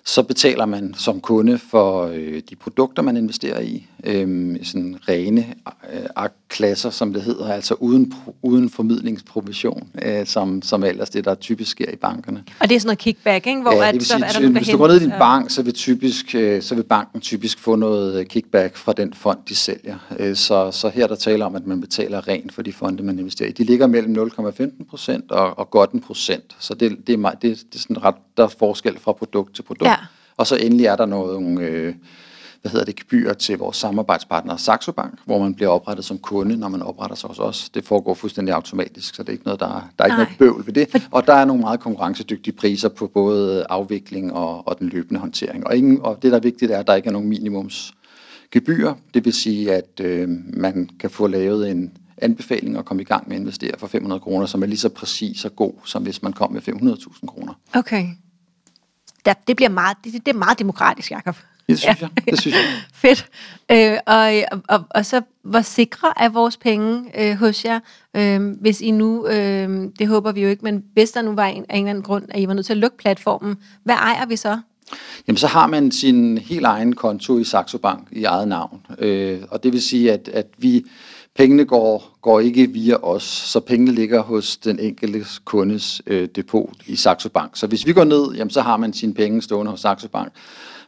så 0.06 0.24
betaler 0.24 0.66
man 0.66 0.94
som 0.98 1.22
kunde 1.22 1.58
for 1.58 2.12
øh, 2.14 2.42
de 2.50 2.56
produkter, 2.56 3.02
man 3.04 3.18
investerer 3.18 3.60
i. 3.60 3.88
Øh, 4.04 4.56
sådan 4.64 5.00
rene 5.08 5.46
øh, 5.94 6.30
klasser, 6.50 6.90
som 6.90 7.14
det 7.14 7.22
hedder, 7.22 7.54
altså 7.54 7.74
uden, 7.74 8.14
uden 8.42 8.70
formidlingsprovision, 8.70 9.90
øh, 10.02 10.26
som, 10.26 10.62
som 10.62 10.84
ellers 10.84 11.10
det, 11.10 11.26
der 11.26 11.36
typisk 11.36 11.72
sker 11.72 11.92
i 11.92 11.96
bankerne. 11.96 12.44
Og 12.60 12.70
det 12.70 12.76
er 12.76 12.80
sådan 12.80 12.88
noget 12.88 13.00
kickback, 13.00 13.48
ikke? 13.48 13.62
Hvor 13.62 13.72
ja, 13.72 13.88
det 13.88 13.94
vil 13.94 14.06
sige, 14.06 14.26
at, 14.26 14.32
så 14.32 14.38
er 14.38 14.42
der 14.42 14.50
hvis 14.50 14.68
du 14.68 14.78
går 14.78 14.88
ned 14.88 14.96
i 14.96 15.00
din 15.00 15.10
bank, 15.20 15.50
så 15.50 15.62
vil, 15.62 15.74
typisk, 15.74 16.36
øh, 16.36 16.62
så 16.62 16.76
vil 16.76 16.84
banken 16.84 17.22
typisk 17.22 17.60
få 17.60 17.76
noget 17.76 18.28
kickback 18.28 18.76
fra 18.76 18.94
den 18.94 19.14
fond, 19.14 19.40
de 19.50 19.56
sælger. 19.56 19.98
Øh, 20.20 20.36
så, 20.36 20.72
så 20.72 20.90
her 20.90 21.08
der 21.08 21.16
taler 21.16 21.46
om, 21.46 21.56
at 21.56 21.68
man 21.68 21.82
betaler 21.82 22.28
rent 22.28 22.54
for 22.54 22.62
de 22.62 22.74
fonde, 22.74 23.04
man 23.04 23.20
investerer 23.20 23.50
i. 23.50 23.52
De 23.52 23.64
ligger 23.64 23.88
mellem 23.88 24.28
0,15 24.28 24.90
procent 24.90 25.32
og, 25.32 25.60
og 25.60 25.70
godt 25.70 25.92
en 25.92 26.02
procent. 26.02 26.56
Så 26.60 26.74
det, 26.74 27.08
det, 27.08 27.20
er, 27.20 27.30
det, 27.30 27.42
det 27.42 27.76
er 27.76 27.80
sådan 27.80 28.04
ret, 28.04 28.16
der 28.38 28.44
er 28.44 28.48
forskel 28.48 29.00
fra 29.00 29.12
produkt 29.12 29.56
til 29.56 29.62
produkt. 29.62 29.90
Ja. 29.90 29.93
Og 30.38 30.48
så 30.48 30.56
endelig 30.56 30.86
er 30.86 30.96
der 30.96 31.06
noget, 31.06 31.60
øh, 31.62 31.96
hvad 32.63 32.72
hedder 32.72 32.86
det, 32.86 32.96
gebyr 32.96 33.34
til 33.34 33.58
vores 33.58 33.78
samarbejdspartner 33.78 34.58
Saxo 34.58 34.92
Bank, 34.92 35.20
hvor 35.25 35.40
man 35.40 35.56
bliver 35.56 35.70
oprettet 35.70 36.06
som 36.06 36.18
kunde, 36.18 36.58
når 36.58 36.68
man 36.68 36.82
opretter 36.82 37.16
sig 37.16 37.28
hos 37.28 37.40
os. 37.40 37.70
Det 37.70 37.86
foregår 37.86 38.13
fuldstændig 38.13 38.56
automatisk, 38.56 39.16
så 39.16 39.24
det 39.24 39.30
er 39.30 39.34
ikke 39.34 39.46
noget, 39.46 39.60
der, 39.60 39.92
der 39.98 40.04
er 40.04 40.06
ikke 40.06 40.18
noget 40.18 40.36
bøvl 40.40 40.66
ved 40.66 40.74
det. 40.74 41.08
Og 41.12 41.28
der 41.28 41.34
er 41.34 41.46
nogle 41.46 41.62
meget 41.62 41.80
konkurrencedygtige 41.80 42.56
priser 42.56 42.90
på 42.90 43.08
både 43.08 43.66
afvikling 43.70 44.34
og, 44.34 44.68
og 44.68 44.80
den 44.80 44.90
løbende 44.90 45.20
håndtering. 45.20 45.68
Og, 45.68 45.78
ingen, 45.78 46.02
og 46.02 46.20
det, 46.22 46.32
der 46.32 46.38
er 46.38 46.42
vigtigt, 46.42 46.72
er, 46.72 46.80
at 46.80 46.88
der 46.88 46.96
ikke 46.96 47.08
er 47.08 47.12
nogen 47.13 47.30
minimums 47.30 47.94
gebyr. 48.52 48.94
Det 49.13 49.25
vil 49.25 49.34
sige, 49.34 49.74
at 49.74 50.00
øh, 50.02 50.30
man 50.54 50.90
kan 51.00 51.10
få 51.10 51.28
lavet 51.28 51.72
en 51.72 51.98
anbefaling 52.18 52.78
og 52.78 52.86
komme 52.86 53.02
i 53.02 53.06
gang 53.06 53.28
med 53.28 53.36
at 53.36 53.42
investere 53.42 53.72
for 53.78 53.88
500 53.88 54.20
kroner, 54.20 54.46
som 54.46 54.63
er 54.63 54.68
lige 54.68 54.78
så 54.78 54.90
præcis 54.90 55.46
og 55.46 55.56
god, 55.56 55.74
som 55.86 56.04
hvis 56.04 56.24
man 56.24 56.34
kom 56.34 56.52
med 56.52 56.62
500.000 56.62 57.25
kroner. 57.25 57.54
Okay 57.74 58.06
der, 59.25 59.34
det 59.48 59.56
bliver 59.56 59.70
meget, 59.70 59.98
det, 60.03 60.13
det 60.13 60.27
er 60.27 60.38
meget 60.38 60.60
demokratisk, 60.60 61.12
Jacob. 61.12 61.36
Det 61.70 61.80
synes 61.80 62.01
ja. 62.01 62.08
jeg. 62.15 62.25
Det 62.25 62.42
synes 62.42 62.56
jeg. 62.56 62.63
Fedt. 62.94 63.25
Øh, 63.72 63.98
og, 64.06 64.34
og, 64.70 64.84
og 64.89 65.06
så, 65.06 65.22
hvor 65.44 65.62
sikre 65.62 66.13
er 66.18 66.30
vores 66.30 66.58
penge 66.58 67.12
øh, 67.22 67.36
hos 67.36 67.65
jer, 67.65 67.80
øh, 68.15 68.42
hvis 68.62 68.82
I 68.82 68.92
nu, 68.92 69.27
øh, 69.27 69.89
det 70.00 70.08
håber 70.08 70.32
vi 70.32 70.42
jo 70.42 70.50
ikke, 70.50 70.63
men 70.63 70.84
hvis 70.94 71.12
der 71.12 71.22
nu 71.22 71.32
var 71.32 71.46
en, 71.46 71.65
af 71.70 71.77
en 71.77 71.84
eller 71.84 71.89
anden 71.89 72.03
grund, 72.03 72.25
at 72.30 72.39
I 72.39 72.48
var 72.48 72.53
nødt 72.53 72.65
til 72.65 72.74
at 72.74 72.77
lukke 72.77 72.98
platformen, 72.98 73.58
hvad 73.84 73.96
ejer 73.96 74.25
vi 74.25 74.36
så? 74.36 74.60
Jamen, 75.27 75.38
så 75.38 75.48
har 75.48 75.68
man 75.68 75.92
sin 75.92 76.38
helt 76.38 76.65
egen 76.65 76.96
konto 76.96 77.39
i 77.39 77.44
Saxo 77.44 77.77
Bank 77.77 78.08
i 78.12 78.24
eget 78.24 78.48
navn. 78.48 78.86
Øh, 79.00 79.42
og 79.50 79.63
det 79.63 79.74
vil 79.74 79.82
sige, 79.82 80.12
at, 80.12 80.27
at 80.34 80.48
vi 80.58 80.86
Pengene 81.36 81.66
går, 81.66 82.18
går 82.22 82.40
ikke 82.40 82.70
via 82.70 82.96
os, 82.96 83.24
så 83.24 83.60
pengene 83.60 83.92
ligger 83.92 84.22
hos 84.22 84.58
den 84.58 84.80
enkelte 84.80 85.25
kundes 85.46 86.02
øh, 86.08 86.28
depot 86.36 86.70
i 86.88 86.96
Saxo 86.96 87.30
Bank. 87.30 87.52
Så 87.54 87.68
hvis 87.68 87.86
vi 87.86 87.94
går 87.94 88.04
ned, 88.04 88.36
jamen, 88.36 88.52
så 88.52 88.62
har 88.62 88.78
man 88.78 88.94
sine 88.94 89.13
penge 89.13 89.42
stående 89.42 89.72
hos 89.72 89.80
Saxo 89.80 90.08
Bank. 90.08 90.34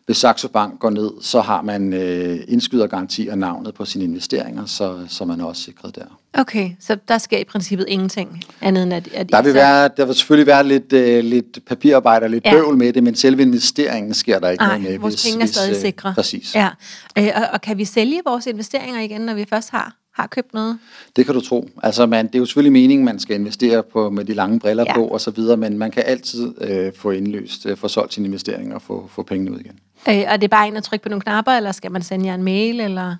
Hvis 0.05 0.17
Saxo 0.17 0.47
Bank 0.47 0.79
går 0.79 0.89
ned, 0.89 1.11
så 1.21 1.41
har 1.41 1.61
man 1.61 1.93
øh, 1.93 2.39
indskydergaranti 2.47 3.27
og 3.27 3.37
navnet 3.37 3.73
på 3.73 3.85
sine 3.85 4.03
investeringer, 4.03 4.65
så, 4.65 5.05
så 5.07 5.25
man 5.25 5.41
er 5.41 5.45
også 5.45 5.61
sikret 5.61 5.95
der. 5.95 6.19
Okay, 6.33 6.69
så 6.79 6.97
der 7.07 7.17
skal 7.17 7.41
i 7.41 7.43
princippet 7.43 7.85
ingenting 7.89 8.43
andet 8.61 8.83
end 8.83 8.93
at... 8.93 9.09
at 9.13 9.29
der, 9.29 9.41
vil 9.41 9.53
være, 9.53 9.89
der 9.97 10.05
vil 10.05 10.15
selvfølgelig 10.15 10.47
være 10.47 10.63
lidt, 10.63 10.93
øh, 10.93 11.23
lidt 11.23 11.59
papirarbejde 11.67 12.23
og 12.23 12.29
lidt 12.29 12.45
ja. 12.45 12.51
bøvl 12.51 12.77
med 12.77 12.93
det, 12.93 13.03
men 13.03 13.15
selve 13.15 13.41
investeringen 13.41 14.13
sker 14.13 14.39
der 14.39 14.49
ikke 14.49 14.61
Ej, 14.61 14.77
noget 14.77 14.91
med. 14.91 14.99
vores 14.99 15.13
hvis, 15.13 15.31
penge 15.31 15.43
er 15.43 15.47
stadig 15.47 15.69
hvis, 15.69 15.77
øh, 15.77 15.81
sikre. 15.81 16.13
Præcis. 16.15 16.55
Ja. 16.55 16.69
Øh, 17.17 17.29
og, 17.35 17.43
og 17.53 17.61
kan 17.61 17.77
vi 17.77 17.85
sælge 17.85 18.21
vores 18.25 18.45
investeringer 18.45 19.01
igen, 19.01 19.21
når 19.21 19.33
vi 19.33 19.45
først 19.49 19.69
har 19.69 19.95
har 20.15 20.27
købt 20.27 20.53
noget? 20.53 20.79
Det 21.15 21.25
kan 21.25 21.35
du 21.35 21.41
tro. 21.41 21.69
Altså, 21.83 22.05
man, 22.05 22.27
det 22.27 22.35
er 22.35 22.39
jo 22.39 22.45
selvfølgelig 22.45 22.71
meningen, 22.71 23.05
man 23.05 23.19
skal 23.19 23.35
investere 23.35 23.83
på 23.83 24.09
med 24.09 24.25
de 24.25 24.33
lange 24.33 24.59
briller 24.59 24.83
ja. 24.87 24.93
på 24.93 25.07
og 25.07 25.21
så 25.21 25.31
videre, 25.31 25.57
men 25.57 25.77
man 25.77 25.91
kan 25.91 26.03
altid 26.05 26.53
øh, 26.61 26.93
få 26.95 27.11
indløst, 27.11 27.65
øh, 27.65 27.77
få 27.77 27.87
solgt 27.87 28.13
sine 28.13 28.25
investeringer 28.25 28.75
og 28.75 28.81
få, 28.81 29.09
få 29.11 29.23
pengene 29.23 29.51
ud 29.51 29.59
igen. 29.59 29.79
Øh, 30.09 30.23
og 30.31 30.41
det 30.41 30.43
er 30.43 30.47
bare 30.47 30.67
ind 30.67 30.77
at 30.77 30.83
trykke 30.83 31.03
på 31.03 31.09
nogle 31.09 31.21
knapper, 31.21 31.51
eller 31.51 31.71
skal 31.71 31.91
man 31.91 32.01
sende 32.01 32.25
jer 32.25 32.35
en 32.35 32.43
mail, 32.43 32.79
eller... 32.79 33.15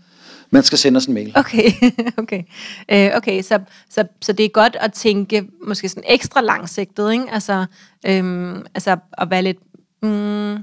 Man 0.50 0.64
skal 0.64 0.78
sende 0.78 0.98
os 0.98 1.06
en 1.06 1.14
mail. 1.14 1.32
Okay, 1.36 1.72
okay. 2.18 2.44
Øh, 2.92 3.12
okay 3.16 3.42
så, 3.42 3.60
så, 3.90 4.08
så 4.22 4.34
det 4.34 4.46
er 4.46 4.50
godt 4.50 4.78
at 4.80 4.94
tænke 4.94 5.48
måske 5.68 5.90
sådan 5.90 6.04
ekstra 6.08 6.42
langsigtet, 6.42 7.12
ikke? 7.12 7.26
Altså, 7.32 7.66
øhm, 8.08 8.66
altså 8.76 8.98
at 9.18 9.30
være 9.30 9.42
lidt... 9.42 9.58
Mm, 10.02 10.52
ja, 10.52 10.56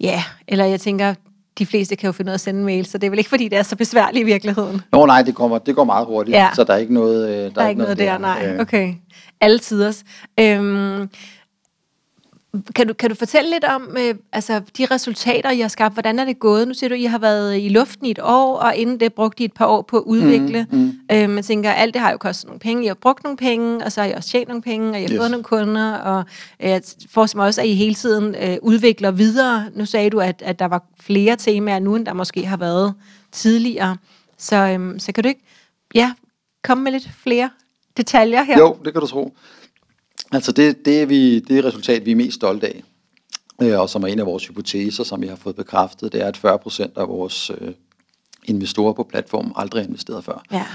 yeah. 0.00 0.22
eller 0.48 0.64
jeg 0.64 0.80
tænker, 0.80 1.14
de 1.58 1.66
fleste 1.66 1.96
kan 1.96 2.06
jo 2.06 2.12
finde 2.12 2.28
ud 2.28 2.32
af 2.32 2.34
at 2.34 2.40
sende 2.40 2.60
en 2.60 2.66
mail, 2.66 2.86
så 2.86 2.98
det 2.98 3.06
er 3.06 3.10
vel 3.10 3.18
ikke, 3.18 3.30
fordi 3.30 3.48
det 3.48 3.58
er 3.58 3.62
så 3.62 3.76
besværligt 3.76 4.22
i 4.22 4.24
virkeligheden. 4.24 4.80
Nå 4.92 5.06
nej, 5.06 5.22
det 5.22 5.34
går, 5.34 5.58
det 5.58 5.76
går 5.76 5.84
meget 5.84 6.06
hurtigt, 6.06 6.36
ja. 6.36 6.48
så 6.54 6.64
der 6.64 6.72
er 6.72 6.78
ikke 6.78 6.94
noget... 6.94 7.28
Der, 7.28 7.50
der 7.50 7.62
er 7.62 7.68
ikke 7.68 7.80
noget, 7.80 7.98
der, 7.98 8.12
der, 8.12 8.18
nej. 8.18 8.46
Øh. 8.46 8.60
Okay. 8.60 8.94
Alle 9.40 9.58
tiders. 9.58 10.04
Øhm, 10.40 11.10
kan 12.74 12.86
du, 12.86 12.94
kan 12.94 13.10
du 13.10 13.16
fortælle 13.16 13.50
lidt 13.50 13.64
om 13.64 13.96
øh, 13.98 14.14
altså, 14.32 14.60
de 14.78 14.86
resultater, 14.86 15.50
I 15.50 15.60
har 15.60 15.68
skabt? 15.68 15.94
Hvordan 15.94 16.18
er 16.18 16.24
det 16.24 16.38
gået? 16.38 16.68
Nu 16.68 16.74
siger 16.74 16.88
du, 16.88 16.94
I 16.94 17.04
har 17.04 17.18
været 17.18 17.58
i 17.62 17.68
luften 17.68 18.06
i 18.06 18.10
et 18.10 18.18
år, 18.22 18.56
og 18.56 18.76
inden 18.76 19.00
det 19.00 19.14
brugte 19.14 19.42
I 19.42 19.44
et 19.44 19.52
par 19.52 19.66
år 19.66 19.82
på 19.82 19.96
at 19.96 20.02
udvikle. 20.02 20.66
Mm, 20.70 20.78
mm. 20.78 20.92
Øh, 21.12 21.30
man 21.30 21.42
tænker, 21.44 21.70
alt 21.72 21.94
det 21.94 22.02
har 22.02 22.10
jo 22.10 22.16
kostet 22.16 22.46
nogle 22.46 22.60
penge. 22.60 22.84
I 22.84 22.86
har 22.86 22.94
brugt 22.94 23.24
nogle 23.24 23.36
penge, 23.36 23.84
og 23.84 23.92
så 23.92 24.00
har 24.00 24.08
I 24.08 24.12
også 24.12 24.28
tjent 24.28 24.48
nogle 24.48 24.62
penge, 24.62 24.90
og 24.90 24.98
I 24.98 25.02
har 25.02 25.10
yes. 25.10 25.18
fået 25.18 25.30
nogle 25.30 25.44
kunder. 25.44 25.94
Og 25.94 26.24
øh, 26.60 26.70
jeg 26.70 26.82
forestiller 27.10 27.40
mig 27.40 27.46
også, 27.46 27.60
at 27.60 27.66
I 27.66 27.74
hele 27.74 27.94
tiden 27.94 28.34
øh, 28.34 28.56
udvikler 28.62 29.10
videre. 29.10 29.64
Nu 29.74 29.86
sagde 29.86 30.10
du, 30.10 30.20
at, 30.20 30.42
at 30.44 30.58
der 30.58 30.66
var 30.66 30.84
flere 31.00 31.36
temaer 31.36 31.78
nu, 31.78 31.96
end 31.96 32.06
der 32.06 32.12
måske 32.12 32.46
har 32.46 32.56
været 32.56 32.94
tidligere. 33.32 33.96
Så, 34.38 34.56
øh, 34.56 35.00
så 35.00 35.12
kan 35.12 35.24
du 35.24 35.28
ikke 35.28 35.44
ja, 35.94 36.12
komme 36.62 36.84
med 36.84 36.92
lidt 36.92 37.10
flere 37.22 37.50
detaljer 37.96 38.42
her? 38.42 38.58
Jo, 38.58 38.76
det 38.84 38.92
kan 38.92 39.00
du 39.00 39.06
tro. 39.06 39.36
Altså 40.32 40.52
det, 40.52 40.84
det, 40.84 41.02
er 41.02 41.06
vi, 41.06 41.38
det 41.38 41.58
er 41.58 41.64
resultat, 41.64 42.06
vi 42.06 42.10
er 42.10 42.16
mest 42.16 42.34
stolte 42.34 42.66
af, 42.66 42.82
øh, 43.62 43.80
og 43.80 43.90
som 43.90 44.02
er 44.02 44.06
en 44.06 44.18
af 44.18 44.26
vores 44.26 44.46
hypoteser, 44.46 45.04
som 45.04 45.22
vi 45.22 45.26
har 45.26 45.36
fået 45.36 45.56
bekræftet, 45.56 46.12
det 46.12 46.22
er, 46.22 46.26
at 46.26 46.36
40 46.36 46.58
procent 46.58 46.92
af 46.96 47.08
vores 47.08 47.50
øh, 47.60 47.72
investorer 48.44 48.92
på 48.92 49.02
platformen 49.02 49.52
aldrig 49.56 49.82
har 49.82 49.88
investeret 49.88 50.24
før. 50.24 50.44
Ja. 50.52 50.66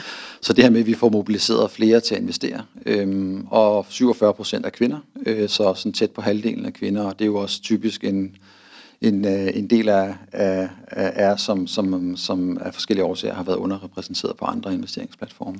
Så 0.41 0.53
det 0.53 0.63
her 0.63 0.71
med, 0.71 0.79
at 0.79 0.87
vi 0.87 0.93
får 0.93 1.09
mobiliseret 1.09 1.71
flere 1.71 1.99
til 1.99 2.15
at 2.15 2.21
investere, 2.21 2.61
øhm, 2.85 3.47
og 3.49 3.85
47 3.89 4.33
procent 4.33 4.65
af 4.65 4.71
kvinder, 4.71 4.99
øh, 5.25 5.49
så 5.49 5.73
sådan 5.73 5.93
tæt 5.93 6.11
på 6.11 6.21
halvdelen 6.21 6.65
af 6.65 6.73
kvinder, 6.73 7.03
og 7.03 7.19
det 7.19 7.25
er 7.25 7.29
jo 7.29 7.35
også 7.35 7.61
typisk 7.61 8.03
en, 8.03 8.35
en, 9.01 9.25
øh, 9.25 9.49
en 9.53 9.69
del 9.69 9.89
af, 9.89 10.15
af, 10.31 10.69
af 10.87 11.11
er, 11.15 11.35
som, 11.35 11.67
som, 11.67 12.17
som 12.17 12.57
af 12.61 12.73
forskellige 12.73 13.05
årsager 13.05 13.33
har 13.33 13.43
været 13.43 13.57
underrepræsenteret 13.57 14.37
på 14.37 14.45
andre 14.45 14.73
investeringsplatforme 14.73 15.59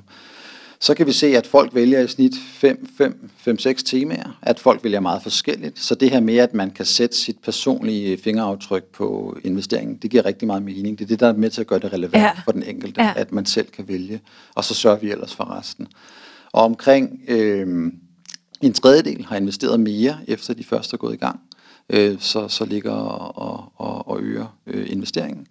så 0.80 0.94
kan 0.94 1.06
vi 1.06 1.12
se, 1.12 1.26
at 1.26 1.46
folk 1.46 1.74
vælger 1.74 2.00
i 2.00 2.08
snit 2.08 2.34
5-6 2.34 3.72
temaer, 3.84 4.38
at 4.42 4.60
folk 4.60 4.84
vælger 4.84 5.00
meget 5.00 5.22
forskelligt. 5.22 5.78
Så 5.78 5.94
det 5.94 6.10
her 6.10 6.20
med, 6.20 6.36
at 6.36 6.54
man 6.54 6.70
kan 6.70 6.84
sætte 6.84 7.16
sit 7.16 7.38
personlige 7.38 8.18
fingeraftryk 8.18 8.84
på 8.84 9.38
investeringen, 9.44 9.96
det 9.96 10.10
giver 10.10 10.24
rigtig 10.24 10.46
meget 10.46 10.62
mening. 10.62 10.98
Det 10.98 11.04
er 11.04 11.08
det, 11.08 11.20
der 11.20 11.28
er 11.28 11.32
med 11.32 11.50
til 11.50 11.60
at 11.60 11.66
gøre 11.66 11.78
det 11.78 11.92
relevant 11.92 12.22
ja. 12.22 12.30
for 12.44 12.52
den 12.52 12.62
enkelte, 12.62 13.02
ja. 13.02 13.12
at 13.16 13.32
man 13.32 13.46
selv 13.46 13.66
kan 13.66 13.88
vælge. 13.88 14.20
Og 14.54 14.64
så 14.64 14.74
sørger 14.74 14.98
vi 14.98 15.10
ellers 15.10 15.34
for 15.34 15.58
resten. 15.58 15.88
Og 16.52 16.62
omkring 16.62 17.20
øh, 17.28 17.92
en 18.60 18.72
tredjedel 18.72 19.24
har 19.24 19.36
investeret 19.36 19.80
mere, 19.80 20.18
efter 20.28 20.54
de 20.54 20.64
første 20.64 20.94
er 20.94 20.98
gået 20.98 21.14
i 21.14 21.16
gang. 21.16 21.40
Øh, 21.90 22.16
så, 22.20 22.48
så 22.48 22.64
ligger 22.64 22.92
og, 22.92 23.72
og, 23.76 24.08
og 24.08 24.20
øger 24.22 24.56
øh, 24.66 24.86
investeringen. 24.90 25.46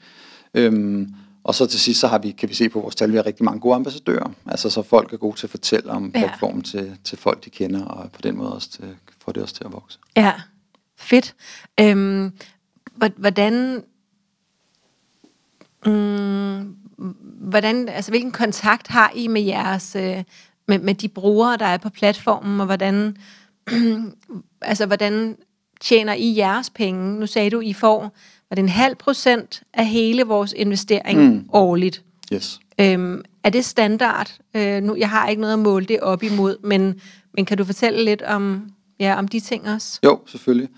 Øh, 0.53 1.07
og 1.43 1.55
så 1.55 1.65
til 1.65 1.79
sidst, 1.79 1.99
så 1.99 2.07
har 2.07 2.17
vi, 2.17 2.31
kan 2.31 2.49
vi 2.49 2.53
se 2.53 2.69
på 2.69 2.81
vores 2.81 2.95
tal, 2.95 3.11
vi 3.11 3.15
har 3.15 3.25
rigtig 3.25 3.45
mange 3.45 3.59
gode 3.59 3.75
ambassadører. 3.75 4.31
Altså 4.45 4.69
så 4.69 4.81
folk 4.81 5.13
er 5.13 5.17
gode 5.17 5.37
til 5.37 5.45
at 5.45 5.51
fortælle 5.51 5.91
om 5.91 6.11
ja. 6.15 6.19
platformen 6.19 6.61
til, 6.61 6.97
til 7.03 7.17
folk, 7.17 7.45
de 7.45 7.49
kender, 7.49 7.85
og 7.85 8.11
på 8.11 8.21
den 8.21 8.37
måde 8.37 8.53
også 8.53 8.69
til, 8.69 8.95
får 9.23 9.31
det 9.31 9.43
også 9.43 9.55
til 9.55 9.63
at 9.63 9.71
vokse. 9.71 9.99
Ja, 10.15 10.33
fedt. 10.97 11.35
Øhm, 11.79 12.31
hvordan, 13.17 13.83
mm, 15.85 16.75
hvordan, 17.39 17.89
altså 17.89 18.11
hvilken 18.11 18.31
kontakt 18.31 18.87
har 18.87 19.11
I 19.15 19.27
med 19.27 19.41
jeres, 19.41 19.95
øh, 19.95 20.23
med, 20.67 20.79
med 20.79 20.93
de 20.93 21.07
brugere, 21.07 21.57
der 21.57 21.65
er 21.65 21.77
på 21.77 21.89
platformen, 21.89 22.59
og 22.59 22.65
hvordan, 22.65 23.17
altså 24.61 24.85
hvordan 24.85 25.37
tjener 25.81 26.13
I 26.13 26.37
jeres 26.37 26.69
penge? 26.69 27.19
Nu 27.19 27.27
sagde 27.27 27.49
du, 27.49 27.61
I 27.61 27.73
får 27.73 28.11
var 28.49 28.55
det 28.55 28.63
en 28.63 28.69
halv 28.69 28.95
procent 28.95 29.63
af 29.73 29.85
hele 29.85 30.23
vores 30.23 30.53
investering 30.57 31.33
mm. 31.33 31.45
årligt. 31.53 32.03
Yes. 32.33 32.59
Øhm, 32.81 33.23
er 33.43 33.49
det 33.49 33.65
standard? 33.65 34.37
Øh, 34.53 34.83
nu, 34.83 34.95
jeg 34.95 35.09
har 35.09 35.27
ikke 35.27 35.41
noget 35.41 35.53
at 35.53 35.59
måle 35.59 35.85
det 35.85 35.99
op 35.99 36.23
imod, 36.23 36.57
men, 36.63 37.01
men 37.33 37.45
kan 37.45 37.57
du 37.57 37.65
fortælle 37.65 38.05
lidt 38.05 38.21
om, 38.21 38.71
ja, 38.99 39.15
om 39.17 39.27
de 39.27 39.39
ting 39.39 39.69
også? 39.69 39.99
Jo, 40.03 40.19
selvfølgelig. 40.27 40.69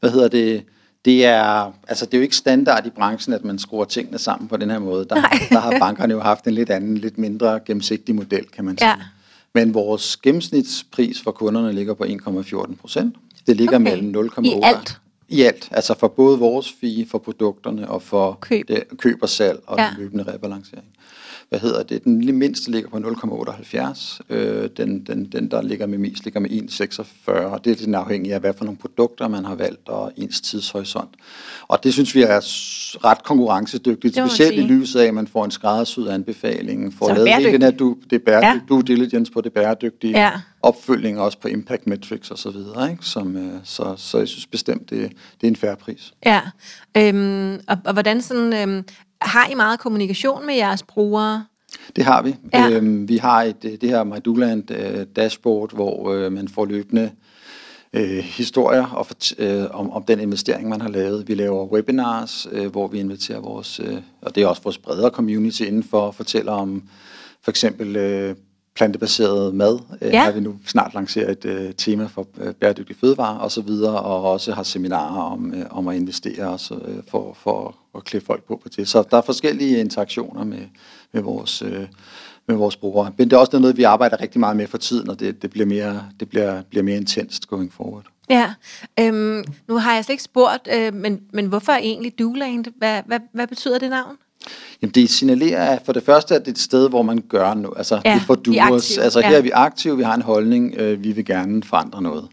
Hvad 0.00 0.10
hedder 0.10 0.28
det? 0.28 0.64
Det 1.04 1.24
er, 1.24 1.72
altså 1.88 2.06
det 2.06 2.14
er 2.14 2.18
jo 2.18 2.22
ikke 2.22 2.36
standard 2.36 2.86
i 2.86 2.90
branchen, 2.90 3.34
at 3.34 3.44
man 3.44 3.58
skruer 3.58 3.84
tingene 3.84 4.18
sammen 4.18 4.48
på 4.48 4.56
den 4.56 4.70
her 4.70 4.78
måde. 4.78 5.04
Der, 5.04 5.14
der 5.50 5.58
har 5.58 5.78
bankerne 5.78 6.14
jo 6.14 6.20
haft 6.20 6.46
en 6.46 6.54
lidt 6.54 6.70
anden, 6.70 6.98
lidt 6.98 7.18
mindre 7.18 7.60
gennemsigtig 7.66 8.14
model, 8.14 8.46
kan 8.48 8.64
man 8.64 8.78
sige. 8.78 8.88
Ja. 8.88 8.94
Men 9.54 9.74
vores 9.74 10.16
gennemsnitspris 10.16 11.22
for 11.22 11.30
kunderne 11.30 11.72
ligger 11.72 11.94
på 11.94 12.04
1,14 12.04 12.74
procent. 12.76 13.16
Det 13.46 13.56
ligger 13.56 13.76
okay. 13.76 13.90
mellem 13.90 14.28
0,8. 14.28 14.44
I 14.44 14.60
alt? 14.62 15.00
I 15.28 15.42
alt, 15.42 15.68
altså 15.70 15.94
for 15.98 16.08
både 16.08 16.38
vores 16.38 16.72
fee 16.80 17.06
for 17.10 17.18
produkterne 17.18 17.90
og 17.90 18.02
for 18.02 18.38
køb, 18.40 18.68
det, 18.68 18.84
køb 18.98 19.18
og 19.22 19.28
salg 19.28 19.60
og 19.66 19.78
ja. 19.78 19.94
løbende 19.98 20.32
rebalancering 20.32 20.86
hvad 21.48 21.58
hedder 21.58 21.82
det, 21.82 22.04
den 22.04 22.38
mindste 22.38 22.70
ligger 22.70 22.90
på 22.90 22.96
0,78, 22.96 24.18
øh, 24.30 24.68
den, 24.76 25.04
den, 25.06 25.24
den 25.24 25.50
der 25.50 25.62
ligger 25.62 25.86
med 25.86 25.98
mest 25.98 26.24
ligger 26.24 26.40
med 26.40 26.50
1,46, 26.50 27.32
og 27.32 27.64
det 27.64 27.72
er 27.72 27.76
lidt 27.76 27.94
afhængigt 27.94 28.34
af, 28.34 28.40
hvad 28.40 28.54
for 28.54 28.64
nogle 28.64 28.78
produkter 28.78 29.28
man 29.28 29.44
har 29.44 29.54
valgt, 29.54 29.88
og 29.88 30.12
ens 30.16 30.40
tidshorisont. 30.40 31.10
Og 31.68 31.84
det 31.84 31.92
synes 31.92 32.14
vi 32.14 32.22
er 32.22 32.40
ret 33.04 33.22
konkurrencedygtigt, 33.24 34.14
specielt 34.16 34.58
i 34.58 34.60
lyset 34.60 35.00
af, 35.00 35.06
at 35.06 35.14
man 35.14 35.26
får 35.26 35.44
en 35.44 35.50
skræddersyet 35.50 36.08
anbefaling, 36.08 36.94
får 36.94 37.14
lavet 37.14 37.34
hele 37.34 37.52
den 37.52 37.62
her 37.62 37.70
du, 37.70 37.96
det 38.10 38.22
bæredygtige, 38.22 38.52
ja. 38.52 38.60
due 38.68 38.82
diligence 38.82 39.32
på 39.32 39.40
det 39.40 39.52
bæredygtige, 39.52 40.18
ja. 40.18 40.32
opfølging 40.62 41.20
også 41.20 41.38
på 41.38 41.48
impact 41.48 41.86
metrics 41.86 42.30
og 42.30 42.38
så 42.38 42.50
videre, 42.50 42.90
ikke? 42.90 43.04
Som, 43.04 43.36
øh, 43.36 43.52
så, 43.64 43.94
så 43.96 44.18
jeg 44.18 44.28
synes 44.28 44.46
bestemt, 44.46 44.90
det, 44.90 45.12
det 45.40 45.46
er 45.46 45.48
en 45.48 45.56
færre 45.56 45.76
pris. 45.76 46.12
Ja, 46.26 46.40
øhm, 46.96 47.54
og, 47.68 47.76
og 47.84 47.92
hvordan 47.92 48.22
sådan, 48.22 48.52
øhm, 48.52 48.84
har 49.26 49.48
I 49.50 49.54
meget 49.54 49.80
kommunikation 49.80 50.46
med 50.46 50.54
jeres 50.54 50.82
brugere? 50.82 51.44
Det 51.96 52.04
har 52.04 52.22
vi. 52.22 52.36
Ja. 52.52 52.70
Øhm, 52.70 53.08
vi 53.08 53.16
har 53.16 53.42
et, 53.42 53.64
øh, 53.64 53.72
det 53.80 53.88
her 53.88 54.04
Meduland 54.04 54.70
øh, 54.70 55.06
dashboard, 55.16 55.74
hvor 55.74 56.12
øh, 56.12 56.32
man 56.32 56.48
får 56.48 56.64
løbende 56.64 57.10
øh, 57.92 58.18
historier 58.18 58.84
og 58.84 59.06
øh, 59.38 59.64
om, 59.70 59.90
om 59.90 60.02
den 60.02 60.20
investering, 60.20 60.68
man 60.68 60.80
har 60.80 60.88
lavet. 60.88 61.28
Vi 61.28 61.34
laver 61.34 61.66
webinars, 61.66 62.46
øh, 62.52 62.66
hvor 62.66 62.88
vi 62.88 62.98
inviterer 62.98 63.40
vores, 63.40 63.80
øh, 63.80 63.96
og 64.22 64.34
det 64.34 64.42
er 64.42 64.46
også 64.46 64.62
vores 64.62 64.78
bredere 64.78 65.10
community 65.10 65.62
indenfor, 65.62 66.10
fortæller 66.10 66.52
om 66.52 66.82
for 67.42 67.50
eksempel 67.50 67.96
øh, 67.96 68.36
plantebaseret 68.76 69.54
mad. 69.54 69.78
Øh, 70.02 70.12
ja. 70.12 70.24
Har 70.24 70.32
vi 70.32 70.40
nu 70.40 70.56
snart 70.66 70.94
lanceret 70.94 71.30
et 71.30 71.44
øh, 71.44 71.74
tema 71.74 72.06
for 72.06 72.26
øh, 72.38 72.54
bæredygtig 72.54 72.96
fødevare 72.96 73.40
og 73.40 73.52
så 73.52 73.60
videre, 73.60 74.00
og 74.00 74.32
også 74.32 74.52
har 74.52 74.62
seminarer 74.62 75.22
om, 75.22 75.54
øh, 75.54 75.64
om 75.70 75.88
at 75.88 75.96
investere 75.96 76.48
også, 76.48 76.74
øh, 76.74 76.96
for, 77.08 77.36
for 77.40 77.76
at 77.94 78.04
klæde 78.04 78.24
folk 78.24 78.44
på 78.44 78.60
på 78.62 78.68
det. 78.76 78.88
Så 78.88 79.04
der 79.10 79.16
er 79.16 79.22
forskellige 79.22 79.80
interaktioner 79.80 80.44
med, 80.44 80.62
med 81.12 81.22
vores 81.22 81.62
øh, 81.62 81.86
med 82.48 82.56
vores 82.56 82.76
brugere. 82.76 83.12
Men 83.18 83.30
det 83.30 83.36
er 83.36 83.40
også 83.40 83.58
noget, 83.58 83.76
vi 83.76 83.82
arbejder 83.82 84.20
rigtig 84.20 84.40
meget 84.40 84.56
med 84.56 84.66
for 84.66 84.78
tiden, 84.78 85.10
og 85.10 85.20
det, 85.20 85.42
det 85.42 85.50
bliver 85.50 85.66
mere, 85.66 86.08
det 86.20 86.28
bliver, 86.28 86.62
bliver 86.62 86.82
mere 86.82 86.96
intenst 86.96 87.48
going 87.48 87.72
forward. 87.72 88.04
Ja, 88.30 88.54
øhm, 89.00 89.44
nu 89.68 89.78
har 89.78 89.94
jeg 89.94 90.04
slet 90.04 90.12
ikke 90.12 90.22
spurgt, 90.22 90.68
øh, 90.74 90.94
men, 90.94 91.20
men 91.32 91.46
hvorfor 91.46 91.72
egentlig 91.72 92.18
Doland? 92.18 92.64
Hvad, 92.76 93.02
hvad, 93.06 93.20
hvad 93.32 93.46
betyder 93.46 93.78
det 93.78 93.90
navn? 93.90 94.16
Jamen 94.82 94.92
det 94.92 95.10
signalerer 95.10 95.78
for 95.84 95.92
det 95.92 96.02
første, 96.02 96.34
at 96.34 96.40
det 96.40 96.48
er 96.48 96.52
et 96.52 96.58
sted, 96.58 96.88
hvor 96.88 97.02
man 97.02 97.22
gør 97.28 97.54
noget. 97.54 97.78
Altså 97.78 98.00
ja, 98.04 98.14
det 98.14 98.22
for 98.22 98.34
doers. 98.34 98.98
Altså 98.98 99.20
ja. 99.20 99.28
her 99.28 99.36
er 99.36 99.42
vi 99.42 99.50
aktive, 99.54 99.96
vi 99.96 100.02
har 100.02 100.14
en 100.14 100.22
holdning, 100.22 100.74
øh, 100.76 101.04
vi 101.04 101.12
vil 101.12 101.24
gerne 101.24 101.62
forandre 101.62 102.02
noget. 102.02 102.24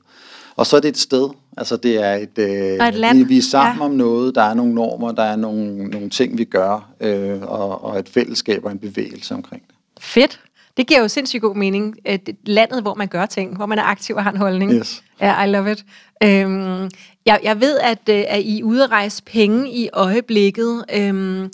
Og 0.56 0.66
så 0.68 0.76
er 0.76 0.80
det 0.80 0.88
et 0.88 0.98
sted. 0.98 1.30
Altså 1.58 1.78
det 1.78 2.04
er 2.04 2.14
et, 2.14 2.38
øh, 2.38 2.88
et 2.88 2.94
land. 2.94 3.18
Vi, 3.18 3.24
vi 3.24 3.38
er 3.38 3.42
sammen 3.42 3.78
ja. 3.78 3.86
om 3.86 3.92
noget, 3.92 4.36
der 4.36 4.42
er 4.42 4.54
nogle 4.54 4.74
normer, 4.74 5.12
der 5.12 5.24
er 5.24 5.36
nogle, 5.36 5.88
nogle 5.88 6.10
ting, 6.10 6.38
vi 6.38 6.44
gør, 6.44 6.90
øh, 7.02 7.42
og, 7.42 7.84
og 7.84 8.00
et 8.00 8.10
fællesskab 8.10 8.66
og 8.66 8.72
en 8.72 8.80
bevægelse 8.80 9.34
omkring 9.34 9.64
det. 9.68 9.76
Fedt. 10.00 10.40
Det 10.78 10.88
giver 10.88 11.00
jo 11.00 11.08
sindssygt 11.08 11.42
god 11.42 11.56
mening. 11.56 11.96
Et 12.06 12.36
landet, 12.46 12.82
hvor 12.82 12.94
man 12.94 13.08
gør 13.08 13.26
ting, 13.26 13.56
hvor 13.56 13.66
man 13.66 13.80
er 13.80 13.84
aktiv 13.84 14.16
og 14.16 14.24
har 14.24 14.32
en 14.32 14.38
holdning. 14.38 14.72
Yes. 14.72 15.04
Ja, 15.22 15.26
yeah, 15.26 15.48
I 15.48 15.52
love 15.52 15.72
it. 15.72 15.86
Øhm, 16.24 16.90
jeg, 17.26 17.40
jeg 17.44 17.62
ved, 17.62 17.78
at, 17.80 18.10
øh, 18.10 18.24
at 18.28 18.42
I 18.42 18.60
er 18.60 18.92
rejse 18.92 19.24
penge 19.24 19.72
i 19.72 19.90
øjeblikket. 19.94 20.86
Øhm, 20.96 21.50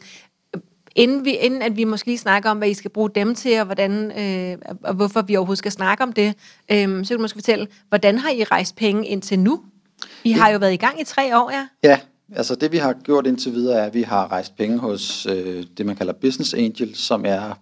inden, 0.95 1.25
vi, 1.25 1.31
inden 1.31 1.61
at 1.61 1.77
vi 1.77 1.83
måske 1.83 2.07
lige 2.07 2.17
snakker 2.17 2.49
om, 2.49 2.57
hvad 2.57 2.69
I 2.69 2.73
skal 2.73 2.91
bruge 2.91 3.09
dem 3.15 3.35
til, 3.35 3.59
og, 3.59 3.65
hvordan, 3.65 4.11
øh, 4.19 4.57
og 4.83 4.93
hvorfor 4.93 5.21
vi 5.21 5.35
overhovedet 5.35 5.57
skal 5.57 5.71
snakke 5.71 6.03
om 6.03 6.13
det, 6.13 6.27
øh, 6.71 7.05
så 7.05 7.07
kan 7.07 7.17
du 7.17 7.21
måske 7.21 7.37
fortælle, 7.37 7.67
hvordan 7.89 8.17
har 8.17 8.29
I 8.29 8.43
rejst 8.43 8.75
penge 8.75 9.07
indtil 9.07 9.39
nu? 9.39 9.61
I 10.23 10.31
har 10.31 10.49
jo 10.49 10.57
været 10.57 10.73
i 10.73 10.77
gang 10.77 11.01
i 11.01 11.03
tre 11.03 11.37
år, 11.37 11.51
ja? 11.51 11.67
Ja, 11.83 11.99
altså 12.35 12.55
det 12.55 12.71
vi 12.71 12.77
har 12.77 12.93
gjort 12.93 13.27
indtil 13.27 13.53
videre 13.53 13.79
er, 13.79 13.85
at 13.85 13.93
vi 13.93 14.01
har 14.01 14.31
rejst 14.31 14.57
penge 14.57 14.79
hos 14.79 15.25
øh, 15.25 15.63
det, 15.77 15.85
man 15.85 15.95
kalder 15.95 16.13
business 16.13 16.53
angels, 16.53 16.99
som 16.99 17.25
er 17.25 17.59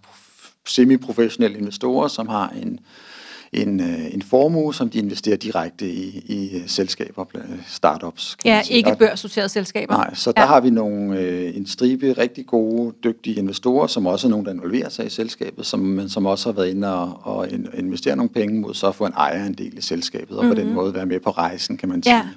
semi-professionelle 0.67 1.57
investorer, 1.57 2.07
som 2.07 2.27
har 2.27 2.49
en 2.49 2.79
en, 3.53 3.79
øh, 3.79 4.13
en 4.13 4.21
formue, 4.21 4.73
som 4.73 4.89
de 4.89 4.97
investerer 4.97 5.37
direkte 5.37 5.89
i, 5.89 6.23
i 6.25 6.57
øh, 6.57 6.67
selskaber, 6.67 7.25
startups. 7.67 8.37
Ja, 8.45 8.61
ikke 8.69 8.95
børsnoterede 8.99 9.49
selskaber. 9.49 9.93
Nej, 9.93 10.15
så 10.15 10.31
der 10.31 10.41
ja. 10.41 10.47
har 10.47 10.59
vi 10.59 10.69
nogle, 10.69 11.19
øh, 11.19 11.57
en 11.57 11.67
stribe 11.67 12.13
rigtig 12.13 12.45
gode, 12.45 12.93
dygtige 13.03 13.35
investorer, 13.35 13.87
som 13.87 14.05
også 14.05 14.27
er 14.27 14.31
nogen, 14.31 14.45
der 14.45 14.53
involverer 14.53 14.89
sig 14.89 15.05
i 15.05 15.09
selskabet, 15.09 15.65
som, 15.65 15.79
men 15.79 16.09
som 16.09 16.25
også 16.25 16.49
har 16.49 16.53
været 16.53 16.69
inde 16.69 16.93
og, 16.93 17.19
og 17.23 17.49
investere 17.73 18.15
nogle 18.15 18.29
penge 18.29 18.61
mod 18.61 18.73
så 18.73 18.87
at 18.87 18.95
få 18.95 19.05
en 19.05 19.13
ejerandel 19.13 19.77
i 19.77 19.81
selskabet, 19.81 20.37
og 20.37 20.43
mm-hmm. 20.43 20.55
på 20.55 20.59
den 20.59 20.67
mhm. 20.67 20.75
måde 20.75 20.93
være 20.93 21.05
med 21.05 21.19
på 21.19 21.29
rejsen, 21.29 21.77
kan 21.77 21.89
man 21.89 22.03
sige. 22.03 22.15
Ja. 22.15 22.27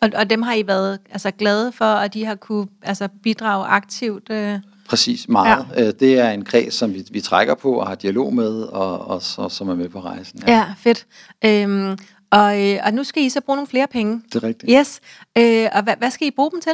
Og, 0.00 0.10
og 0.14 0.30
dem 0.30 0.42
har 0.42 0.54
I 0.54 0.66
været 0.66 0.98
altså, 1.10 1.30
glade 1.30 1.72
for, 1.72 1.84
at 1.84 2.14
de 2.14 2.24
har 2.24 2.34
kunne 2.34 2.66
altså, 2.82 3.08
bidrage 3.22 3.66
aktivt? 3.66 4.30
Øh 4.30 4.58
Præcis, 4.88 5.28
meget. 5.28 5.66
Ja. 5.76 5.86
Øh, 5.86 5.92
det 6.00 6.18
er 6.18 6.30
en 6.30 6.44
kreds, 6.44 6.74
som 6.74 6.94
vi, 6.94 7.06
vi 7.10 7.20
trækker 7.20 7.54
på 7.54 7.72
og 7.72 7.86
har 7.86 7.94
dialog 7.94 8.34
med, 8.34 8.62
og, 8.62 9.06
og, 9.06 9.22
og 9.36 9.52
som 9.52 9.68
er 9.68 9.74
med 9.74 9.88
på 9.88 10.00
rejsen. 10.00 10.42
Ja, 10.46 10.52
ja 10.52 10.74
fedt. 10.78 11.06
Øhm, 11.44 11.98
og, 12.30 12.62
øh, 12.62 12.78
og 12.84 12.94
nu 12.94 13.04
skal 13.04 13.22
I 13.22 13.28
så 13.28 13.40
bruge 13.40 13.56
nogle 13.56 13.68
flere 13.68 13.86
penge. 13.86 14.22
Det 14.32 14.44
er 14.44 14.48
rigtigt. 14.48 14.72
Yes. 14.78 15.00
Øh, 15.38 15.68
og 15.72 15.82
hvad, 15.82 15.94
hvad 15.98 16.10
skal 16.10 16.26
I 16.26 16.30
bruge 16.30 16.50
dem 16.50 16.60
til? 16.60 16.72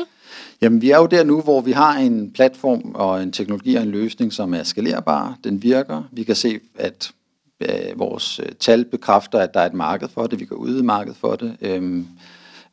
Jamen, 0.60 0.82
vi 0.82 0.90
er 0.90 0.98
jo 0.98 1.06
der 1.06 1.24
nu, 1.24 1.40
hvor 1.40 1.60
vi 1.60 1.72
har 1.72 1.96
en 1.96 2.30
platform 2.30 2.92
og 2.94 3.22
en 3.22 3.32
teknologi 3.32 3.74
og 3.74 3.82
en 3.82 3.90
løsning, 3.90 4.32
som 4.32 4.54
er 4.54 4.62
skalerbar. 4.62 5.36
Den 5.44 5.62
virker. 5.62 6.02
Vi 6.12 6.22
kan 6.22 6.36
se, 6.36 6.60
at 6.78 7.12
øh, 7.60 7.98
vores 7.98 8.38
øh, 8.38 8.48
tal 8.60 8.84
bekræfter, 8.84 9.38
at 9.38 9.54
der 9.54 9.60
er 9.60 9.66
et 9.66 9.74
marked 9.74 10.08
for 10.08 10.26
det. 10.26 10.40
Vi 10.40 10.44
kan 10.44 10.56
ud 10.56 10.78
i 10.78 10.82
marked 10.82 11.14
for 11.14 11.36
det. 11.36 11.56
Øhm, 11.60 12.06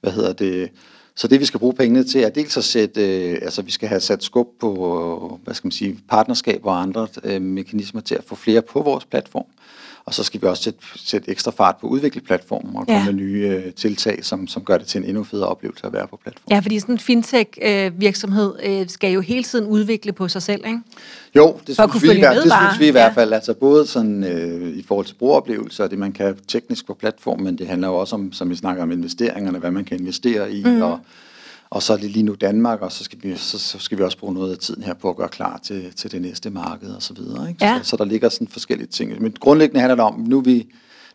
hvad 0.01 0.11
hedder 0.11 0.33
det? 0.33 0.69
Så 1.19 1.27
det 1.27 1.39
vi 1.39 1.45
skal 1.45 1.59
bruge 1.59 1.73
pengene 1.73 2.03
til 2.03 2.21
er 2.21 2.29
dels 2.29 2.57
at 2.57 2.63
sætte, 2.63 3.01
øh, 3.01 3.39
altså 3.41 3.61
vi 3.61 3.71
skal 3.71 3.87
have 3.89 4.01
sat 4.01 4.23
skub 4.23 4.47
på, 4.59 4.69
øh, 4.71 5.43
hvad 5.43 5.53
skal 5.53 5.67
man 5.67 5.71
sige, 5.71 5.99
partnerskaber 6.09 6.71
og 6.71 6.81
andre 6.81 7.07
øh, 7.23 7.41
mekanismer 7.41 8.01
til 8.01 8.15
at 8.15 8.23
få 8.23 8.35
flere 8.35 8.61
på 8.61 8.81
vores 8.81 9.05
platform. 9.05 9.45
Og 10.09 10.15
så 10.15 10.23
skal 10.23 10.41
vi 10.41 10.47
også 10.47 10.63
sætte, 10.63 10.79
sætte 10.95 11.31
ekstra 11.31 11.51
fart 11.51 11.75
på 11.81 11.87
udviklingsplatformen 11.87 12.75
og 12.75 12.87
komme 12.87 12.99
ja. 12.99 13.05
med 13.05 13.13
nye 13.13 13.61
øh, 13.65 13.73
tiltag, 13.73 14.25
som, 14.25 14.47
som 14.47 14.63
gør 14.63 14.77
det 14.77 14.87
til 14.87 15.01
en 15.01 15.07
endnu 15.07 15.23
federe 15.23 15.47
oplevelse 15.47 15.87
at 15.87 15.93
være 15.93 16.07
på 16.07 16.19
platformen. 16.23 16.51
Ja, 16.51 16.59
fordi 16.59 16.79
sådan 16.79 16.95
en 16.95 16.99
fintech-virksomhed 16.99 18.53
øh, 18.63 18.79
øh, 18.79 18.89
skal 18.89 19.11
jo 19.11 19.21
hele 19.21 19.43
tiden 19.43 19.65
udvikle 19.65 20.11
på 20.11 20.27
sig 20.27 20.41
selv, 20.41 20.65
ikke? 20.65 20.79
Jo, 21.35 21.57
det, 21.67 21.75
synes 21.75 22.03
vi, 22.03 22.07
med, 22.07 22.43
det 22.43 22.51
synes 22.51 22.79
vi 22.79 22.87
i 22.87 22.91
hvert 22.91 23.13
fald. 23.13 23.33
Altså 23.33 23.53
både 23.53 23.87
sådan, 23.87 24.23
øh, 24.23 24.77
i 24.77 24.83
forhold 24.87 25.05
til 25.05 25.15
brugeroplevelser 25.15 25.83
og 25.83 25.91
det, 25.91 25.99
man 25.99 26.11
kan 26.11 26.37
teknisk 26.47 26.87
på 26.87 26.93
platformen, 26.93 27.45
men 27.45 27.57
det 27.57 27.67
handler 27.67 27.87
jo 27.87 27.95
også 27.95 28.15
om, 28.15 28.31
som 28.31 28.49
vi 28.49 28.55
snakker 28.55 28.83
om, 28.83 28.91
investeringerne, 28.91 29.59
hvad 29.59 29.71
man 29.71 29.85
kan 29.85 29.99
investere 29.99 30.51
i, 30.51 30.63
mm. 30.63 30.81
og 30.81 30.99
og 31.71 31.83
så 31.83 31.93
er 31.93 31.97
det 31.97 32.11
lige 32.11 32.23
nu 32.23 32.35
Danmark, 32.41 32.81
og 32.81 32.91
så 32.91 33.03
skal, 33.03 33.19
vi, 33.23 33.37
så, 33.37 33.59
så 33.59 33.79
skal 33.79 33.97
vi 33.97 34.03
også 34.03 34.17
bruge 34.17 34.33
noget 34.33 34.51
af 34.51 34.57
tiden 34.57 34.83
her 34.83 34.93
på 34.93 35.09
at 35.09 35.15
gøre 35.15 35.29
klar 35.29 35.59
til, 35.63 35.93
til 35.95 36.11
det 36.11 36.21
næste 36.21 36.49
marked 36.49 36.89
og 36.89 37.03
så 37.03 37.13
videre. 37.13 37.49
Ikke? 37.49 37.65
Ja. 37.65 37.79
Så, 37.83 37.89
så 37.89 37.97
der 37.97 38.05
ligger 38.05 38.29
sådan 38.29 38.47
forskellige 38.47 38.87
ting. 38.87 39.21
Men 39.21 39.31
grundlæggende 39.39 39.79
handler 39.79 39.95
det 39.95 40.05
om, 40.05 40.19
nu, 40.19 40.41
vi, 40.41 40.67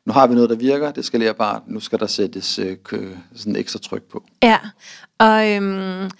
nu 0.06 0.12
har 0.12 0.26
vi 0.26 0.34
noget, 0.34 0.50
der 0.50 0.56
virker, 0.56 0.92
det 0.92 1.04
skal 1.04 1.34
bare, 1.34 1.60
nu 1.66 1.80
skal 1.80 1.98
der 1.98 2.06
sættes 2.06 2.58
øh, 2.58 2.76
sådan 3.34 3.56
ekstra 3.56 3.78
tryk 3.78 4.02
på. 4.02 4.24
Ja, 4.42 4.58
og 5.18 5.50
øhm, 5.50 6.10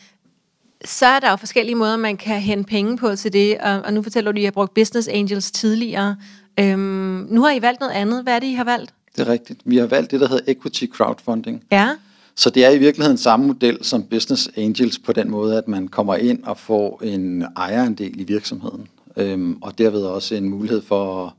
så 0.85 1.07
er 1.07 1.20
der 1.20 1.31
jo 1.31 1.37
forskellige 1.37 1.75
måder, 1.75 1.97
man 1.97 2.16
kan 2.16 2.40
hente 2.40 2.68
penge 2.68 2.97
på 2.97 3.16
til 3.16 3.33
det, 3.33 3.59
og, 3.59 3.81
og 3.81 3.92
nu 3.92 4.03
fortæller 4.03 4.33
du, 4.33 4.37
at 4.37 4.40
I 4.40 4.44
har 4.44 4.51
brugt 4.51 4.75
Business 4.75 5.09
Angels 5.09 5.51
tidligere. 5.51 6.16
Øhm, 6.61 7.27
nu 7.31 7.42
har 7.42 7.51
I 7.51 7.62
valgt 7.62 7.81
noget 7.81 7.92
andet. 7.92 8.23
Hvad 8.23 8.35
er 8.35 8.38
det, 8.38 8.47
I 8.47 8.55
har 8.55 8.64
valgt? 8.64 8.94
Det 9.16 9.29
er 9.29 9.33
rigtigt. 9.33 9.61
Vi 9.64 9.77
har 9.77 9.87
valgt 9.87 10.11
det, 10.11 10.20
der 10.20 10.29
hedder 10.29 10.53
Equity 10.53 10.85
Crowdfunding. 10.87 11.64
Ja. 11.73 11.90
Så 12.37 12.51
det 12.51 12.64
er 12.64 12.70
i 12.70 12.79
virkeligheden 12.79 13.18
samme 13.18 13.47
model 13.47 13.79
som 13.83 14.03
Business 14.03 14.51
Angels 14.57 14.99
på 14.99 15.12
den 15.12 15.31
måde, 15.31 15.59
at 15.59 15.68
man 15.68 15.88
kommer 15.88 16.14
ind 16.14 16.42
og 16.44 16.59
får 16.59 17.01
en 17.05 17.44
ejerandel 17.57 18.20
i 18.20 18.25
virksomheden, 18.25 18.88
øhm, 19.16 19.59
og 19.61 19.79
derved 19.79 20.03
også 20.03 20.35
en 20.35 20.49
mulighed 20.49 20.83
for 20.83 21.35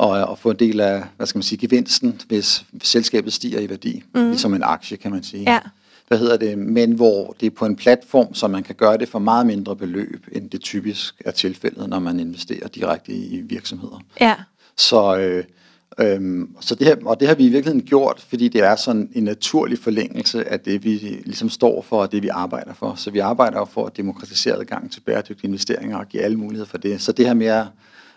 at, 0.00 0.16
at, 0.16 0.28
at 0.30 0.38
få 0.38 0.50
en 0.50 0.56
del 0.56 0.80
af, 0.80 1.04
hvad 1.16 1.26
skal 1.26 1.38
man 1.38 1.42
sige, 1.42 1.58
gevinsten, 1.58 2.20
hvis 2.28 2.64
selskabet 2.82 3.32
stiger 3.32 3.60
i 3.60 3.70
værdi, 3.70 4.02
mm. 4.14 4.28
ligesom 4.28 4.54
en 4.54 4.62
aktie, 4.62 4.96
kan 4.96 5.10
man 5.10 5.22
sige. 5.22 5.52
Ja. 5.52 5.58
Hvad 6.08 6.18
hedder 6.18 6.36
det? 6.36 6.58
Men 6.58 6.92
hvor 6.92 7.36
det 7.40 7.46
er 7.46 7.50
på 7.50 7.66
en 7.66 7.76
platform, 7.76 8.34
så 8.34 8.48
man 8.48 8.62
kan 8.62 8.74
gøre 8.74 8.98
det 8.98 9.08
for 9.08 9.18
meget 9.18 9.46
mindre 9.46 9.76
beløb, 9.76 10.26
end 10.32 10.50
det 10.50 10.60
typisk 10.60 11.22
er 11.24 11.30
tilfældet, 11.30 11.88
når 11.88 11.98
man 11.98 12.20
investerer 12.20 12.68
direkte 12.68 13.12
i 13.12 13.40
virksomheder. 13.40 14.02
Ja. 14.20 14.34
Så, 14.76 15.16
øh, 15.16 15.44
Øhm, 16.00 16.56
så 16.60 16.74
det 16.74 16.86
her, 16.86 16.96
og 17.04 17.20
det 17.20 17.28
har 17.28 17.34
vi 17.34 17.46
i 17.46 17.48
virkeligheden 17.48 17.86
gjort, 17.86 18.24
fordi 18.28 18.48
det 18.48 18.60
er 18.60 18.76
sådan 18.76 19.08
en 19.12 19.24
naturlig 19.24 19.78
forlængelse 19.78 20.48
af 20.48 20.60
det, 20.60 20.84
vi 20.84 20.90
ligesom 21.24 21.48
står 21.48 21.82
for, 21.82 22.00
og 22.00 22.12
det 22.12 22.22
vi 22.22 22.28
arbejder 22.28 22.74
for. 22.74 22.94
Så 22.96 23.10
vi 23.10 23.18
arbejder 23.18 23.64
for 23.64 23.86
at 23.86 23.96
demokratisere 23.96 24.54
adgang 24.54 24.92
til 24.92 25.00
bæredygtige 25.00 25.48
investeringer 25.48 25.98
og 25.98 26.08
give 26.08 26.22
alle 26.22 26.36
muligheder 26.36 26.68
for 26.68 26.78
det. 26.78 27.00
Så 27.00 27.12
det 27.12 27.26
her 27.26 27.34
med 27.34 27.46
at, 27.46 27.66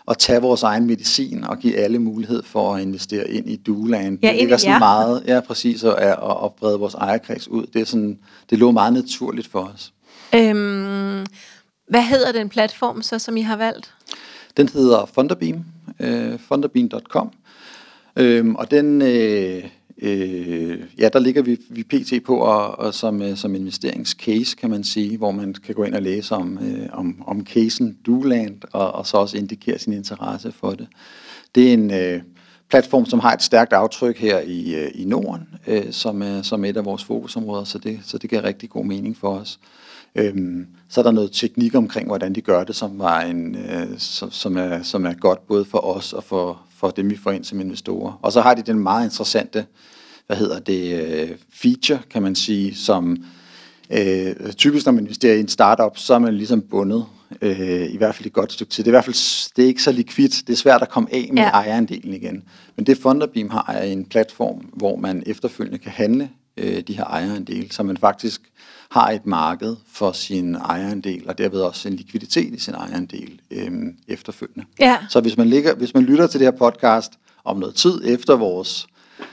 at 0.08 0.18
tage 0.18 0.40
vores 0.40 0.62
egen 0.62 0.86
medicin 0.86 1.44
og 1.44 1.58
give 1.58 1.76
alle 1.76 1.98
mulighed 1.98 2.42
for 2.42 2.74
at 2.74 2.82
investere 2.82 3.30
ind 3.30 3.50
i 3.50 3.56
Dueland, 3.56 4.18
ja, 4.22 4.28
det 4.28 4.38
ligger 4.38 4.56
sådan 4.56 4.78
meget, 4.78 5.22
ja 5.26 5.40
præcis, 5.40 5.84
og, 5.84 5.94
og, 6.18 6.36
og 6.36 6.54
brede 6.58 6.78
vores 6.78 6.94
ejerkreds 6.94 7.48
ud. 7.48 7.66
Det, 7.66 7.80
er 7.80 7.86
sådan, 7.86 8.18
det 8.50 8.58
lå 8.58 8.70
meget 8.70 8.92
naturligt 8.92 9.48
for 9.48 9.72
os. 9.74 9.92
Øhm, 10.34 11.26
hvad 11.88 12.02
hedder 12.02 12.32
den 12.32 12.48
platform 12.48 13.02
så, 13.02 13.18
som 13.18 13.36
I 13.36 13.40
har 13.40 13.56
valgt? 13.56 13.94
Den 14.56 14.68
hedder 14.68 15.10
Funderbeam, 15.14 15.64
øh, 16.00 16.38
funderbeam.com. 16.38 17.30
Øhm, 18.16 18.54
og 18.54 18.70
den, 18.70 19.02
øh, 19.02 19.64
øh, 20.02 20.78
ja, 20.98 21.08
der 21.08 21.18
ligger 21.18 21.42
vi, 21.42 21.60
vi 21.68 21.82
pt. 21.82 22.24
på 22.24 22.36
og, 22.36 22.78
og 22.78 22.94
som, 22.94 23.22
øh, 23.22 23.36
som 23.36 23.54
investeringscase, 23.54 24.56
kan 24.56 24.70
man 24.70 24.84
sige, 24.84 25.18
hvor 25.18 25.30
man 25.30 25.54
kan 25.54 25.74
gå 25.74 25.84
ind 25.84 25.94
og 25.94 26.02
læse 26.02 26.34
om, 26.34 26.58
øh, 26.62 26.88
om, 26.92 27.22
om 27.26 27.46
casen 27.46 27.98
Duland, 28.06 28.60
og, 28.72 28.92
og 28.92 29.06
så 29.06 29.16
også 29.16 29.36
indikere 29.36 29.78
sin 29.78 29.92
interesse 29.92 30.52
for 30.52 30.70
det. 30.70 30.86
Det 31.54 31.68
er 31.68 31.72
en 31.72 31.90
øh, 31.90 32.22
platform, 32.70 33.06
som 33.06 33.18
har 33.18 33.32
et 33.32 33.42
stærkt 33.42 33.72
aftryk 33.72 34.18
her 34.18 34.40
i, 34.40 34.74
øh, 34.74 34.90
i 34.94 35.04
Norden, 35.04 35.48
øh, 35.66 35.92
som, 35.92 36.22
er, 36.22 36.42
som 36.42 36.64
er 36.64 36.68
et 36.68 36.76
af 36.76 36.84
vores 36.84 37.04
fokusområder, 37.04 37.64
så 37.64 37.78
det, 37.78 38.00
så 38.04 38.18
det 38.18 38.30
giver 38.30 38.44
rigtig 38.44 38.70
god 38.70 38.84
mening 38.84 39.16
for 39.16 39.28
os. 39.28 39.58
Øhm, 40.14 40.66
så 40.88 41.00
er 41.00 41.02
der 41.04 41.10
noget 41.10 41.32
teknik 41.32 41.74
omkring, 41.74 42.06
hvordan 42.06 42.34
de 42.34 42.40
gør 42.40 42.64
det, 42.64 42.76
som, 42.76 42.98
var 42.98 43.20
en, 43.20 43.56
øh, 43.56 43.98
som, 43.98 44.30
som, 44.30 44.56
er, 44.56 44.82
som 44.82 45.06
er 45.06 45.14
godt 45.14 45.46
både 45.46 45.64
for 45.64 45.78
os 45.78 46.12
og 46.12 46.24
for, 46.24 46.60
for 46.76 46.90
dem, 46.90 47.10
vi 47.10 47.16
får 47.16 47.30
ind 47.30 47.44
som 47.44 47.60
investorer. 47.60 48.18
Og 48.22 48.32
så 48.32 48.40
har 48.40 48.54
de 48.54 48.62
den 48.62 48.78
meget 48.78 49.04
interessante, 49.04 49.66
hvad 50.26 50.36
hedder 50.36 50.58
det, 50.58 51.02
øh, 51.02 51.30
feature, 51.52 51.98
kan 52.10 52.22
man 52.22 52.34
sige, 52.34 52.74
som 52.74 53.24
øh, 53.90 54.52
typisk 54.56 54.86
når 54.86 54.92
man 54.92 55.04
investerer 55.04 55.34
i 55.34 55.40
en 55.40 55.48
startup, 55.48 55.98
så 55.98 56.14
er 56.14 56.18
man 56.18 56.34
ligesom 56.34 56.62
bundet, 56.62 57.04
øh, 57.42 57.92
i 57.92 57.96
hvert 57.96 58.14
fald 58.14 58.26
et 58.26 58.32
godt 58.32 58.52
stykke 58.52 58.70
tid. 58.70 58.84
Det 58.84 58.88
er 58.88 58.92
i 58.92 58.96
hvert 58.96 59.04
fald 59.04 59.52
det 59.56 59.62
er 59.62 59.66
ikke 59.66 59.82
så 59.82 59.92
likvidt. 59.92 60.42
Det 60.46 60.52
er 60.52 60.56
svært 60.56 60.82
at 60.82 60.88
komme 60.88 61.08
af 61.12 61.28
med 61.32 61.42
ja. 61.42 61.48
ejerandelen 61.48 62.14
igen. 62.14 62.42
Men 62.76 62.86
det 62.86 62.98
Funderbeam 62.98 63.50
har 63.50 63.72
er 63.72 63.82
en 63.82 64.04
platform, 64.04 64.70
hvor 64.72 64.96
man 64.96 65.22
efterfølgende 65.26 65.78
kan 65.78 65.92
handle 65.92 66.30
øh, 66.56 66.80
de 66.80 66.96
her 66.96 67.04
ejerandele, 67.04 67.72
så 67.72 67.82
man 67.82 67.96
faktisk 67.96 68.40
har 68.92 69.10
et 69.10 69.26
marked 69.26 69.76
for 69.92 70.12
sin 70.12 70.54
ejerandel, 70.54 71.22
og 71.28 71.38
derved 71.38 71.60
også 71.60 71.88
en 71.88 71.94
likviditet 71.94 72.54
i 72.54 72.60
sin 72.60 72.74
ejerandel 72.74 73.40
øh, 73.50 73.70
efterfølgende. 74.08 74.64
Ja. 74.80 74.98
Så 75.08 75.20
hvis 75.20 75.36
man, 75.36 75.46
ligger, 75.46 75.74
hvis 75.74 75.94
man 75.94 76.02
lytter 76.02 76.26
til 76.26 76.40
det 76.40 76.46
her 76.46 76.58
podcast 76.58 77.12
om 77.44 77.56
noget 77.56 77.74
tid 77.74 78.00
efter 78.04 78.36
vores 78.36 78.86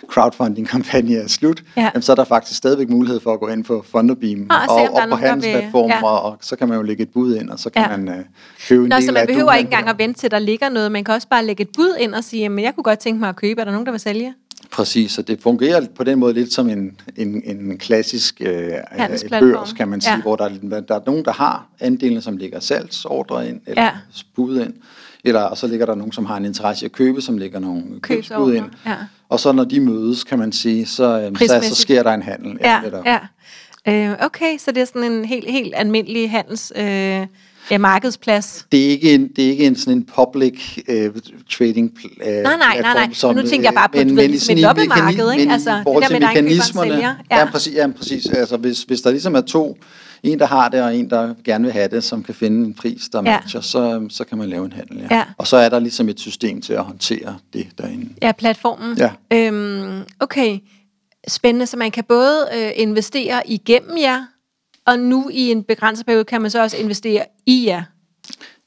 crowdfunding-kampagne 0.08 1.16
er 1.16 1.28
slut, 1.28 1.64
ja. 1.78 1.82
jamen, 1.82 2.02
så 2.02 2.12
er 2.12 2.16
der 2.16 2.24
faktisk 2.24 2.58
stadigvæk 2.58 2.90
mulighed 2.90 3.20
for 3.20 3.34
at 3.34 3.40
gå 3.40 3.48
ind 3.48 3.64
på 3.64 3.86
Funderbeam 3.92 4.48
og, 4.50 4.76
og, 4.76 4.94
og 4.94 5.10
på 5.10 5.16
handelsplatform, 5.16 5.90
ja. 5.90 6.06
og, 6.06 6.22
og 6.22 6.38
så 6.42 6.56
kan 6.56 6.68
man 6.68 6.78
jo 6.78 6.84
lægge 6.84 7.04
et 7.04 7.10
bud 7.10 7.36
ind, 7.36 7.50
og 7.50 7.60
så 7.60 7.70
kan 7.70 7.82
ja. 7.82 7.98
man 7.98 8.08
uh, 8.08 8.26
købe 8.68 8.84
en 8.84 8.90
Nå, 8.90 8.96
del 8.96 9.06
så 9.06 9.12
man 9.12 9.28
behøver 9.28 9.54
ikke 9.54 9.68
engang 9.68 9.90
at 9.90 9.98
vente 9.98 10.20
til, 10.20 10.32
der 10.32 10.40
ligger 10.40 10.70
noget. 10.70 10.92
Man 10.92 11.04
kan 11.04 11.14
også 11.14 11.28
bare 11.28 11.46
lægge 11.46 11.62
et 11.62 11.70
bud 11.76 11.96
ind 12.00 12.16
og 12.16 12.24
sige, 12.24 12.50
men 12.50 12.66
jeg 12.66 12.76
kunne 12.76 12.84
godt 12.84 13.00
tænke 13.00 13.20
mig 13.20 13.30
at 13.30 13.36
købe. 13.36 13.62
Er 13.62 13.66
der 13.66 13.72
nogen, 13.72 13.86
der 13.86 13.92
vil 13.92 14.02
sælge? 14.02 14.34
Præcis, 14.72 15.18
og 15.18 15.28
det 15.28 15.42
fungerer 15.42 15.86
på 15.96 16.04
den 16.04 16.20
måde 16.20 16.34
lidt 16.34 16.54
som 16.54 16.70
en, 16.70 17.00
en, 17.16 17.44
en 17.46 17.78
klassisk 17.78 18.42
øh, 18.42 18.72
børs, 19.30 19.74
kan 19.74 19.88
man 19.88 20.02
sige, 20.02 20.14
ja. 20.14 20.22
hvor 20.22 20.36
der, 20.36 20.50
der 20.82 20.96
er 20.96 21.02
nogen, 21.06 21.26
der 21.26 21.32
har 21.32 21.68
andelen, 21.80 22.22
som 22.22 22.38
ligger 22.38 22.60
salgsordre 22.60 23.50
ind, 23.50 23.62
eller 23.68 23.84
ja. 23.84 23.92
bud 24.36 24.62
ind, 24.62 24.74
eller, 25.24 25.42
og 25.42 25.58
så 25.58 25.68
ligger 25.68 25.86
der 25.86 25.96
nogen, 25.96 26.12
som 26.12 26.26
har 26.26 26.38
en 26.38 26.46
interesse 26.46 26.86
i 26.86 26.88
at 26.88 26.92
købe, 26.92 27.22
som 27.22 27.38
ligger 27.38 27.60
nogle 27.60 27.84
købsbud 28.02 28.54
ind. 28.54 28.66
Ja. 28.86 28.96
Og 29.30 29.40
så 29.40 29.52
når 29.52 29.64
de 29.64 29.80
mødes, 29.80 30.24
kan 30.24 30.40
man 30.40 30.52
sige, 30.52 30.86
så, 30.86 31.20
øh, 31.22 31.48
så, 31.48 31.60
så 31.70 31.76
sker 31.76 32.04
der 32.04 32.14
en 32.14 32.22
handel. 32.22 32.58
Ja, 32.62 32.82
ja. 33.06 33.20
Øh, 33.88 34.18
okay, 34.26 34.58
så 34.58 34.72
det 34.72 34.82
er 34.82 34.86
sådan 34.86 35.12
en 35.12 35.26
helt, 35.26 35.52
helt 35.52 35.74
almindelig 35.78 36.32
handels... 36.32 36.74
Øh, 36.76 37.28
Ja, 37.72 37.78
markedsplads. 37.78 38.66
Det 38.72 38.86
er 38.86 38.90
ikke 38.90 39.14
en, 39.14 39.28
det 39.36 39.46
er 39.46 39.50
ikke 39.50 39.66
en 39.66 39.76
sådan 39.76 39.98
en 39.98 40.08
public 40.16 40.78
uh, 40.90 41.22
trading 41.50 41.98
uh, 42.06 42.28
Nej, 42.28 42.44
nej, 42.44 42.82
nej, 42.82 42.94
nej. 42.94 43.10
Som, 43.14 43.36
nu 43.36 43.42
tænker 43.42 43.68
jeg 43.68 43.74
bare 43.74 43.90
på 43.90 43.98
men, 43.98 44.16
men, 44.16 44.32
med 44.32 44.64
dobbeltmarked, 44.64 45.32
ikke? 45.32 45.52
Altså, 45.52 45.78
det 45.78 45.86
der 45.86 46.10
med, 46.10 46.20
mekanismerne, 46.20 46.96
ja. 46.96 47.16
ja, 47.32 47.46
præcis, 47.52 47.74
ja, 47.76 47.88
præcis. 47.98 48.30
Altså, 48.30 48.58
hvis, 48.58 48.84
hvis 48.84 49.02
der 49.02 49.12
ligesom 49.12 49.36
er 49.36 49.42
to, 49.42 49.78
en 50.24 50.40
der 50.40 50.46
har 50.46 50.70
det, 50.70 50.82
og 50.82 50.96
en 50.96 51.10
der 51.10 51.34
gerne 51.44 51.64
vil 51.64 51.74
have 51.74 51.88
det, 51.88 52.04
som 52.04 52.24
kan 52.24 52.36
finde 52.36 52.68
en 52.68 52.74
pris, 52.74 53.10
der 53.12 53.22
ja. 53.26 53.40
matcher, 53.42 53.62
så, 53.62 54.08
så 54.10 54.24
kan 54.24 54.38
man 54.38 54.50
lave 54.50 54.66
en 54.66 54.72
handel, 54.72 54.98
ja. 54.98 55.16
ja. 55.16 55.24
Og 55.38 55.48
så 55.48 55.58
er 55.58 55.70
der 55.70 55.80
ligesom 55.80 56.10
et 56.10 56.20
system 56.20 56.62
til 56.62 56.74
at 56.74 56.84
håndtere 56.84 57.38
det 57.54 57.68
derinde. 57.78 58.10
Ja, 58.22 58.32
platformen. 58.32 58.98
Ja. 58.98 59.12
Øhm, 59.34 60.02
okay, 60.20 60.60
spændende. 61.28 61.66
Så 61.66 61.78
man 61.78 61.92
kan 61.92 62.04
både 62.04 62.48
øh, 62.58 62.72
investere 62.76 63.42
igennem 63.46 63.98
jer, 63.98 64.26
og 64.90 65.00
nu 65.00 65.30
i 65.34 65.52
en 65.52 65.64
begrænset 65.64 66.06
periode 66.06 66.24
kan 66.24 66.42
man 66.42 66.52
så 66.52 66.62
også 66.62 66.78
investere 66.78 67.26
i 67.46 67.66
jer. 67.68 67.84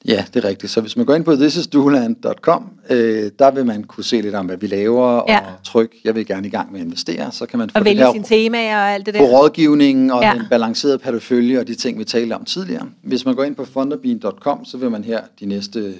Ja, 0.04 0.24
det 0.34 0.44
er 0.44 0.48
rigtigt. 0.48 0.72
Så 0.72 0.80
hvis 0.80 0.96
man 0.96 1.06
går 1.06 1.14
ind 1.14 1.24
på 1.24 1.36
thisisduland.com, 1.36 2.70
øh, 2.90 3.30
der 3.38 3.50
vil 3.50 3.66
man 3.66 3.84
kunne 3.84 4.04
se 4.04 4.20
lidt 4.20 4.34
om, 4.34 4.46
hvad 4.46 4.56
vi 4.56 4.66
laver, 4.66 5.24
ja. 5.28 5.38
og 5.38 5.44
tryk, 5.64 5.94
jeg 6.04 6.14
vil 6.14 6.26
gerne 6.26 6.46
i 6.46 6.50
gang 6.50 6.72
med 6.72 6.80
at 6.80 6.86
investere, 6.86 7.32
så 7.32 7.46
kan 7.46 7.58
man 7.58 7.70
få 7.70 7.78
og 7.78 7.84
vælge 7.84 8.06
sine 8.12 8.24
temaer 8.24 8.76
og 8.76 8.90
alt 8.90 9.06
det 9.06 9.14
der. 9.14 9.20
Få 9.20 9.26
rådgivningen 9.26 10.10
og 10.10 10.22
ja. 10.22 10.34
en 10.34 10.42
balanceret 10.50 11.00
portefølje 11.00 11.60
og 11.60 11.66
de 11.66 11.74
ting, 11.74 11.98
vi 11.98 12.04
talte 12.04 12.34
om 12.34 12.44
tidligere. 12.44 12.88
Hvis 13.02 13.24
man 13.24 13.34
går 13.34 13.44
ind 13.44 13.54
på 13.54 13.64
funderbean.com, 13.64 14.64
så 14.64 14.76
vil 14.76 14.90
man 14.90 15.04
her 15.04 15.20
de 15.40 15.46
næste 15.46 15.94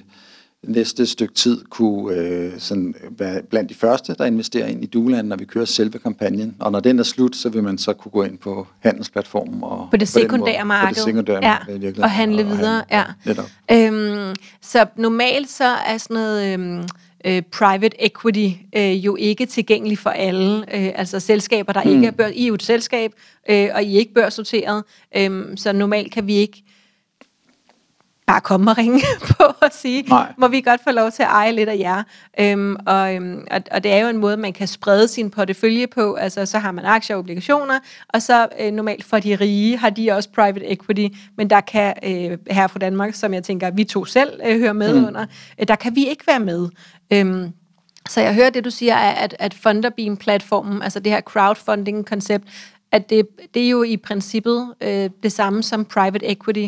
næste 0.63 1.07
stykke 1.07 1.35
tid 1.35 1.65
kunne 1.71 2.17
øh, 2.17 2.53
sådan 2.59 2.95
være 3.11 3.43
blandt 3.43 3.71
de 3.71 3.75
første, 3.75 4.15
der 4.19 4.25
investerer 4.25 4.67
ind 4.67 4.85
i 4.85 4.87
Dueland, 4.87 5.29
når 5.29 5.37
vi 5.37 5.45
kører 5.45 5.65
selve 5.65 5.99
kampagnen. 5.99 6.57
Og 6.59 6.73
når 6.73 6.81
den 6.81 6.99
er 6.99 7.03
slut, 7.03 7.37
så 7.37 7.49
vil 7.49 7.63
man 7.63 7.79
så 7.79 7.93
kunne 7.93 8.13
gå 8.13 8.23
ind 8.23 8.39
på 8.39 8.67
handelsplatformen. 8.81 9.63
Og 9.63 9.89
på 9.91 9.97
det 9.97 10.09
sekundære 10.09 10.65
marked. 10.65 10.89
På 10.89 10.95
det 10.95 11.05
sekundære 11.05 11.41
ja. 11.43 11.59
marked, 11.69 11.99
Og 12.03 12.11
handle 12.11 12.45
videre, 12.45 12.85
og 12.91 13.05
handle, 13.25 13.45
ja. 13.69 13.87
Øhm, 13.87 14.35
så 14.61 14.87
normalt 14.97 15.51
så 15.51 15.65
er 15.65 15.99
sådan 15.99 16.15
noget... 16.15 16.55
Øhm, 16.55 16.89
øh, 17.25 17.43
private 17.43 18.05
equity 18.05 18.49
øh, 18.77 19.05
jo 19.05 19.17
ikke 19.17 19.47
tilgængelig 19.47 19.99
for 19.99 20.11
alle. 20.11 20.59
Øh, 20.59 20.93
altså 20.95 21.21
selskaber, 21.21 21.73
der 21.73 21.85
mm. 21.85 21.91
ikke 21.91 22.07
er 22.07 22.11
børs. 22.11 22.33
I 22.35 22.43
er 22.43 22.47
jo 22.47 22.55
et 22.55 22.63
selskab, 22.63 23.13
øh, 23.51 23.69
og 23.75 23.83
I 23.83 23.95
er 23.95 23.99
ikke 23.99 24.15
børsnoteret. 24.15 24.85
Øh, 25.17 25.57
så 25.57 25.73
normalt 25.73 26.13
kan 26.13 26.27
vi 26.27 26.35
ikke 26.35 26.63
bare 28.27 28.41
komme 28.41 28.71
og 28.71 28.79
ringe 28.79 29.01
på 29.31 29.45
og 29.45 29.69
sige, 29.73 30.03
Nej. 30.03 30.33
må 30.39 30.49
vi 30.49 30.61
godt 30.61 30.81
få 30.85 30.91
lov 30.91 31.11
til 31.11 31.23
at 31.23 31.29
eje 31.29 31.53
lidt 31.53 31.69
af 31.69 31.79
jer. 31.79 32.03
Øhm, 32.41 32.77
og, 32.87 33.15
øhm, 33.15 33.47
og, 33.51 33.61
og 33.71 33.85
det 33.85 33.93
er 33.93 33.99
jo 33.99 34.09
en 34.09 34.17
måde, 34.17 34.37
man 34.37 34.53
kan 34.53 34.67
sprede 34.67 35.09
sin 35.09 35.31
portefølje 35.31 35.87
på. 35.87 36.15
Altså, 36.15 36.47
så 36.47 36.59
har 36.59 36.73
man 36.73 36.85
aktier 36.85 37.17
og 37.17 37.21
obligationer, 37.21 37.79
og 38.09 38.23
så 38.23 38.49
øh, 38.61 38.73
normalt 38.73 39.05
for 39.05 39.19
de 39.19 39.37
rige 39.37 39.79
har 39.79 39.91
de 39.91 40.13
også 40.13 40.29
private 40.35 40.73
equity, 40.73 41.17
men 41.37 41.51
der 41.51 41.61
kan 41.61 41.95
øh, 42.05 42.39
her 42.51 42.67
fra 42.67 42.79
Danmark, 42.79 43.15
som 43.15 43.35
jeg 43.35 43.45
tænker, 43.45 43.71
vi 43.71 43.85
to 43.85 44.05
selv 44.05 44.41
øh, 44.47 44.59
hører 44.59 44.73
med 44.73 45.01
mm. 45.01 45.07
under, 45.07 45.27
øh, 45.61 45.69
der 45.69 45.77
kan 45.77 45.97
vi 45.97 46.07
ikke 46.07 46.27
være 46.27 46.41
med. 46.41 46.69
Øhm, 47.13 47.53
så 48.09 48.21
jeg 48.21 48.35
hører 48.35 48.51
det, 48.51 48.65
du 48.65 48.71
siger, 48.71 48.97
at, 48.97 49.37
at 49.39 49.55
Funderbeam-platformen, 49.55 50.83
altså 50.83 51.01
det 51.01 51.13
her 51.13 51.21
crowdfunding-koncept, 51.21 52.45
at 52.93 53.11
det, 53.11 53.27
det 53.55 53.65
er 53.65 53.69
jo 53.69 53.83
i 53.83 53.97
princippet 53.97 54.75
øh, 54.81 55.11
det 55.23 55.33
samme 55.33 55.63
som 55.63 55.85
private 55.85 56.27
equity 56.27 56.67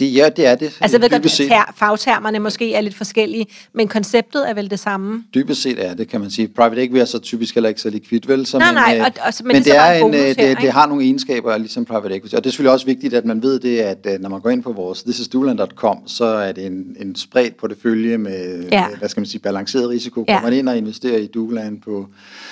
det, 0.00 0.14
ja, 0.14 0.28
det 0.28 0.46
er 0.46 0.54
det. 0.54 0.76
Altså 0.80 0.96
jeg 0.96 1.02
ved 1.02 1.10
godt, 1.10 1.40
at 1.52 1.74
fagtermerne 1.76 2.38
måske 2.38 2.74
er 2.74 2.80
lidt 2.80 2.94
forskellige, 2.94 3.46
men 3.72 3.88
konceptet 3.88 4.50
er 4.50 4.54
vel 4.54 4.70
det 4.70 4.78
samme? 4.78 5.24
Dybest 5.34 5.62
set 5.62 5.86
er 5.86 5.94
det, 5.94 6.08
kan 6.08 6.20
man 6.20 6.30
sige. 6.30 6.48
Private 6.48 6.82
equity 6.82 7.00
er 7.00 7.04
så 7.04 7.18
typisk 7.18 7.54
heller 7.54 7.68
ikke 7.68 7.80
så 7.80 7.90
likvidt, 7.90 8.28
vel? 8.28 8.46
Så, 8.46 8.58
nej, 8.58 8.68
men, 8.68 8.74
nej, 8.74 8.96
øh, 8.98 9.04
og, 9.04 9.12
og, 9.26 9.32
men, 9.44 9.46
men 9.52 9.64
det, 9.64 9.76
er 9.76 9.92
en, 9.92 10.14
øh, 10.14 10.20
det, 10.20 10.58
det 10.60 10.72
har 10.72 10.86
nogle 10.86 11.04
egenskaber, 11.04 11.56
ligesom 11.56 11.84
private 11.84 12.16
equity. 12.16 12.34
Og 12.34 12.44
det 12.44 12.50
er 12.50 12.52
selvfølgelig 12.52 12.72
også 12.72 12.86
vigtigt, 12.86 13.14
at 13.14 13.24
man 13.24 13.42
ved 13.42 13.60
det, 13.60 13.78
at 13.78 14.06
øh, 14.06 14.20
når 14.20 14.28
man 14.28 14.40
går 14.40 14.50
ind 14.50 14.62
på 14.62 14.72
vores 14.72 15.02
thisisduland.com, 15.02 15.98
så 16.06 16.24
er 16.24 16.52
det 16.52 16.66
en, 16.66 16.96
en 17.00 17.16
spredt 17.16 17.56
portefølje 17.56 18.18
med, 18.18 18.68
ja. 18.72 18.88
med, 18.88 18.96
hvad 18.96 19.08
skal 19.08 19.20
man 19.20 19.26
sige, 19.26 19.40
balanceret 19.40 19.88
risiko. 19.88 20.24
Ja. 20.28 20.34
Kommer 20.34 20.50
man 20.50 20.58
ind 20.58 20.68
og 20.68 20.76
investerer 20.76 21.18
i 21.18 21.26
Duland 21.26 21.80
på 21.80 22.06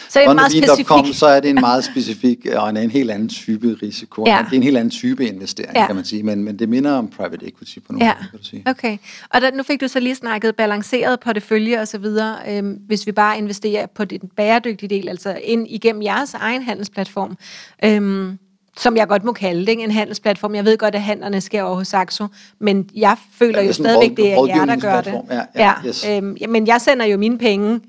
så 0.08 0.20
er 0.20 0.26
det 0.26 0.34
meget 0.34 1.16
så 1.16 1.26
er 1.26 1.40
det 1.40 1.50
en 1.50 1.60
meget 1.60 1.84
specifik 1.84 2.46
og 2.56 2.70
en, 2.70 2.76
en 2.76 2.90
helt 2.90 3.10
anden 3.10 3.28
type 3.28 3.76
risiko. 3.82 4.24
Ja. 4.26 4.38
Det 4.44 4.52
er 4.52 4.56
en 4.56 4.62
helt 4.62 4.76
anden 4.76 4.90
type 4.90 5.26
investering, 5.26 5.76
ja. 5.76 5.86
kan 5.86 5.96
man 5.96 6.04
sige. 6.04 6.22
Men, 6.22 6.44
men 6.44 6.58
det 6.58 6.68
minder 6.68 6.92
om 6.92 7.08
private 7.08 7.37
equity 7.42 7.78
på 7.78 7.92
nogle 7.92 8.06
ja. 8.06 8.14
måde, 8.14 8.30
kan 8.30 8.38
du 8.38 8.44
sige. 8.44 8.62
Okay. 8.66 8.98
Og 9.30 9.40
der, 9.40 9.50
nu 9.50 9.62
fik 9.62 9.80
du 9.80 9.88
så 9.88 10.00
lige 10.00 10.14
snakket 10.14 10.56
balanceret 10.56 11.20
portefølje 11.20 11.80
og 11.80 11.88
så 11.88 11.98
videre. 11.98 12.36
Øhm, 12.48 12.72
hvis 12.86 13.06
vi 13.06 13.12
bare 13.12 13.38
investerer 13.38 13.86
på 13.86 14.04
den 14.04 14.30
bæredygtige 14.36 14.88
del, 14.88 15.08
altså 15.08 15.38
ind 15.44 15.66
igennem 15.70 16.02
jeres 16.02 16.34
egen 16.34 16.62
handelsplatform, 16.62 17.36
øhm, 17.84 18.38
som 18.76 18.96
jeg 18.96 19.08
godt 19.08 19.24
må 19.24 19.32
kalde 19.32 19.60
det, 19.60 19.68
ikke? 19.68 19.82
en 19.82 19.90
handelsplatform. 19.90 20.54
Jeg 20.54 20.64
ved 20.64 20.78
godt, 20.78 20.94
at 20.94 21.02
handlerne 21.02 21.40
sker 21.40 21.62
over 21.62 21.76
hos 21.76 21.88
Saxo, 21.88 22.26
men 22.58 22.90
jeg 22.94 23.16
føler 23.32 23.60
ja, 23.60 23.66
jo 23.66 23.72
stadigvæk, 23.72 24.16
det 24.16 24.32
er 24.32 24.46
jer, 24.46 24.64
der 24.64 24.76
gør 24.76 25.00
det. 25.00 25.12
Ja, 25.30 25.34
ja, 25.36 25.44
ja, 25.54 25.72
yes. 25.86 26.06
øhm, 26.08 26.36
men 26.48 26.66
jeg 26.66 26.80
sender 26.80 27.06
jo 27.06 27.18
mine 27.18 27.38
penge 27.38 27.80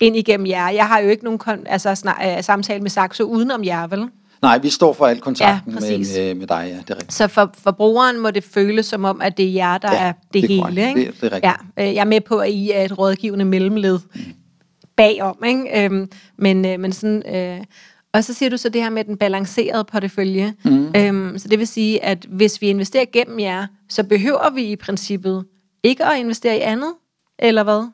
ind 0.00 0.16
igennem 0.16 0.46
jer. 0.46 0.68
Jeg 0.68 0.86
har 0.86 0.98
jo 0.98 1.08
ikke 1.08 1.24
nogen 1.24 1.40
kon- 1.48 1.64
altså, 1.66 1.94
snak, 1.94 2.16
uh, 2.26 2.44
samtale 2.44 2.80
med 2.80 2.90
Saxo 2.90 3.24
udenom 3.24 3.64
jer, 3.64 3.86
vel? 3.86 4.08
Nej, 4.42 4.58
vi 4.58 4.70
står 4.70 4.92
for 4.92 5.06
al 5.06 5.20
kontakten 5.20 5.72
ja, 5.72 5.80
med, 5.80 5.98
med, 5.98 6.34
med 6.34 6.46
dig, 6.46 6.64
ja, 6.68 6.76
det 6.76 6.90
er 6.90 6.94
rigtigt. 6.94 7.12
Så 7.12 7.28
for, 7.28 7.50
for 7.54 7.70
brugeren 7.70 8.20
må 8.20 8.30
det 8.30 8.44
føles 8.44 8.86
som 8.86 9.04
om, 9.04 9.20
at 9.20 9.36
det 9.36 9.48
er 9.48 9.52
jer, 9.52 9.78
der 9.78 9.92
ja, 9.92 9.98
er 9.98 10.12
det, 10.12 10.42
det 10.42 10.50
hele, 10.50 10.88
ikke? 10.88 11.00
Det, 11.00 11.20
det 11.20 11.32
er 11.32 11.36
rigtigt. 11.36 11.52
Ja, 11.76 11.88
øh, 11.88 11.94
jeg 11.94 12.00
er 12.00 12.04
med 12.04 12.20
på, 12.20 12.38
at 12.38 12.50
I 12.50 12.70
er 12.70 12.82
et 12.82 12.98
rådgivende 12.98 13.44
mellemled. 13.44 13.98
Mm. 14.14 14.20
bagom, 14.96 15.44
ikke? 15.46 15.84
Øhm, 15.84 16.10
men, 16.36 16.64
øh, 16.64 16.80
men 16.80 16.92
sådan... 16.92 17.34
Øh, 17.34 17.64
og 18.12 18.24
så 18.24 18.34
siger 18.34 18.50
du 18.50 18.56
så 18.56 18.68
det 18.68 18.82
her 18.82 18.90
med 18.90 19.04
den 19.04 19.16
balancerede 19.16 19.84
portefølje. 19.84 20.54
Mm. 20.64 20.92
Øhm, 20.96 21.38
så 21.38 21.48
det 21.48 21.58
vil 21.58 21.66
sige, 21.66 22.04
at 22.04 22.26
hvis 22.28 22.60
vi 22.60 22.68
investerer 22.68 23.04
gennem 23.12 23.38
jer, 23.40 23.66
så 23.88 24.04
behøver 24.04 24.50
vi 24.50 24.62
i 24.62 24.76
princippet 24.76 25.44
ikke 25.82 26.04
at 26.04 26.18
investere 26.18 26.56
i 26.56 26.60
andet, 26.60 26.92
eller 27.38 27.62
hvad? 27.62 27.90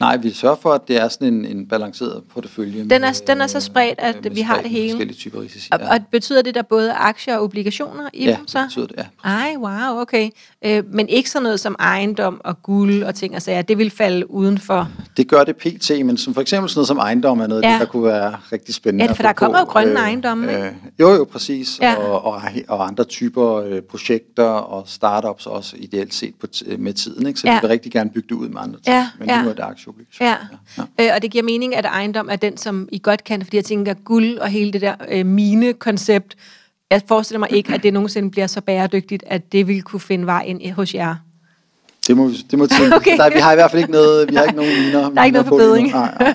Nej, 0.00 0.16
vi 0.16 0.32
sørger 0.32 0.56
for, 0.56 0.72
at 0.72 0.88
det 0.88 0.96
er 0.96 1.08
sådan 1.08 1.28
en, 1.28 1.44
en 1.44 1.66
balanceret 1.66 2.22
portefølje. 2.34 2.80
Den 2.80 2.92
er, 2.92 2.98
med, 2.98 3.26
den 3.26 3.40
er 3.40 3.46
så 3.46 3.60
spredt, 3.60 3.98
at 3.98 4.34
vi 4.34 4.40
har 4.40 4.60
det 4.60 4.70
hele. 4.70 4.90
Forskellige 4.90 5.16
typer 5.16 5.40
risici. 5.40 5.68
Og, 5.72 5.80
og 5.80 5.98
betyder 6.10 6.42
det 6.42 6.54
der 6.54 6.62
både 6.62 6.92
aktier 6.92 7.36
og 7.36 7.44
obligationer 7.44 8.08
i 8.12 8.24
ja, 8.24 8.36
dem 8.36 8.48
så? 8.48 8.58
Ja, 8.58 8.62
det 8.62 8.68
betyder 8.68 8.86
det, 8.86 8.96
ja. 9.24 9.28
Ej, 9.30 9.56
wow, 9.56 10.00
okay. 10.00 10.30
Øh, 10.64 10.82
men 10.92 11.08
ikke 11.08 11.30
sådan 11.30 11.42
noget 11.42 11.60
som 11.60 11.76
ejendom 11.78 12.40
og 12.44 12.62
guld 12.62 13.02
og 13.02 13.14
ting 13.14 13.34
og 13.34 13.42
sager, 13.42 13.62
det 13.62 13.78
vil 13.78 13.90
falde 13.90 14.30
udenfor? 14.30 14.88
Det 15.16 15.28
gør 15.28 15.44
det 15.44 15.56
pt, 15.56 15.90
men 16.04 16.16
som 16.16 16.34
for 16.34 16.40
eksempel 16.40 16.70
sådan 16.70 16.78
noget 16.78 16.88
som 16.88 16.98
ejendom 16.98 17.40
er 17.40 17.46
noget, 17.46 17.62
ja. 17.62 17.72
det, 17.72 17.80
der 17.80 17.86
kunne 17.86 18.04
være 18.04 18.36
rigtig 18.52 18.74
spændende 18.74 19.04
Ja, 19.04 19.12
for 19.12 19.22
der 19.22 19.32
kommer 19.32 19.58
jo 19.58 19.64
grønne 19.64 19.92
øh, 19.92 19.98
ejendomme, 19.98 20.52
ikke? 20.52 20.64
Øh, 20.64 20.72
jo, 21.00 21.10
jo, 21.10 21.24
præcis. 21.24 21.78
Ja. 21.82 21.94
Og, 21.94 22.24
og, 22.24 22.42
og 22.68 22.86
andre 22.86 23.04
typer 23.04 23.54
øh, 23.54 23.82
projekter 23.82 24.44
og 24.44 24.84
startups 24.86 25.46
også 25.46 25.76
ideelt 25.78 26.14
set 26.14 26.34
på 26.40 26.46
med 26.78 26.92
tiden, 26.92 27.26
ikke? 27.26 27.40
Så 27.40 27.46
ja. 27.46 27.54
vi 27.54 27.58
vil 27.60 27.68
rigtig 27.68 27.92
gerne 27.92 28.10
bygge 28.10 28.28
det 28.28 28.34
ud 28.34 28.48
med 28.48 28.60
andre 28.60 28.80
ting. 28.80 28.96
Ja, 28.96 29.08
men 29.18 29.28
ja. 29.28 29.42
nu 29.42 29.48
er 29.48 29.54
det 29.62 29.70
aktieobligationer. 29.70 30.30
Ja. 30.78 30.84
Ja. 30.98 31.08
Øh, 31.08 31.14
og 31.16 31.22
det 31.22 31.30
giver 31.30 31.44
mening, 31.44 31.76
at 31.76 31.84
ejendom 31.84 32.28
er 32.30 32.36
den, 32.36 32.56
som 32.56 32.88
I 32.92 32.98
godt 32.98 33.24
kan, 33.24 33.44
fordi 33.44 33.56
jeg 33.56 33.64
tænker, 33.64 33.94
guld 33.94 34.38
og 34.38 34.48
hele 34.48 34.72
det 34.72 34.80
der 34.80 34.94
øh, 35.08 35.26
mine-koncept, 35.26 36.36
jeg 36.90 37.02
forestiller 37.08 37.38
mig 37.38 37.52
ikke, 37.52 37.74
at 37.74 37.82
det 37.82 37.92
nogensinde 37.92 38.30
bliver 38.30 38.46
så 38.46 38.60
bæredygtigt, 38.60 39.24
at 39.26 39.52
det 39.52 39.68
vil 39.68 39.82
kunne 39.82 40.00
finde 40.00 40.26
vej 40.26 40.42
ind 40.42 40.72
hos 40.72 40.94
jer. 40.94 41.14
Det 42.06 42.16
må, 42.16 42.30
det 42.50 42.58
må 42.58 42.66
tænke. 42.66 42.94
Okay. 42.96 43.16
Der, 43.16 43.30
vi 43.30 43.38
har 43.38 43.52
i 43.52 43.54
hvert 43.54 43.70
fald 43.70 43.82
ikke 43.82 43.92
noget, 43.92 44.30
vi 44.30 44.34
har 44.34 44.42
ikke 44.42 44.56
nogen 44.56 44.84
miner. 44.84 45.10
Der 45.10 45.20
er 45.20 45.24
ikke 45.24 45.32
noget 45.32 45.48
forbedring. 45.48 45.88
Nej, 45.88 46.14
nej. 46.20 46.34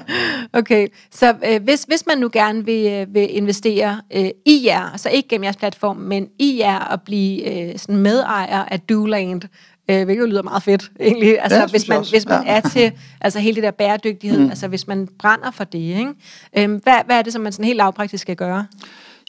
okay, 0.61 0.87
så 1.11 1.35
øh, 1.45 1.63
hvis, 1.63 1.83
hvis 1.83 2.03
man 2.07 2.17
nu 2.17 2.29
gerne 2.33 2.65
vil, 2.65 2.87
øh, 2.91 3.13
vil 3.13 3.37
investere 3.37 4.01
øh, 4.15 4.29
i 4.45 4.61
jer, 4.65 4.91
altså 4.91 5.09
ikke 5.09 5.29
gennem 5.29 5.43
jeres 5.43 5.57
platform, 5.57 5.97
men 5.97 6.27
i 6.39 6.57
jer 6.59 6.79
og 6.79 7.01
blive 7.01 7.69
øh, 7.71 7.79
sådan 7.79 7.97
medejer 7.97 8.65
af 8.65 8.79
Doland, 8.79 9.41
øh, 9.89 10.05
hvilket 10.05 10.29
lyder 10.29 10.43
meget 10.43 10.63
fedt 10.63 10.91
egentlig. 10.99 11.41
Altså, 11.41 11.57
ja, 11.57 11.67
hvis 11.67 11.87
man, 11.87 12.05
hvis 12.09 12.25
man 12.25 12.43
ja. 12.45 12.55
er 12.55 12.69
til 12.69 12.91
altså, 13.21 13.39
hele 13.39 13.55
det 13.55 13.63
der 13.63 13.71
bæredygtighed, 13.71 14.39
mm. 14.39 14.49
altså 14.49 14.67
hvis 14.67 14.87
man 14.87 15.07
brænder 15.19 15.51
for 15.51 15.63
det, 15.63 15.79
ikke? 15.79 16.13
Øhm, 16.57 16.75
hvad, 16.83 16.95
hvad 17.05 17.17
er 17.17 17.21
det, 17.21 17.33
som 17.33 17.41
man 17.41 17.51
sådan 17.51 17.65
helt 17.65 17.77
lavpraktisk 17.77 18.21
skal 18.21 18.35
gøre? 18.35 18.65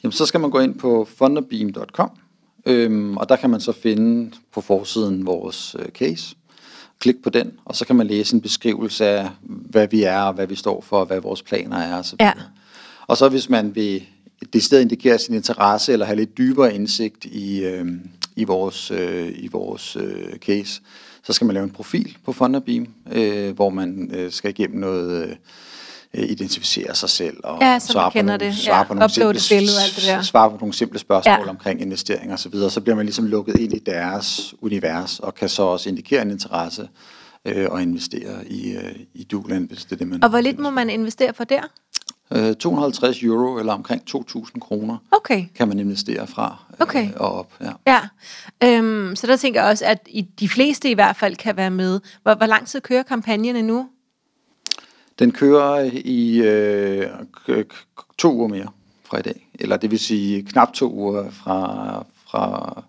Jamen, 0.03 0.11
så 0.11 0.25
skal 0.25 0.39
man 0.39 0.49
gå 0.49 0.59
ind 0.59 0.75
på 0.75 1.07
funderbeam.com, 1.17 2.09
øhm, 2.65 3.17
og 3.17 3.29
der 3.29 3.35
kan 3.35 3.49
man 3.49 3.61
så 3.61 3.71
finde 3.71 4.31
på 4.53 4.61
forsiden 4.61 5.25
vores 5.25 5.75
øh, 5.79 5.85
case. 5.85 6.35
Klik 6.99 7.15
på 7.23 7.29
den, 7.29 7.51
og 7.65 7.75
så 7.75 7.85
kan 7.85 7.95
man 7.95 8.07
læse 8.07 8.35
en 8.35 8.41
beskrivelse 8.41 9.05
af, 9.05 9.29
hvad 9.41 9.87
vi 9.87 10.03
er, 10.03 10.21
og 10.21 10.33
hvad 10.33 10.47
vi 10.47 10.55
står 10.55 10.81
for, 10.81 10.99
og 10.99 11.05
hvad 11.05 11.19
vores 11.19 11.41
planer 11.41 11.77
er, 11.77 11.97
og 11.97 12.05
så 12.05 12.15
ja. 12.19 12.31
Og 13.07 13.17
så 13.17 13.29
hvis 13.29 13.49
man 13.49 13.75
vil 13.75 14.03
det 14.53 14.63
sted 14.63 14.81
indikere 14.81 15.19
sin 15.19 15.35
interesse, 15.35 15.93
eller 15.93 16.05
have 16.05 16.15
lidt 16.15 16.37
dybere 16.37 16.75
indsigt 16.75 17.25
i, 17.25 17.63
øh, 17.63 17.85
i 18.39 18.43
vores, 18.43 18.91
øh, 18.91 19.31
i 19.35 19.47
vores 19.47 19.95
øh, 19.95 20.37
case, 20.37 20.81
så 21.23 21.33
skal 21.33 21.45
man 21.45 21.53
lave 21.53 21.63
en 21.63 21.69
profil 21.69 22.17
på 22.25 22.33
Funderbeam, 22.33 22.87
øh, 23.11 23.55
hvor 23.55 23.69
man 23.69 24.11
øh, 24.13 24.31
skal 24.31 24.49
igennem 24.49 24.79
noget... 24.79 25.29
Øh, 25.29 25.35
identificere 26.13 26.95
sig 26.95 27.09
selv 27.09 27.37
og 27.43 27.57
ja, 27.61 27.79
svare, 27.79 28.11
på 28.11 28.17
nogle, 28.17 28.37
det. 28.37 28.55
svare 28.55 28.77
ja, 28.77 28.83
på 28.83 28.93
nogle 28.93 29.09
simple, 29.09 29.39
billede, 29.49 29.81
alt 29.83 29.95
det 29.95 30.03
der. 30.05 30.21
svare 30.21 30.51
på 30.51 30.57
nogle 30.57 30.73
simple 30.73 30.99
spørgsmål 30.99 31.45
ja. 31.45 31.49
omkring 31.49 31.81
investeringer 31.81 32.33
osv. 32.33 32.41
Så, 32.43 32.49
videre. 32.49 32.69
så 32.69 32.81
bliver 32.81 32.95
man 32.95 33.05
ligesom 33.05 33.25
lukket 33.25 33.59
ind 33.59 33.73
i 33.73 33.79
deres 33.79 34.55
univers 34.61 35.19
og 35.19 35.35
kan 35.35 35.49
så 35.49 35.63
også 35.63 35.89
indikere 35.89 36.21
en 36.21 36.31
interesse 36.31 36.89
øh, 37.45 37.67
og 37.69 37.81
investere 37.81 38.47
i, 38.47 38.71
øh, 38.71 38.95
i 39.13 39.23
Duland, 39.23 39.67
hvis 39.67 39.85
det 39.85 39.91
er 39.91 39.95
det, 39.95 40.07
man... 40.07 40.23
Og 40.23 40.29
hvor 40.29 40.41
lidt 40.41 40.59
må 40.59 40.69
man 40.69 40.89
investere 40.89 41.33
for 41.33 41.43
der? 41.43 41.61
250 42.31 43.23
øh, 43.23 43.29
euro 43.29 43.59
eller 43.59 43.73
omkring 43.73 44.01
2.000 44.09 44.59
kroner 44.59 44.97
okay. 45.11 45.45
kan 45.55 45.67
man 45.67 45.79
investere 45.79 46.27
fra 46.27 46.57
øh, 46.69 46.75
okay. 46.79 47.13
og 47.15 47.31
op. 47.31 47.53
Ja. 47.61 47.71
ja. 47.87 47.99
Øhm, 48.63 49.15
så 49.15 49.27
der 49.27 49.35
tænker 49.35 49.61
jeg 49.61 49.69
også, 49.69 49.85
at 49.85 50.07
i 50.09 50.21
de 50.21 50.49
fleste 50.49 50.89
i 50.89 50.93
hvert 50.93 51.15
fald 51.15 51.35
kan 51.35 51.57
være 51.57 51.69
med. 51.69 51.99
Hvor, 52.23 52.35
hvor 52.35 52.45
lang 52.45 52.67
tid 52.67 52.81
kører 52.81 53.03
kampagnen 53.03 53.65
nu? 53.65 53.89
Den 55.19 55.31
kører 55.31 55.91
i 55.93 56.37
øh, 56.37 57.07
to 58.17 58.33
uger 58.33 58.47
mere 58.47 58.67
fra 59.03 59.19
i 59.19 59.21
dag. 59.21 59.49
Eller 59.59 59.77
det 59.77 59.91
vil 59.91 59.99
sige 59.99 60.43
knap 60.43 60.73
to 60.73 60.93
uger 60.93 61.29
fra, 61.29 62.05
fra 62.31 62.83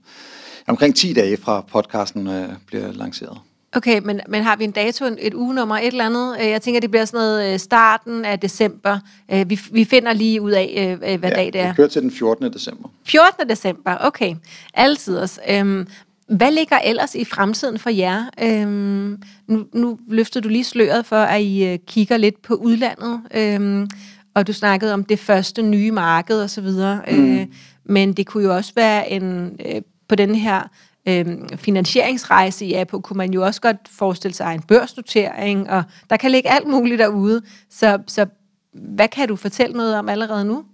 omkring 0.66 0.96
10 0.96 1.12
dage 1.12 1.36
fra 1.36 1.60
podcasten 1.60 2.26
øh, 2.26 2.48
bliver 2.66 2.92
lanceret. 2.92 3.38
Okay, 3.76 4.00
men, 4.04 4.20
men 4.28 4.42
har 4.42 4.56
vi 4.56 4.64
en 4.64 4.70
dato, 4.70 5.04
et 5.18 5.34
ugenummer, 5.34 5.76
et 5.76 5.86
eller 5.86 6.06
andet? 6.06 6.36
Øh, 6.40 6.48
jeg 6.48 6.62
tænker, 6.62 6.80
det 6.80 6.90
bliver 6.90 7.04
sådan 7.04 7.18
noget 7.18 7.52
øh, 7.52 7.58
starten 7.58 8.24
af 8.24 8.40
december. 8.40 8.98
Øh, 9.32 9.50
vi, 9.50 9.60
vi 9.72 9.84
finder 9.84 10.12
lige 10.12 10.42
ud 10.42 10.50
af, 10.50 10.96
hvad 10.98 11.30
ja, 11.30 11.36
dag 11.36 11.46
det 11.52 11.60
er. 11.60 11.66
det 11.66 11.76
kører 11.76 11.88
til 11.88 12.02
den 12.02 12.10
14. 12.10 12.52
december. 12.52 12.88
14. 13.06 13.48
december, 13.48 13.96
okay. 14.00 14.34
Altid 14.74 15.16
også. 15.16 15.40
Øhm, 15.50 15.86
hvad 16.28 16.52
ligger 16.52 16.78
ellers 16.78 17.14
i 17.14 17.24
fremtiden 17.24 17.78
for 17.78 17.90
jer? 17.90 18.24
Øhm, 18.42 19.22
nu, 19.46 19.66
nu 19.74 19.98
løfter 20.08 20.40
du 20.40 20.48
lige 20.48 20.64
sløret 20.64 21.06
for, 21.06 21.16
at 21.16 21.42
I 21.42 21.76
kigger 21.86 22.16
lidt 22.16 22.42
på 22.42 22.54
udlandet, 22.54 23.20
øhm, 23.34 23.88
og 24.34 24.46
du 24.46 24.52
snakkede 24.52 24.94
om 24.94 25.04
det 25.04 25.18
første 25.18 25.62
nye 25.62 25.90
marked 25.90 26.42
osv., 26.42 26.68
mm. 27.10 27.38
øh, 27.38 27.46
men 27.84 28.12
det 28.12 28.26
kunne 28.26 28.44
jo 28.44 28.56
også 28.56 28.72
være 28.76 29.10
en 29.10 29.56
øh, 29.66 29.82
på 30.08 30.14
den 30.14 30.34
her 30.34 30.62
øh, 31.08 31.26
finansieringsrejse 31.56 32.66
I 32.66 32.84
på, 32.84 33.00
kunne 33.00 33.16
man 33.16 33.32
jo 33.32 33.44
også 33.44 33.60
godt 33.60 33.76
forestille 33.98 34.34
sig 34.34 34.54
en 34.54 34.62
børsnotering, 34.62 35.70
og 35.70 35.82
der 36.10 36.16
kan 36.16 36.30
ligge 36.30 36.50
alt 36.50 36.66
muligt 36.66 36.98
derude. 36.98 37.42
Så, 37.70 37.98
så 38.06 38.26
hvad 38.72 39.08
kan 39.08 39.28
du 39.28 39.36
fortælle 39.36 39.76
noget 39.76 39.96
om 39.96 40.08
allerede 40.08 40.44
nu? 40.44 40.64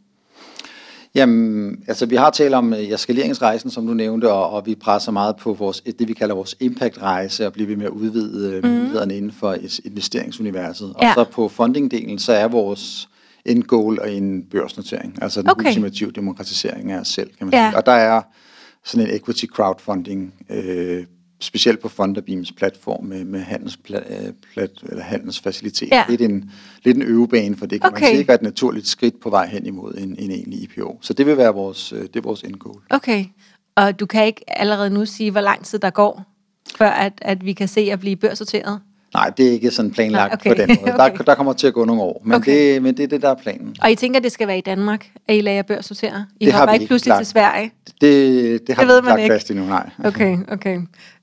Jamen, 1.14 1.76
altså 1.88 2.06
vi 2.06 2.16
har 2.16 2.30
talt 2.30 2.54
om 2.54 2.74
ja, 2.74 2.96
skaleringsrejsen, 2.96 3.70
som 3.70 3.86
du 3.86 3.94
nævnte, 3.94 4.32
og, 4.32 4.50
og 4.50 4.66
vi 4.66 4.74
presser 4.74 5.12
meget 5.12 5.36
på 5.36 5.52
vores, 5.52 5.80
det, 5.98 6.08
vi 6.08 6.12
kalder 6.12 6.34
vores 6.34 6.56
impact-rejse, 6.60 7.46
og 7.46 7.52
bliver 7.52 7.66
vi 7.66 7.74
med 7.74 7.86
at 7.86 7.90
udvide 7.90 8.60
mm. 8.62 8.68
mulighederne 8.68 9.16
inden 9.16 9.32
for 9.32 9.56
investeringsuniverset. 9.84 10.94
Ja. 11.02 11.08
Og 11.08 11.14
så 11.14 11.24
på 11.24 11.48
funding-delen, 11.48 12.18
så 12.18 12.32
er 12.32 12.48
vores 12.48 13.08
end 13.44 13.62
goal 13.62 14.00
og 14.00 14.12
en 14.12 14.42
børsnotering, 14.42 15.18
altså 15.22 15.42
den 15.42 15.50
okay. 15.50 15.68
ultimative 15.68 16.10
demokratisering 16.10 16.92
af 16.92 17.00
os 17.00 17.08
selv, 17.08 17.30
kan 17.38 17.46
man 17.46 17.54
ja. 17.54 17.70
sige. 17.70 17.76
Og 17.76 17.86
der 17.86 17.92
er 17.92 18.22
sådan 18.86 19.06
en 19.06 19.14
equity 19.14 19.44
crowdfunding, 19.44 20.34
øh, 20.50 21.06
specielt 21.40 21.80
på 21.80 21.88
Funderbeams 21.88 22.52
platform 22.52 23.04
med, 23.04 23.24
med 23.24 23.40
handels, 23.40 23.76
plat, 23.76 24.34
plat, 24.52 24.70
eller 24.82 25.02
handelsfacilitet. 25.02 25.88
Ja. 25.92 26.04
Lidt, 26.08 26.20
en, 26.20 26.50
lidt 26.84 26.96
en 26.96 27.02
øvebane, 27.02 27.56
for 27.56 27.66
det 27.66 27.80
kan 27.80 27.92
okay. 27.92 28.02
man 28.02 28.16
sikre 28.16 28.34
et 28.34 28.42
naturligt 28.42 28.86
skridt 28.86 29.20
på 29.20 29.30
vej 29.30 29.46
hen 29.46 29.66
imod 29.66 29.94
en, 29.94 30.16
en 30.18 30.30
egentlig 30.30 30.62
IPO. 30.62 30.98
Så 31.02 31.12
det 31.12 31.26
vil 31.26 31.36
være 31.36 31.54
vores, 31.54 31.92
øh, 31.92 32.02
det 32.02 32.16
er 32.16 32.20
vores 32.20 32.42
end 32.42 32.54
goal. 32.54 32.80
Okay, 32.90 33.24
og 33.74 34.00
du 34.00 34.06
kan 34.06 34.26
ikke 34.26 34.60
allerede 34.60 34.90
nu 34.90 35.06
sige, 35.06 35.30
hvor 35.30 35.40
lang 35.40 35.64
tid 35.64 35.78
der 35.78 35.90
går, 35.90 36.22
før 36.76 36.90
at, 36.90 37.12
at 37.22 37.44
vi 37.44 37.52
kan 37.52 37.68
se 37.68 37.80
at 37.80 38.00
blive 38.00 38.16
børssorteret? 38.16 38.80
Nej, 39.14 39.30
det 39.30 39.46
er 39.48 39.50
ikke 39.50 39.70
sådan 39.70 39.90
planlagt 39.90 40.30
Nej, 40.30 40.34
okay. 40.34 40.50
på 40.50 40.72
den 40.72 40.78
måde. 40.80 40.94
okay. 41.00 41.16
der, 41.18 41.24
der 41.24 41.34
kommer 41.34 41.52
til 41.52 41.66
at 41.66 41.74
gå 41.74 41.84
nogle 41.84 42.02
år, 42.02 42.22
men, 42.24 42.34
okay. 42.34 42.74
det, 42.74 42.82
men 42.82 42.96
det 42.96 43.02
er 43.02 43.06
det, 43.06 43.22
der 43.22 43.30
er 43.30 43.34
planen. 43.34 43.76
Og 43.82 43.90
I 43.90 43.94
tænker, 43.94 44.20
det 44.20 44.32
skal 44.32 44.48
være 44.48 44.58
i 44.58 44.60
Danmark, 44.60 45.06
at 45.28 45.36
I 45.36 45.40
lager 45.40 45.62
børssortere? 45.62 46.26
I 46.40 46.44
det 46.44 46.52
har 46.52 46.72
ikke 46.72 46.86
pludselig 46.86 47.10
lagt. 47.10 47.18
til 47.18 47.26
Sverige? 47.26 47.72
Det, 48.00 48.66
det 48.66 48.74
har 48.74 48.82
det 48.82 48.88
ved 48.88 49.02
vi 49.02 49.08
man 49.08 49.18
ikke 49.18 49.32
fast 49.32 49.50
endnu, 49.50 49.64
nej. 49.64 49.90
Okay, 50.04 50.38
okay. 50.48 50.80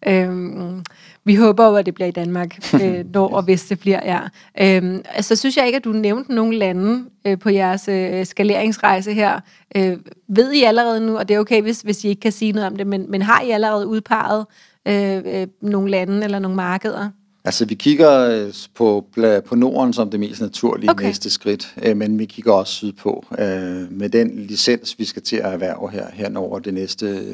Øhm, 0.07 0.83
vi 1.25 1.35
håber 1.35 1.65
jo, 1.65 1.75
at 1.75 1.85
det 1.85 1.93
bliver 1.93 2.07
i 2.07 2.11
Danmark, 2.11 2.57
øh, 2.83 3.05
når 3.13 3.27
og 3.27 3.43
hvis 3.43 3.65
det 3.65 3.79
bliver, 3.79 3.99
ja. 4.05 4.19
Øhm, 4.61 5.01
altså, 5.09 5.35
synes 5.35 5.57
jeg 5.57 5.65
ikke, 5.65 5.77
at 5.77 5.83
du 5.83 5.91
nævnte 5.91 6.33
nogle 6.33 6.57
lande 6.57 7.03
øh, 7.27 7.39
på 7.39 7.49
jeres 7.49 7.87
øh, 7.87 8.25
skaleringsrejse 8.25 9.13
her. 9.13 9.39
Øh, 9.75 9.97
ved 10.27 10.51
I 10.51 10.63
allerede 10.63 11.05
nu, 11.05 11.17
og 11.17 11.27
det 11.27 11.35
er 11.35 11.39
okay, 11.39 11.61
hvis, 11.61 11.81
hvis 11.81 12.03
I 12.03 12.07
ikke 12.07 12.19
kan 12.19 12.31
sige 12.31 12.51
noget 12.51 12.67
om 12.67 12.75
det, 12.75 12.87
men, 12.87 13.11
men 13.11 13.21
har 13.21 13.41
I 13.41 13.49
allerede 13.49 13.87
udpeget 13.87 14.45
øh, 14.87 15.41
øh, 15.41 15.47
nogle 15.61 15.91
lande 15.91 16.23
eller 16.23 16.39
nogle 16.39 16.55
markeder? 16.55 17.09
Altså, 17.45 17.65
vi 17.65 17.75
kigger 17.75 18.19
øh, 18.19 18.53
på, 18.75 19.05
på 19.45 19.55
Norden 19.55 19.93
som 19.93 20.09
det 20.09 20.19
mest 20.19 20.41
naturlige 20.41 20.89
okay. 20.89 21.05
næste 21.05 21.29
skridt, 21.29 21.75
øh, 21.83 21.97
men 21.97 22.19
vi 22.19 22.25
kigger 22.25 22.53
også 22.53 22.73
sydpå. 22.73 23.25
Øh, 23.39 23.91
med 23.91 24.09
den 24.09 24.39
licens, 24.39 24.99
vi 24.99 25.05
skal 25.05 25.21
til 25.21 25.35
at 25.35 25.53
erhverve 25.53 25.91
her, 25.91 26.07
her 26.13 26.37
over 26.37 26.59
det 26.59 26.73
næste 26.73 27.25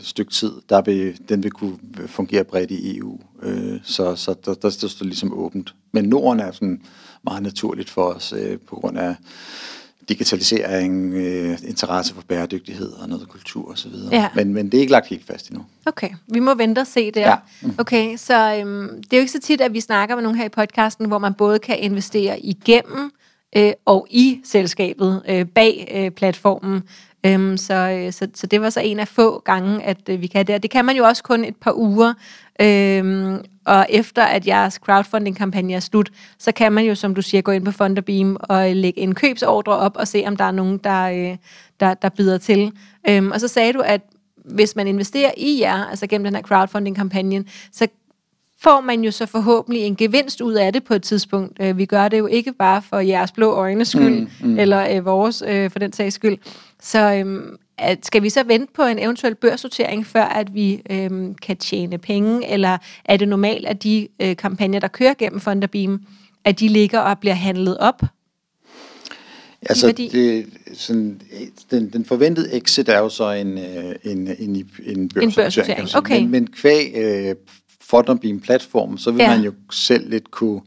stykke 0.00 0.32
tid, 0.32 0.52
der 0.68 0.82
vil, 0.82 1.18
den 1.28 1.42
vil 1.42 1.50
kunne 1.50 1.78
fungere 2.06 2.44
bredt 2.44 2.70
i 2.70 2.98
EU. 2.98 3.20
så 3.82 4.16
så 4.16 4.34
der, 4.44 4.54
der, 4.54 4.78
der 4.82 4.88
står 4.88 5.04
ligesom 5.04 5.38
åbent. 5.38 5.74
Men 5.92 6.04
Norden 6.04 6.40
er 6.40 6.52
sådan 6.52 6.80
meget 7.24 7.42
naturligt 7.42 7.90
for 7.90 8.02
os 8.02 8.34
på 8.68 8.76
grund 8.76 8.98
af 8.98 9.14
digitalisering, 10.08 11.14
øh, 11.14 11.58
interesse 11.68 12.14
for 12.14 12.22
bæredygtighed 12.28 12.92
og 12.92 13.08
noget 13.08 13.28
kultur 13.28 13.70
osv. 13.70 13.92
Ja. 14.12 14.28
Men, 14.34 14.54
men 14.54 14.66
det 14.66 14.74
er 14.74 14.80
ikke 14.80 14.92
lagt 14.92 15.06
helt 15.06 15.26
fast 15.26 15.48
endnu. 15.48 15.64
Okay, 15.86 16.08
vi 16.26 16.40
må 16.40 16.54
vente 16.54 16.78
og 16.78 16.86
se 16.86 17.10
der. 17.10 17.28
Ja. 17.28 17.36
Mm. 17.62 17.74
Okay, 17.78 18.16
så 18.16 18.56
øhm, 18.60 19.02
det 19.02 19.12
er 19.12 19.16
jo 19.16 19.20
ikke 19.20 19.32
så 19.32 19.40
tit, 19.40 19.60
at 19.60 19.72
vi 19.72 19.80
snakker 19.80 20.14
med 20.14 20.22
nogen 20.22 20.38
her 20.38 20.44
i 20.44 20.48
podcasten, 20.48 21.06
hvor 21.06 21.18
man 21.18 21.34
både 21.34 21.58
kan 21.58 21.78
investere 21.78 22.40
igennem 22.40 23.10
øh, 23.56 23.72
og 23.84 24.06
i 24.10 24.40
selskabet 24.44 25.22
øh, 25.28 25.46
bag 25.46 25.92
øh, 25.94 26.10
platformen. 26.10 26.82
Øhm, 27.26 27.56
så, 27.56 28.08
så, 28.10 28.28
så 28.34 28.46
det 28.46 28.60
var 28.60 28.70
så 28.70 28.80
en 28.80 29.00
af 29.00 29.08
få 29.08 29.42
gange, 29.44 29.82
at 29.82 30.08
øh, 30.08 30.20
vi 30.20 30.26
kan 30.26 30.46
det. 30.46 30.54
Og 30.54 30.62
det 30.62 30.70
kan 30.70 30.84
man 30.84 30.96
jo 30.96 31.04
også 31.04 31.22
kun 31.22 31.44
et 31.44 31.56
par 31.56 31.72
uger. 31.72 32.14
Øhm, 32.60 33.38
og 33.66 33.86
efter 33.88 34.22
at 34.22 34.46
jeres 34.46 34.74
crowdfunding-kampagne 34.74 35.74
er 35.74 35.80
slut, 35.80 36.10
så 36.38 36.52
kan 36.52 36.72
man 36.72 36.84
jo, 36.84 36.94
som 36.94 37.14
du 37.14 37.22
siger, 37.22 37.42
gå 37.42 37.52
ind 37.52 37.64
på 37.64 37.70
Funderbeam 37.70 38.36
og 38.40 38.70
lægge 38.70 39.00
en 39.00 39.14
købsordre 39.14 39.76
op 39.76 39.96
og 39.96 40.08
se, 40.08 40.24
om 40.26 40.36
der 40.36 40.44
er 40.44 40.50
nogen, 40.50 40.78
der, 40.78 41.02
øh, 41.02 41.36
der, 41.80 41.94
der 41.94 42.08
byder 42.08 42.38
til. 42.38 42.72
Øhm, 43.08 43.30
og 43.30 43.40
så 43.40 43.48
sagde 43.48 43.72
du, 43.72 43.80
at 43.80 44.00
hvis 44.44 44.76
man 44.76 44.88
investerer 44.88 45.30
i 45.36 45.60
jer, 45.60 45.84
altså 45.84 46.06
gennem 46.06 46.24
den 46.24 46.34
her 46.34 46.42
crowdfunding-kampagnen, 46.42 47.46
så 47.72 47.86
får 48.60 48.80
man 48.80 49.00
jo 49.04 49.10
så 49.10 49.26
forhåbentlig 49.26 49.82
en 49.82 49.96
gevinst 49.96 50.40
ud 50.40 50.54
af 50.54 50.72
det 50.72 50.84
på 50.84 50.94
et 50.94 51.02
tidspunkt. 51.02 51.56
Øh, 51.60 51.78
vi 51.78 51.84
gør 51.86 52.08
det 52.08 52.18
jo 52.18 52.26
ikke 52.26 52.52
bare 52.52 52.82
for 52.82 52.98
jeres 52.98 53.32
blå 53.32 53.52
øjnes 53.52 53.88
skyld, 53.88 54.20
mm, 54.20 54.48
mm. 54.48 54.58
eller 54.58 54.96
øh, 54.96 55.04
vores 55.04 55.42
øh, 55.46 55.70
for 55.70 55.78
den 55.78 55.92
sags 55.92 56.14
skyld. 56.14 56.38
Så 56.82 57.14
øhm, 57.14 57.56
at, 57.78 58.06
skal 58.06 58.22
vi 58.22 58.30
så 58.30 58.42
vente 58.44 58.72
på 58.74 58.82
en 58.82 58.98
eventuel 58.98 59.34
børsnotering, 59.34 60.06
før 60.06 60.24
at 60.24 60.54
vi 60.54 60.82
øhm, 60.90 61.34
kan 61.34 61.56
tjene 61.56 61.98
penge, 61.98 62.52
eller 62.52 62.78
er 63.04 63.16
det 63.16 63.28
normalt, 63.28 63.66
at 63.66 63.82
de 63.82 64.08
øh, 64.22 64.36
kampagner, 64.36 64.80
der 64.80 64.88
kører 64.88 65.14
gennem 65.18 65.40
Funderbeam, 65.40 66.02
at 66.44 66.60
de 66.60 66.68
ligger 66.68 66.98
og 67.00 67.18
bliver 67.18 67.34
handlet 67.34 67.78
op? 67.78 68.02
Altså, 69.62 69.92
det, 69.92 70.46
sådan, 70.74 71.20
den, 71.70 71.90
den 71.90 72.04
forventede 72.04 72.56
exit 72.56 72.88
er 72.88 72.98
jo 72.98 73.08
så 73.08 73.30
en, 73.30 73.58
øh, 73.58 73.94
en, 74.04 74.28
en, 74.38 74.70
en 74.86 75.08
børsnotering. 75.08 75.88
Okay. 75.96 76.20
Men, 76.20 76.30
men 76.30 76.46
kvæg 76.46 76.92
øh, 76.94 77.34
Funderbeam-platform, 77.80 78.98
så 78.98 79.10
vil 79.10 79.22
ja. 79.22 79.36
man 79.36 79.44
jo 79.44 79.52
selv 79.70 80.10
lidt 80.10 80.30
kunne 80.30 80.60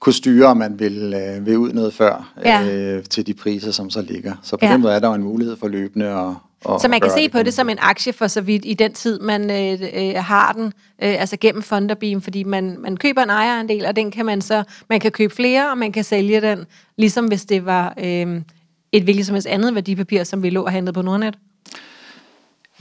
kunne 0.00 0.12
styre, 0.12 0.46
om 0.46 0.56
man 0.56 0.80
vil, 0.80 1.14
øh, 1.14 1.46
vil 1.46 1.58
ud 1.58 1.72
noget 1.72 1.94
før 1.94 2.32
ja. 2.44 2.64
øh, 2.70 3.04
til 3.04 3.26
de 3.26 3.34
priser, 3.34 3.70
som 3.70 3.90
så 3.90 4.02
ligger. 4.02 4.34
Så 4.42 4.56
på 4.56 4.66
ja. 4.66 4.72
den 4.72 4.80
måde 4.80 4.94
er 4.94 4.98
der 4.98 5.08
jo 5.08 5.14
en 5.14 5.22
mulighed 5.22 5.56
for 5.56 5.68
løbende 5.68 6.06
at 6.06 6.34
og, 6.64 6.80
så 6.80 6.88
man 6.88 7.00
kan 7.00 7.10
se 7.10 7.28
på 7.28 7.42
det 7.42 7.54
som 7.54 7.68
en 7.68 7.78
aktie 7.80 8.12
for 8.12 8.26
så 8.26 8.40
vidt 8.40 8.62
i 8.64 8.74
den 8.74 8.92
tid, 8.92 9.20
man 9.20 9.50
øh, 9.50 9.80
øh, 9.94 10.14
har 10.14 10.52
den, 10.52 10.64
øh, 11.02 11.20
altså 11.20 11.36
gennem 11.40 11.62
Funderbeam, 11.62 12.20
fordi 12.20 12.44
man, 12.44 12.76
man 12.78 12.96
køber 12.96 13.22
en 13.22 13.30
ejerandel, 13.30 13.86
og 13.86 13.96
den 13.96 14.10
kan 14.10 14.26
man 14.26 14.40
så, 14.40 14.62
man 14.88 15.00
kan 15.00 15.10
købe 15.10 15.34
flere, 15.34 15.70
og 15.70 15.78
man 15.78 15.92
kan 15.92 16.04
sælge 16.04 16.40
den, 16.40 16.66
ligesom 16.96 17.26
hvis 17.26 17.44
det 17.44 17.66
var 17.66 17.94
øh, 17.98 18.40
et 18.92 19.02
hvilket 19.02 19.26
som 19.26 19.34
helst 19.34 19.48
andet 19.48 19.74
værdipapir, 19.74 20.24
som 20.24 20.42
vi 20.42 20.50
lå 20.50 20.64
og 20.64 20.72
handlede 20.72 20.92
på 20.92 21.02
Nordnet. 21.02 21.38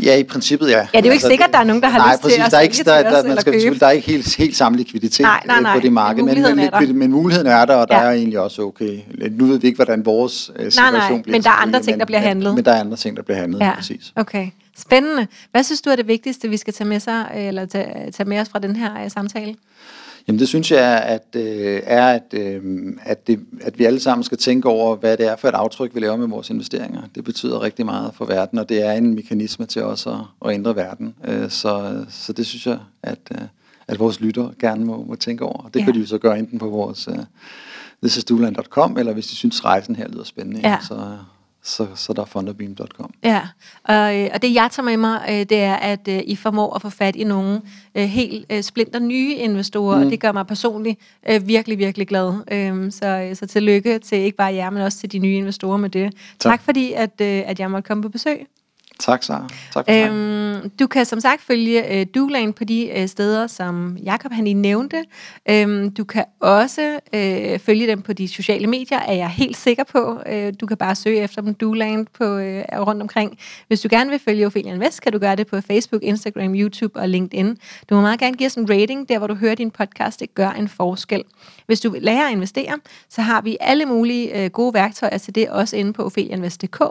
Ja, 0.03 0.17
i 0.17 0.23
princippet 0.23 0.69
ja. 0.69 0.77
Ja, 0.77 0.81
det 0.81 0.87
er 0.93 0.99
jo 0.99 1.03
ikke 1.03 1.11
altså, 1.11 1.27
sikkert, 1.27 1.49
der 1.51 1.57
er 1.57 1.63
nogen, 1.63 1.83
der 1.83 1.89
har 1.89 1.97
nej, 1.97 2.13
lyst 2.13 2.21
præcis, 2.21 2.35
til 2.35 2.43
at 2.43 2.51
der 2.51 2.57
er 2.57 2.61
ikke, 2.61 2.83
der, 2.83 3.21
der, 3.21 3.27
man 3.27 3.41
skal 3.41 3.79
der 3.79 3.87
er 3.87 3.91
ikke 3.91 4.07
helt, 4.07 4.35
helt 4.35 4.57
samme 4.57 4.77
likviditet 4.77 5.23
nej, 5.23 5.41
nej, 5.45 5.61
nej. 5.61 5.73
på 5.73 5.79
det 5.79 5.93
marked, 5.93 6.23
men, 6.23 6.41
men, 6.41 6.69
men, 6.79 6.99
men 6.99 7.11
muligheden 7.11 7.47
er 7.47 7.65
der, 7.65 7.75
og 7.75 7.87
der 7.87 7.95
ja. 7.95 8.03
er 8.03 8.11
egentlig 8.11 8.39
også 8.39 8.61
okay. 8.61 8.99
Nu 9.31 9.45
ved 9.45 9.59
vi 9.59 9.67
ikke, 9.67 9.75
hvordan 9.75 10.05
vores 10.05 10.49
uh, 10.49 10.55
situation 10.55 10.93
nej, 10.93 11.09
nej, 11.09 11.21
bliver. 11.21 11.35
men 11.37 11.43
der 11.43 11.49
er 11.49 11.53
andre 11.53 11.81
ting, 11.81 11.99
der 11.99 12.05
bliver 12.05 12.19
handlet. 12.19 12.49
Men, 12.49 12.55
men 12.55 12.65
der 12.65 12.71
er 12.71 12.79
andre 12.79 12.97
ting, 12.97 13.17
der 13.17 13.23
bliver 13.23 13.37
handlet, 13.37 13.59
ja. 13.59 13.75
præcis. 13.75 14.13
Okay, 14.15 14.47
spændende. 14.77 15.27
Hvad 15.51 15.63
synes 15.63 15.81
du 15.81 15.89
er 15.89 15.95
det 15.95 16.07
vigtigste, 16.07 16.49
vi 16.49 16.57
skal 16.57 16.73
tage 16.73 16.87
med, 16.87 16.99
sig, 16.99 17.31
eller 17.35 17.65
tage, 17.65 18.11
tage 18.11 18.29
med 18.29 18.39
os 18.39 18.49
fra 18.49 18.59
den 18.59 18.75
her 18.75 19.05
uh, 19.05 19.11
samtale? 19.11 19.55
Jamen 20.29 20.39
det 20.39 20.47
synes 20.47 20.71
jeg 20.71 21.03
at, 21.03 21.35
øh, 21.35 21.81
er, 21.83 22.07
at, 22.07 22.33
øh, 22.33 22.61
at, 23.03 23.27
det, 23.27 23.39
at 23.61 23.79
vi 23.79 23.85
alle 23.85 23.99
sammen 23.99 24.23
skal 24.23 24.37
tænke 24.37 24.69
over, 24.69 24.95
hvad 24.95 25.17
det 25.17 25.27
er 25.27 25.35
for 25.35 25.47
et 25.47 25.53
aftryk, 25.53 25.95
vi 25.95 25.99
laver 25.99 26.15
med 26.15 26.27
vores 26.27 26.49
investeringer. 26.49 27.01
Det 27.15 27.23
betyder 27.23 27.61
rigtig 27.61 27.85
meget 27.85 28.11
for 28.13 28.25
verden, 28.25 28.59
og 28.59 28.69
det 28.69 28.85
er 28.85 28.91
en 28.91 29.15
mekanisme 29.15 29.65
til 29.65 29.83
os 29.83 30.07
at, 30.07 30.13
at 30.45 30.53
ændre 30.53 30.75
verden. 30.75 31.15
Øh, 31.27 31.49
så, 31.49 32.05
så 32.09 32.33
det 32.33 32.45
synes 32.45 32.67
jeg, 32.67 32.79
at, 33.03 33.19
øh, 33.31 33.41
at 33.87 33.99
vores 33.99 34.19
lytter 34.19 34.49
gerne 34.59 34.85
må, 34.85 35.03
må 35.03 35.15
tænke 35.15 35.45
over. 35.45 35.69
Det 35.73 35.79
ja. 35.79 35.85
kan 35.85 35.93
de 35.93 36.07
så 36.07 36.17
gøre 36.17 36.39
enten 36.39 36.59
på 36.59 36.69
vores 36.69 37.07
uh, 37.07 37.15
thisisduland.com, 38.03 38.97
eller 38.97 39.13
hvis 39.13 39.27
de 39.27 39.35
synes, 39.35 39.65
rejsen 39.65 39.95
her 39.95 40.07
lyder 40.07 40.23
spændende, 40.23 40.59
ja. 40.63 40.77
så, 40.87 41.17
så, 41.63 41.87
så 41.95 42.13
der 42.13 42.21
er 42.21 42.25
funderbeam.com. 42.25 43.13
Ja, 43.23 43.41
og, 43.83 44.17
øh, 44.17 44.29
og 44.33 44.41
det 44.41 44.53
jeg 44.53 44.69
tager 44.71 44.85
med 44.85 44.97
mig, 44.97 45.25
øh, 45.29 45.35
det 45.35 45.57
er, 45.57 45.75
at 45.75 46.07
øh, 46.07 46.21
I 46.25 46.35
formår 46.35 46.75
at 46.75 46.81
få 46.81 46.89
fat 46.89 47.15
i 47.15 47.23
nogle 47.23 47.61
helt 47.95 48.65
splinter 48.65 48.99
nye 48.99 49.35
investorer, 49.35 49.97
mm. 49.97 50.05
og 50.05 50.11
det 50.11 50.19
gør 50.19 50.31
mig 50.31 50.47
personligt 50.47 50.99
virkelig, 51.41 51.77
virkelig 51.77 52.07
glad. 52.07 52.33
Øhm, 52.51 52.91
så, 52.91 53.31
så 53.33 53.47
tillykke 53.47 53.99
til 53.99 54.17
ikke 54.17 54.37
bare 54.37 54.53
jer, 54.53 54.69
men 54.69 54.81
også 54.81 54.99
til 54.99 55.11
de 55.11 55.19
nye 55.19 55.37
investorer 55.37 55.77
med 55.77 55.89
det. 55.89 56.13
Tak, 56.39 56.51
tak 56.51 56.61
fordi, 56.61 56.93
at, 56.93 57.21
at 57.21 57.59
jeg 57.59 57.71
måtte 57.71 57.87
komme 57.87 58.03
på 58.03 58.09
besøg. 58.09 58.47
Tak, 58.99 59.23
Sara. 59.23 59.47
Tak 59.73 59.85
for 59.85 60.05
øhm, 60.05 60.69
Du 60.69 60.87
kan 60.87 61.05
som 61.05 61.19
sagt 61.19 61.41
følge 61.41 61.99
øh, 61.99 62.05
Dulan 62.15 62.53
på 62.53 62.63
de 62.63 62.89
øh, 62.89 63.07
steder, 63.07 63.47
som 63.47 63.97
Jakob 64.03 64.31
han 64.31 64.43
lige 64.43 64.53
nævnte. 64.53 65.03
Øhm, 65.49 65.91
du 65.91 66.03
kan 66.03 66.25
også 66.39 66.99
øh, 67.13 67.59
følge 67.59 67.87
dem 67.87 68.01
på 68.01 68.13
de 68.13 68.27
sociale 68.27 68.67
medier, 68.67 68.99
er 68.99 69.13
jeg 69.13 69.29
helt 69.29 69.57
sikker 69.57 69.83
på. 69.83 70.21
Øh, 70.25 70.53
du 70.61 70.65
kan 70.65 70.77
bare 70.77 70.95
søge 70.95 71.19
efter 71.19 71.41
dem 71.41 71.53
Dulan 71.53 72.07
på, 72.17 72.23
øh, 72.23 72.63
rundt 72.73 73.01
omkring. 73.01 73.37
Hvis 73.67 73.81
du 73.81 73.87
gerne 73.91 74.09
vil 74.09 74.19
følge 74.19 74.45
Ophelia 74.45 74.73
Invest, 74.73 75.01
kan 75.01 75.11
du 75.11 75.19
gøre 75.19 75.35
det 75.35 75.47
på 75.47 75.61
Facebook, 75.61 76.03
Instagram, 76.03 76.55
YouTube 76.55 76.99
og 76.99 77.09
LinkedIn. 77.09 77.57
Du 77.89 77.95
må 77.95 78.01
meget 78.01 78.19
gerne 78.19 78.37
give 78.37 78.47
os 78.47 78.55
en 78.55 78.69
rating, 78.69 79.09
der 79.09 79.17
hvor 79.17 79.27
du 79.27 79.35
hører 79.35 79.55
din 79.55 79.71
podcast. 79.71 80.19
Det 80.19 80.35
gør 80.35 80.49
en 80.49 80.67
forskel. 80.67 81.23
Hvis 81.65 81.79
du 81.79 81.95
lærer 82.01 82.25
at 82.25 82.31
investere, 82.31 82.79
så 83.09 83.21
har 83.21 83.41
vi 83.41 83.57
alle 83.59 83.85
mulige 83.85 84.43
øh, 84.43 84.49
gode 84.49 84.73
værktøjer 84.73 85.17
til 85.17 85.35
det, 85.35 85.49
også 85.49 85.75
inde 85.77 85.93
på 85.93 86.03
opheliainvest.dk. 86.03 86.81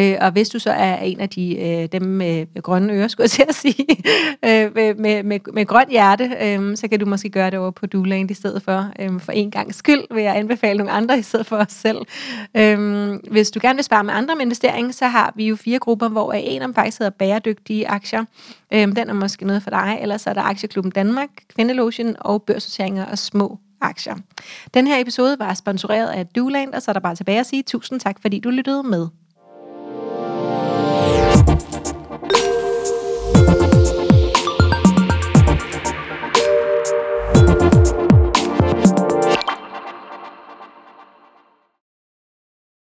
Øh, 0.00 0.16
og 0.20 0.30
hvis 0.30 0.48
du 0.48 0.58
så 0.58 0.70
er 0.70 0.96
en 0.96 1.20
af 1.20 1.28
de 1.28 1.47
øh, 1.56 1.88
dem 1.92 2.02
med, 2.02 2.62
grønne 2.62 2.92
ører, 2.92 3.08
skulle 3.08 3.24
jeg 3.24 3.30
til 3.30 3.44
at 3.48 3.54
sige, 3.54 3.86
øh, 4.44 4.74
med, 4.74 4.94
med, 4.94 5.22
med, 5.22 5.40
med 5.52 5.66
grønt 5.66 5.90
hjerte, 5.90 6.24
øh, 6.42 6.76
så 6.76 6.88
kan 6.88 7.00
du 7.00 7.06
måske 7.06 7.30
gøre 7.30 7.50
det 7.50 7.58
over 7.58 7.70
på 7.70 7.86
Duland 7.86 8.30
i 8.30 8.34
stedet 8.34 8.62
for. 8.62 8.90
Øh, 8.98 9.20
for 9.20 9.32
en 9.32 9.50
gang 9.50 9.74
skyld 9.74 10.14
vil 10.14 10.22
jeg 10.22 10.36
anbefale 10.36 10.78
nogle 10.78 10.92
andre 10.92 11.18
i 11.18 11.22
stedet 11.22 11.46
for 11.46 11.56
os 11.56 11.72
selv. 11.72 11.98
Øh, 12.56 13.12
hvis 13.30 13.50
du 13.50 13.60
gerne 13.62 13.76
vil 13.76 13.84
spare 13.84 14.04
med 14.04 14.14
andre 14.14 14.34
om 14.34 14.40
investering, 14.40 14.94
så 14.94 15.06
har 15.06 15.32
vi 15.36 15.46
jo 15.46 15.56
fire 15.56 15.78
grupper, 15.78 16.08
hvor 16.08 16.32
en 16.32 16.62
af 16.62 16.66
dem 16.68 16.74
faktisk 16.74 16.98
hedder 16.98 17.10
bæredygtige 17.10 17.88
aktier. 17.88 18.24
Øh, 18.72 18.80
den 18.80 18.98
er 18.98 19.12
måske 19.12 19.44
noget 19.44 19.62
for 19.62 19.70
dig. 19.70 19.98
Ellers 20.00 20.26
er 20.26 20.32
der 20.32 20.42
Aktieklubben 20.42 20.92
Danmark, 20.92 21.28
Kvindelotion 21.54 22.16
og 22.20 22.42
børsnoteringer 22.42 23.04
og 23.04 23.18
små 23.18 23.58
aktier. 23.80 24.14
Den 24.74 24.86
her 24.86 25.00
episode 25.00 25.36
var 25.38 25.54
sponsoreret 25.54 26.08
af 26.08 26.26
Duland, 26.26 26.74
og 26.74 26.82
så 26.82 26.90
er 26.90 26.92
der 26.92 27.00
bare 27.00 27.14
tilbage 27.14 27.40
at 27.40 27.46
sige 27.46 27.62
tusind 27.62 28.00
tak, 28.00 28.16
fordi 28.20 28.38
du 28.38 28.50
lyttede 28.50 28.82
med. 28.82 29.08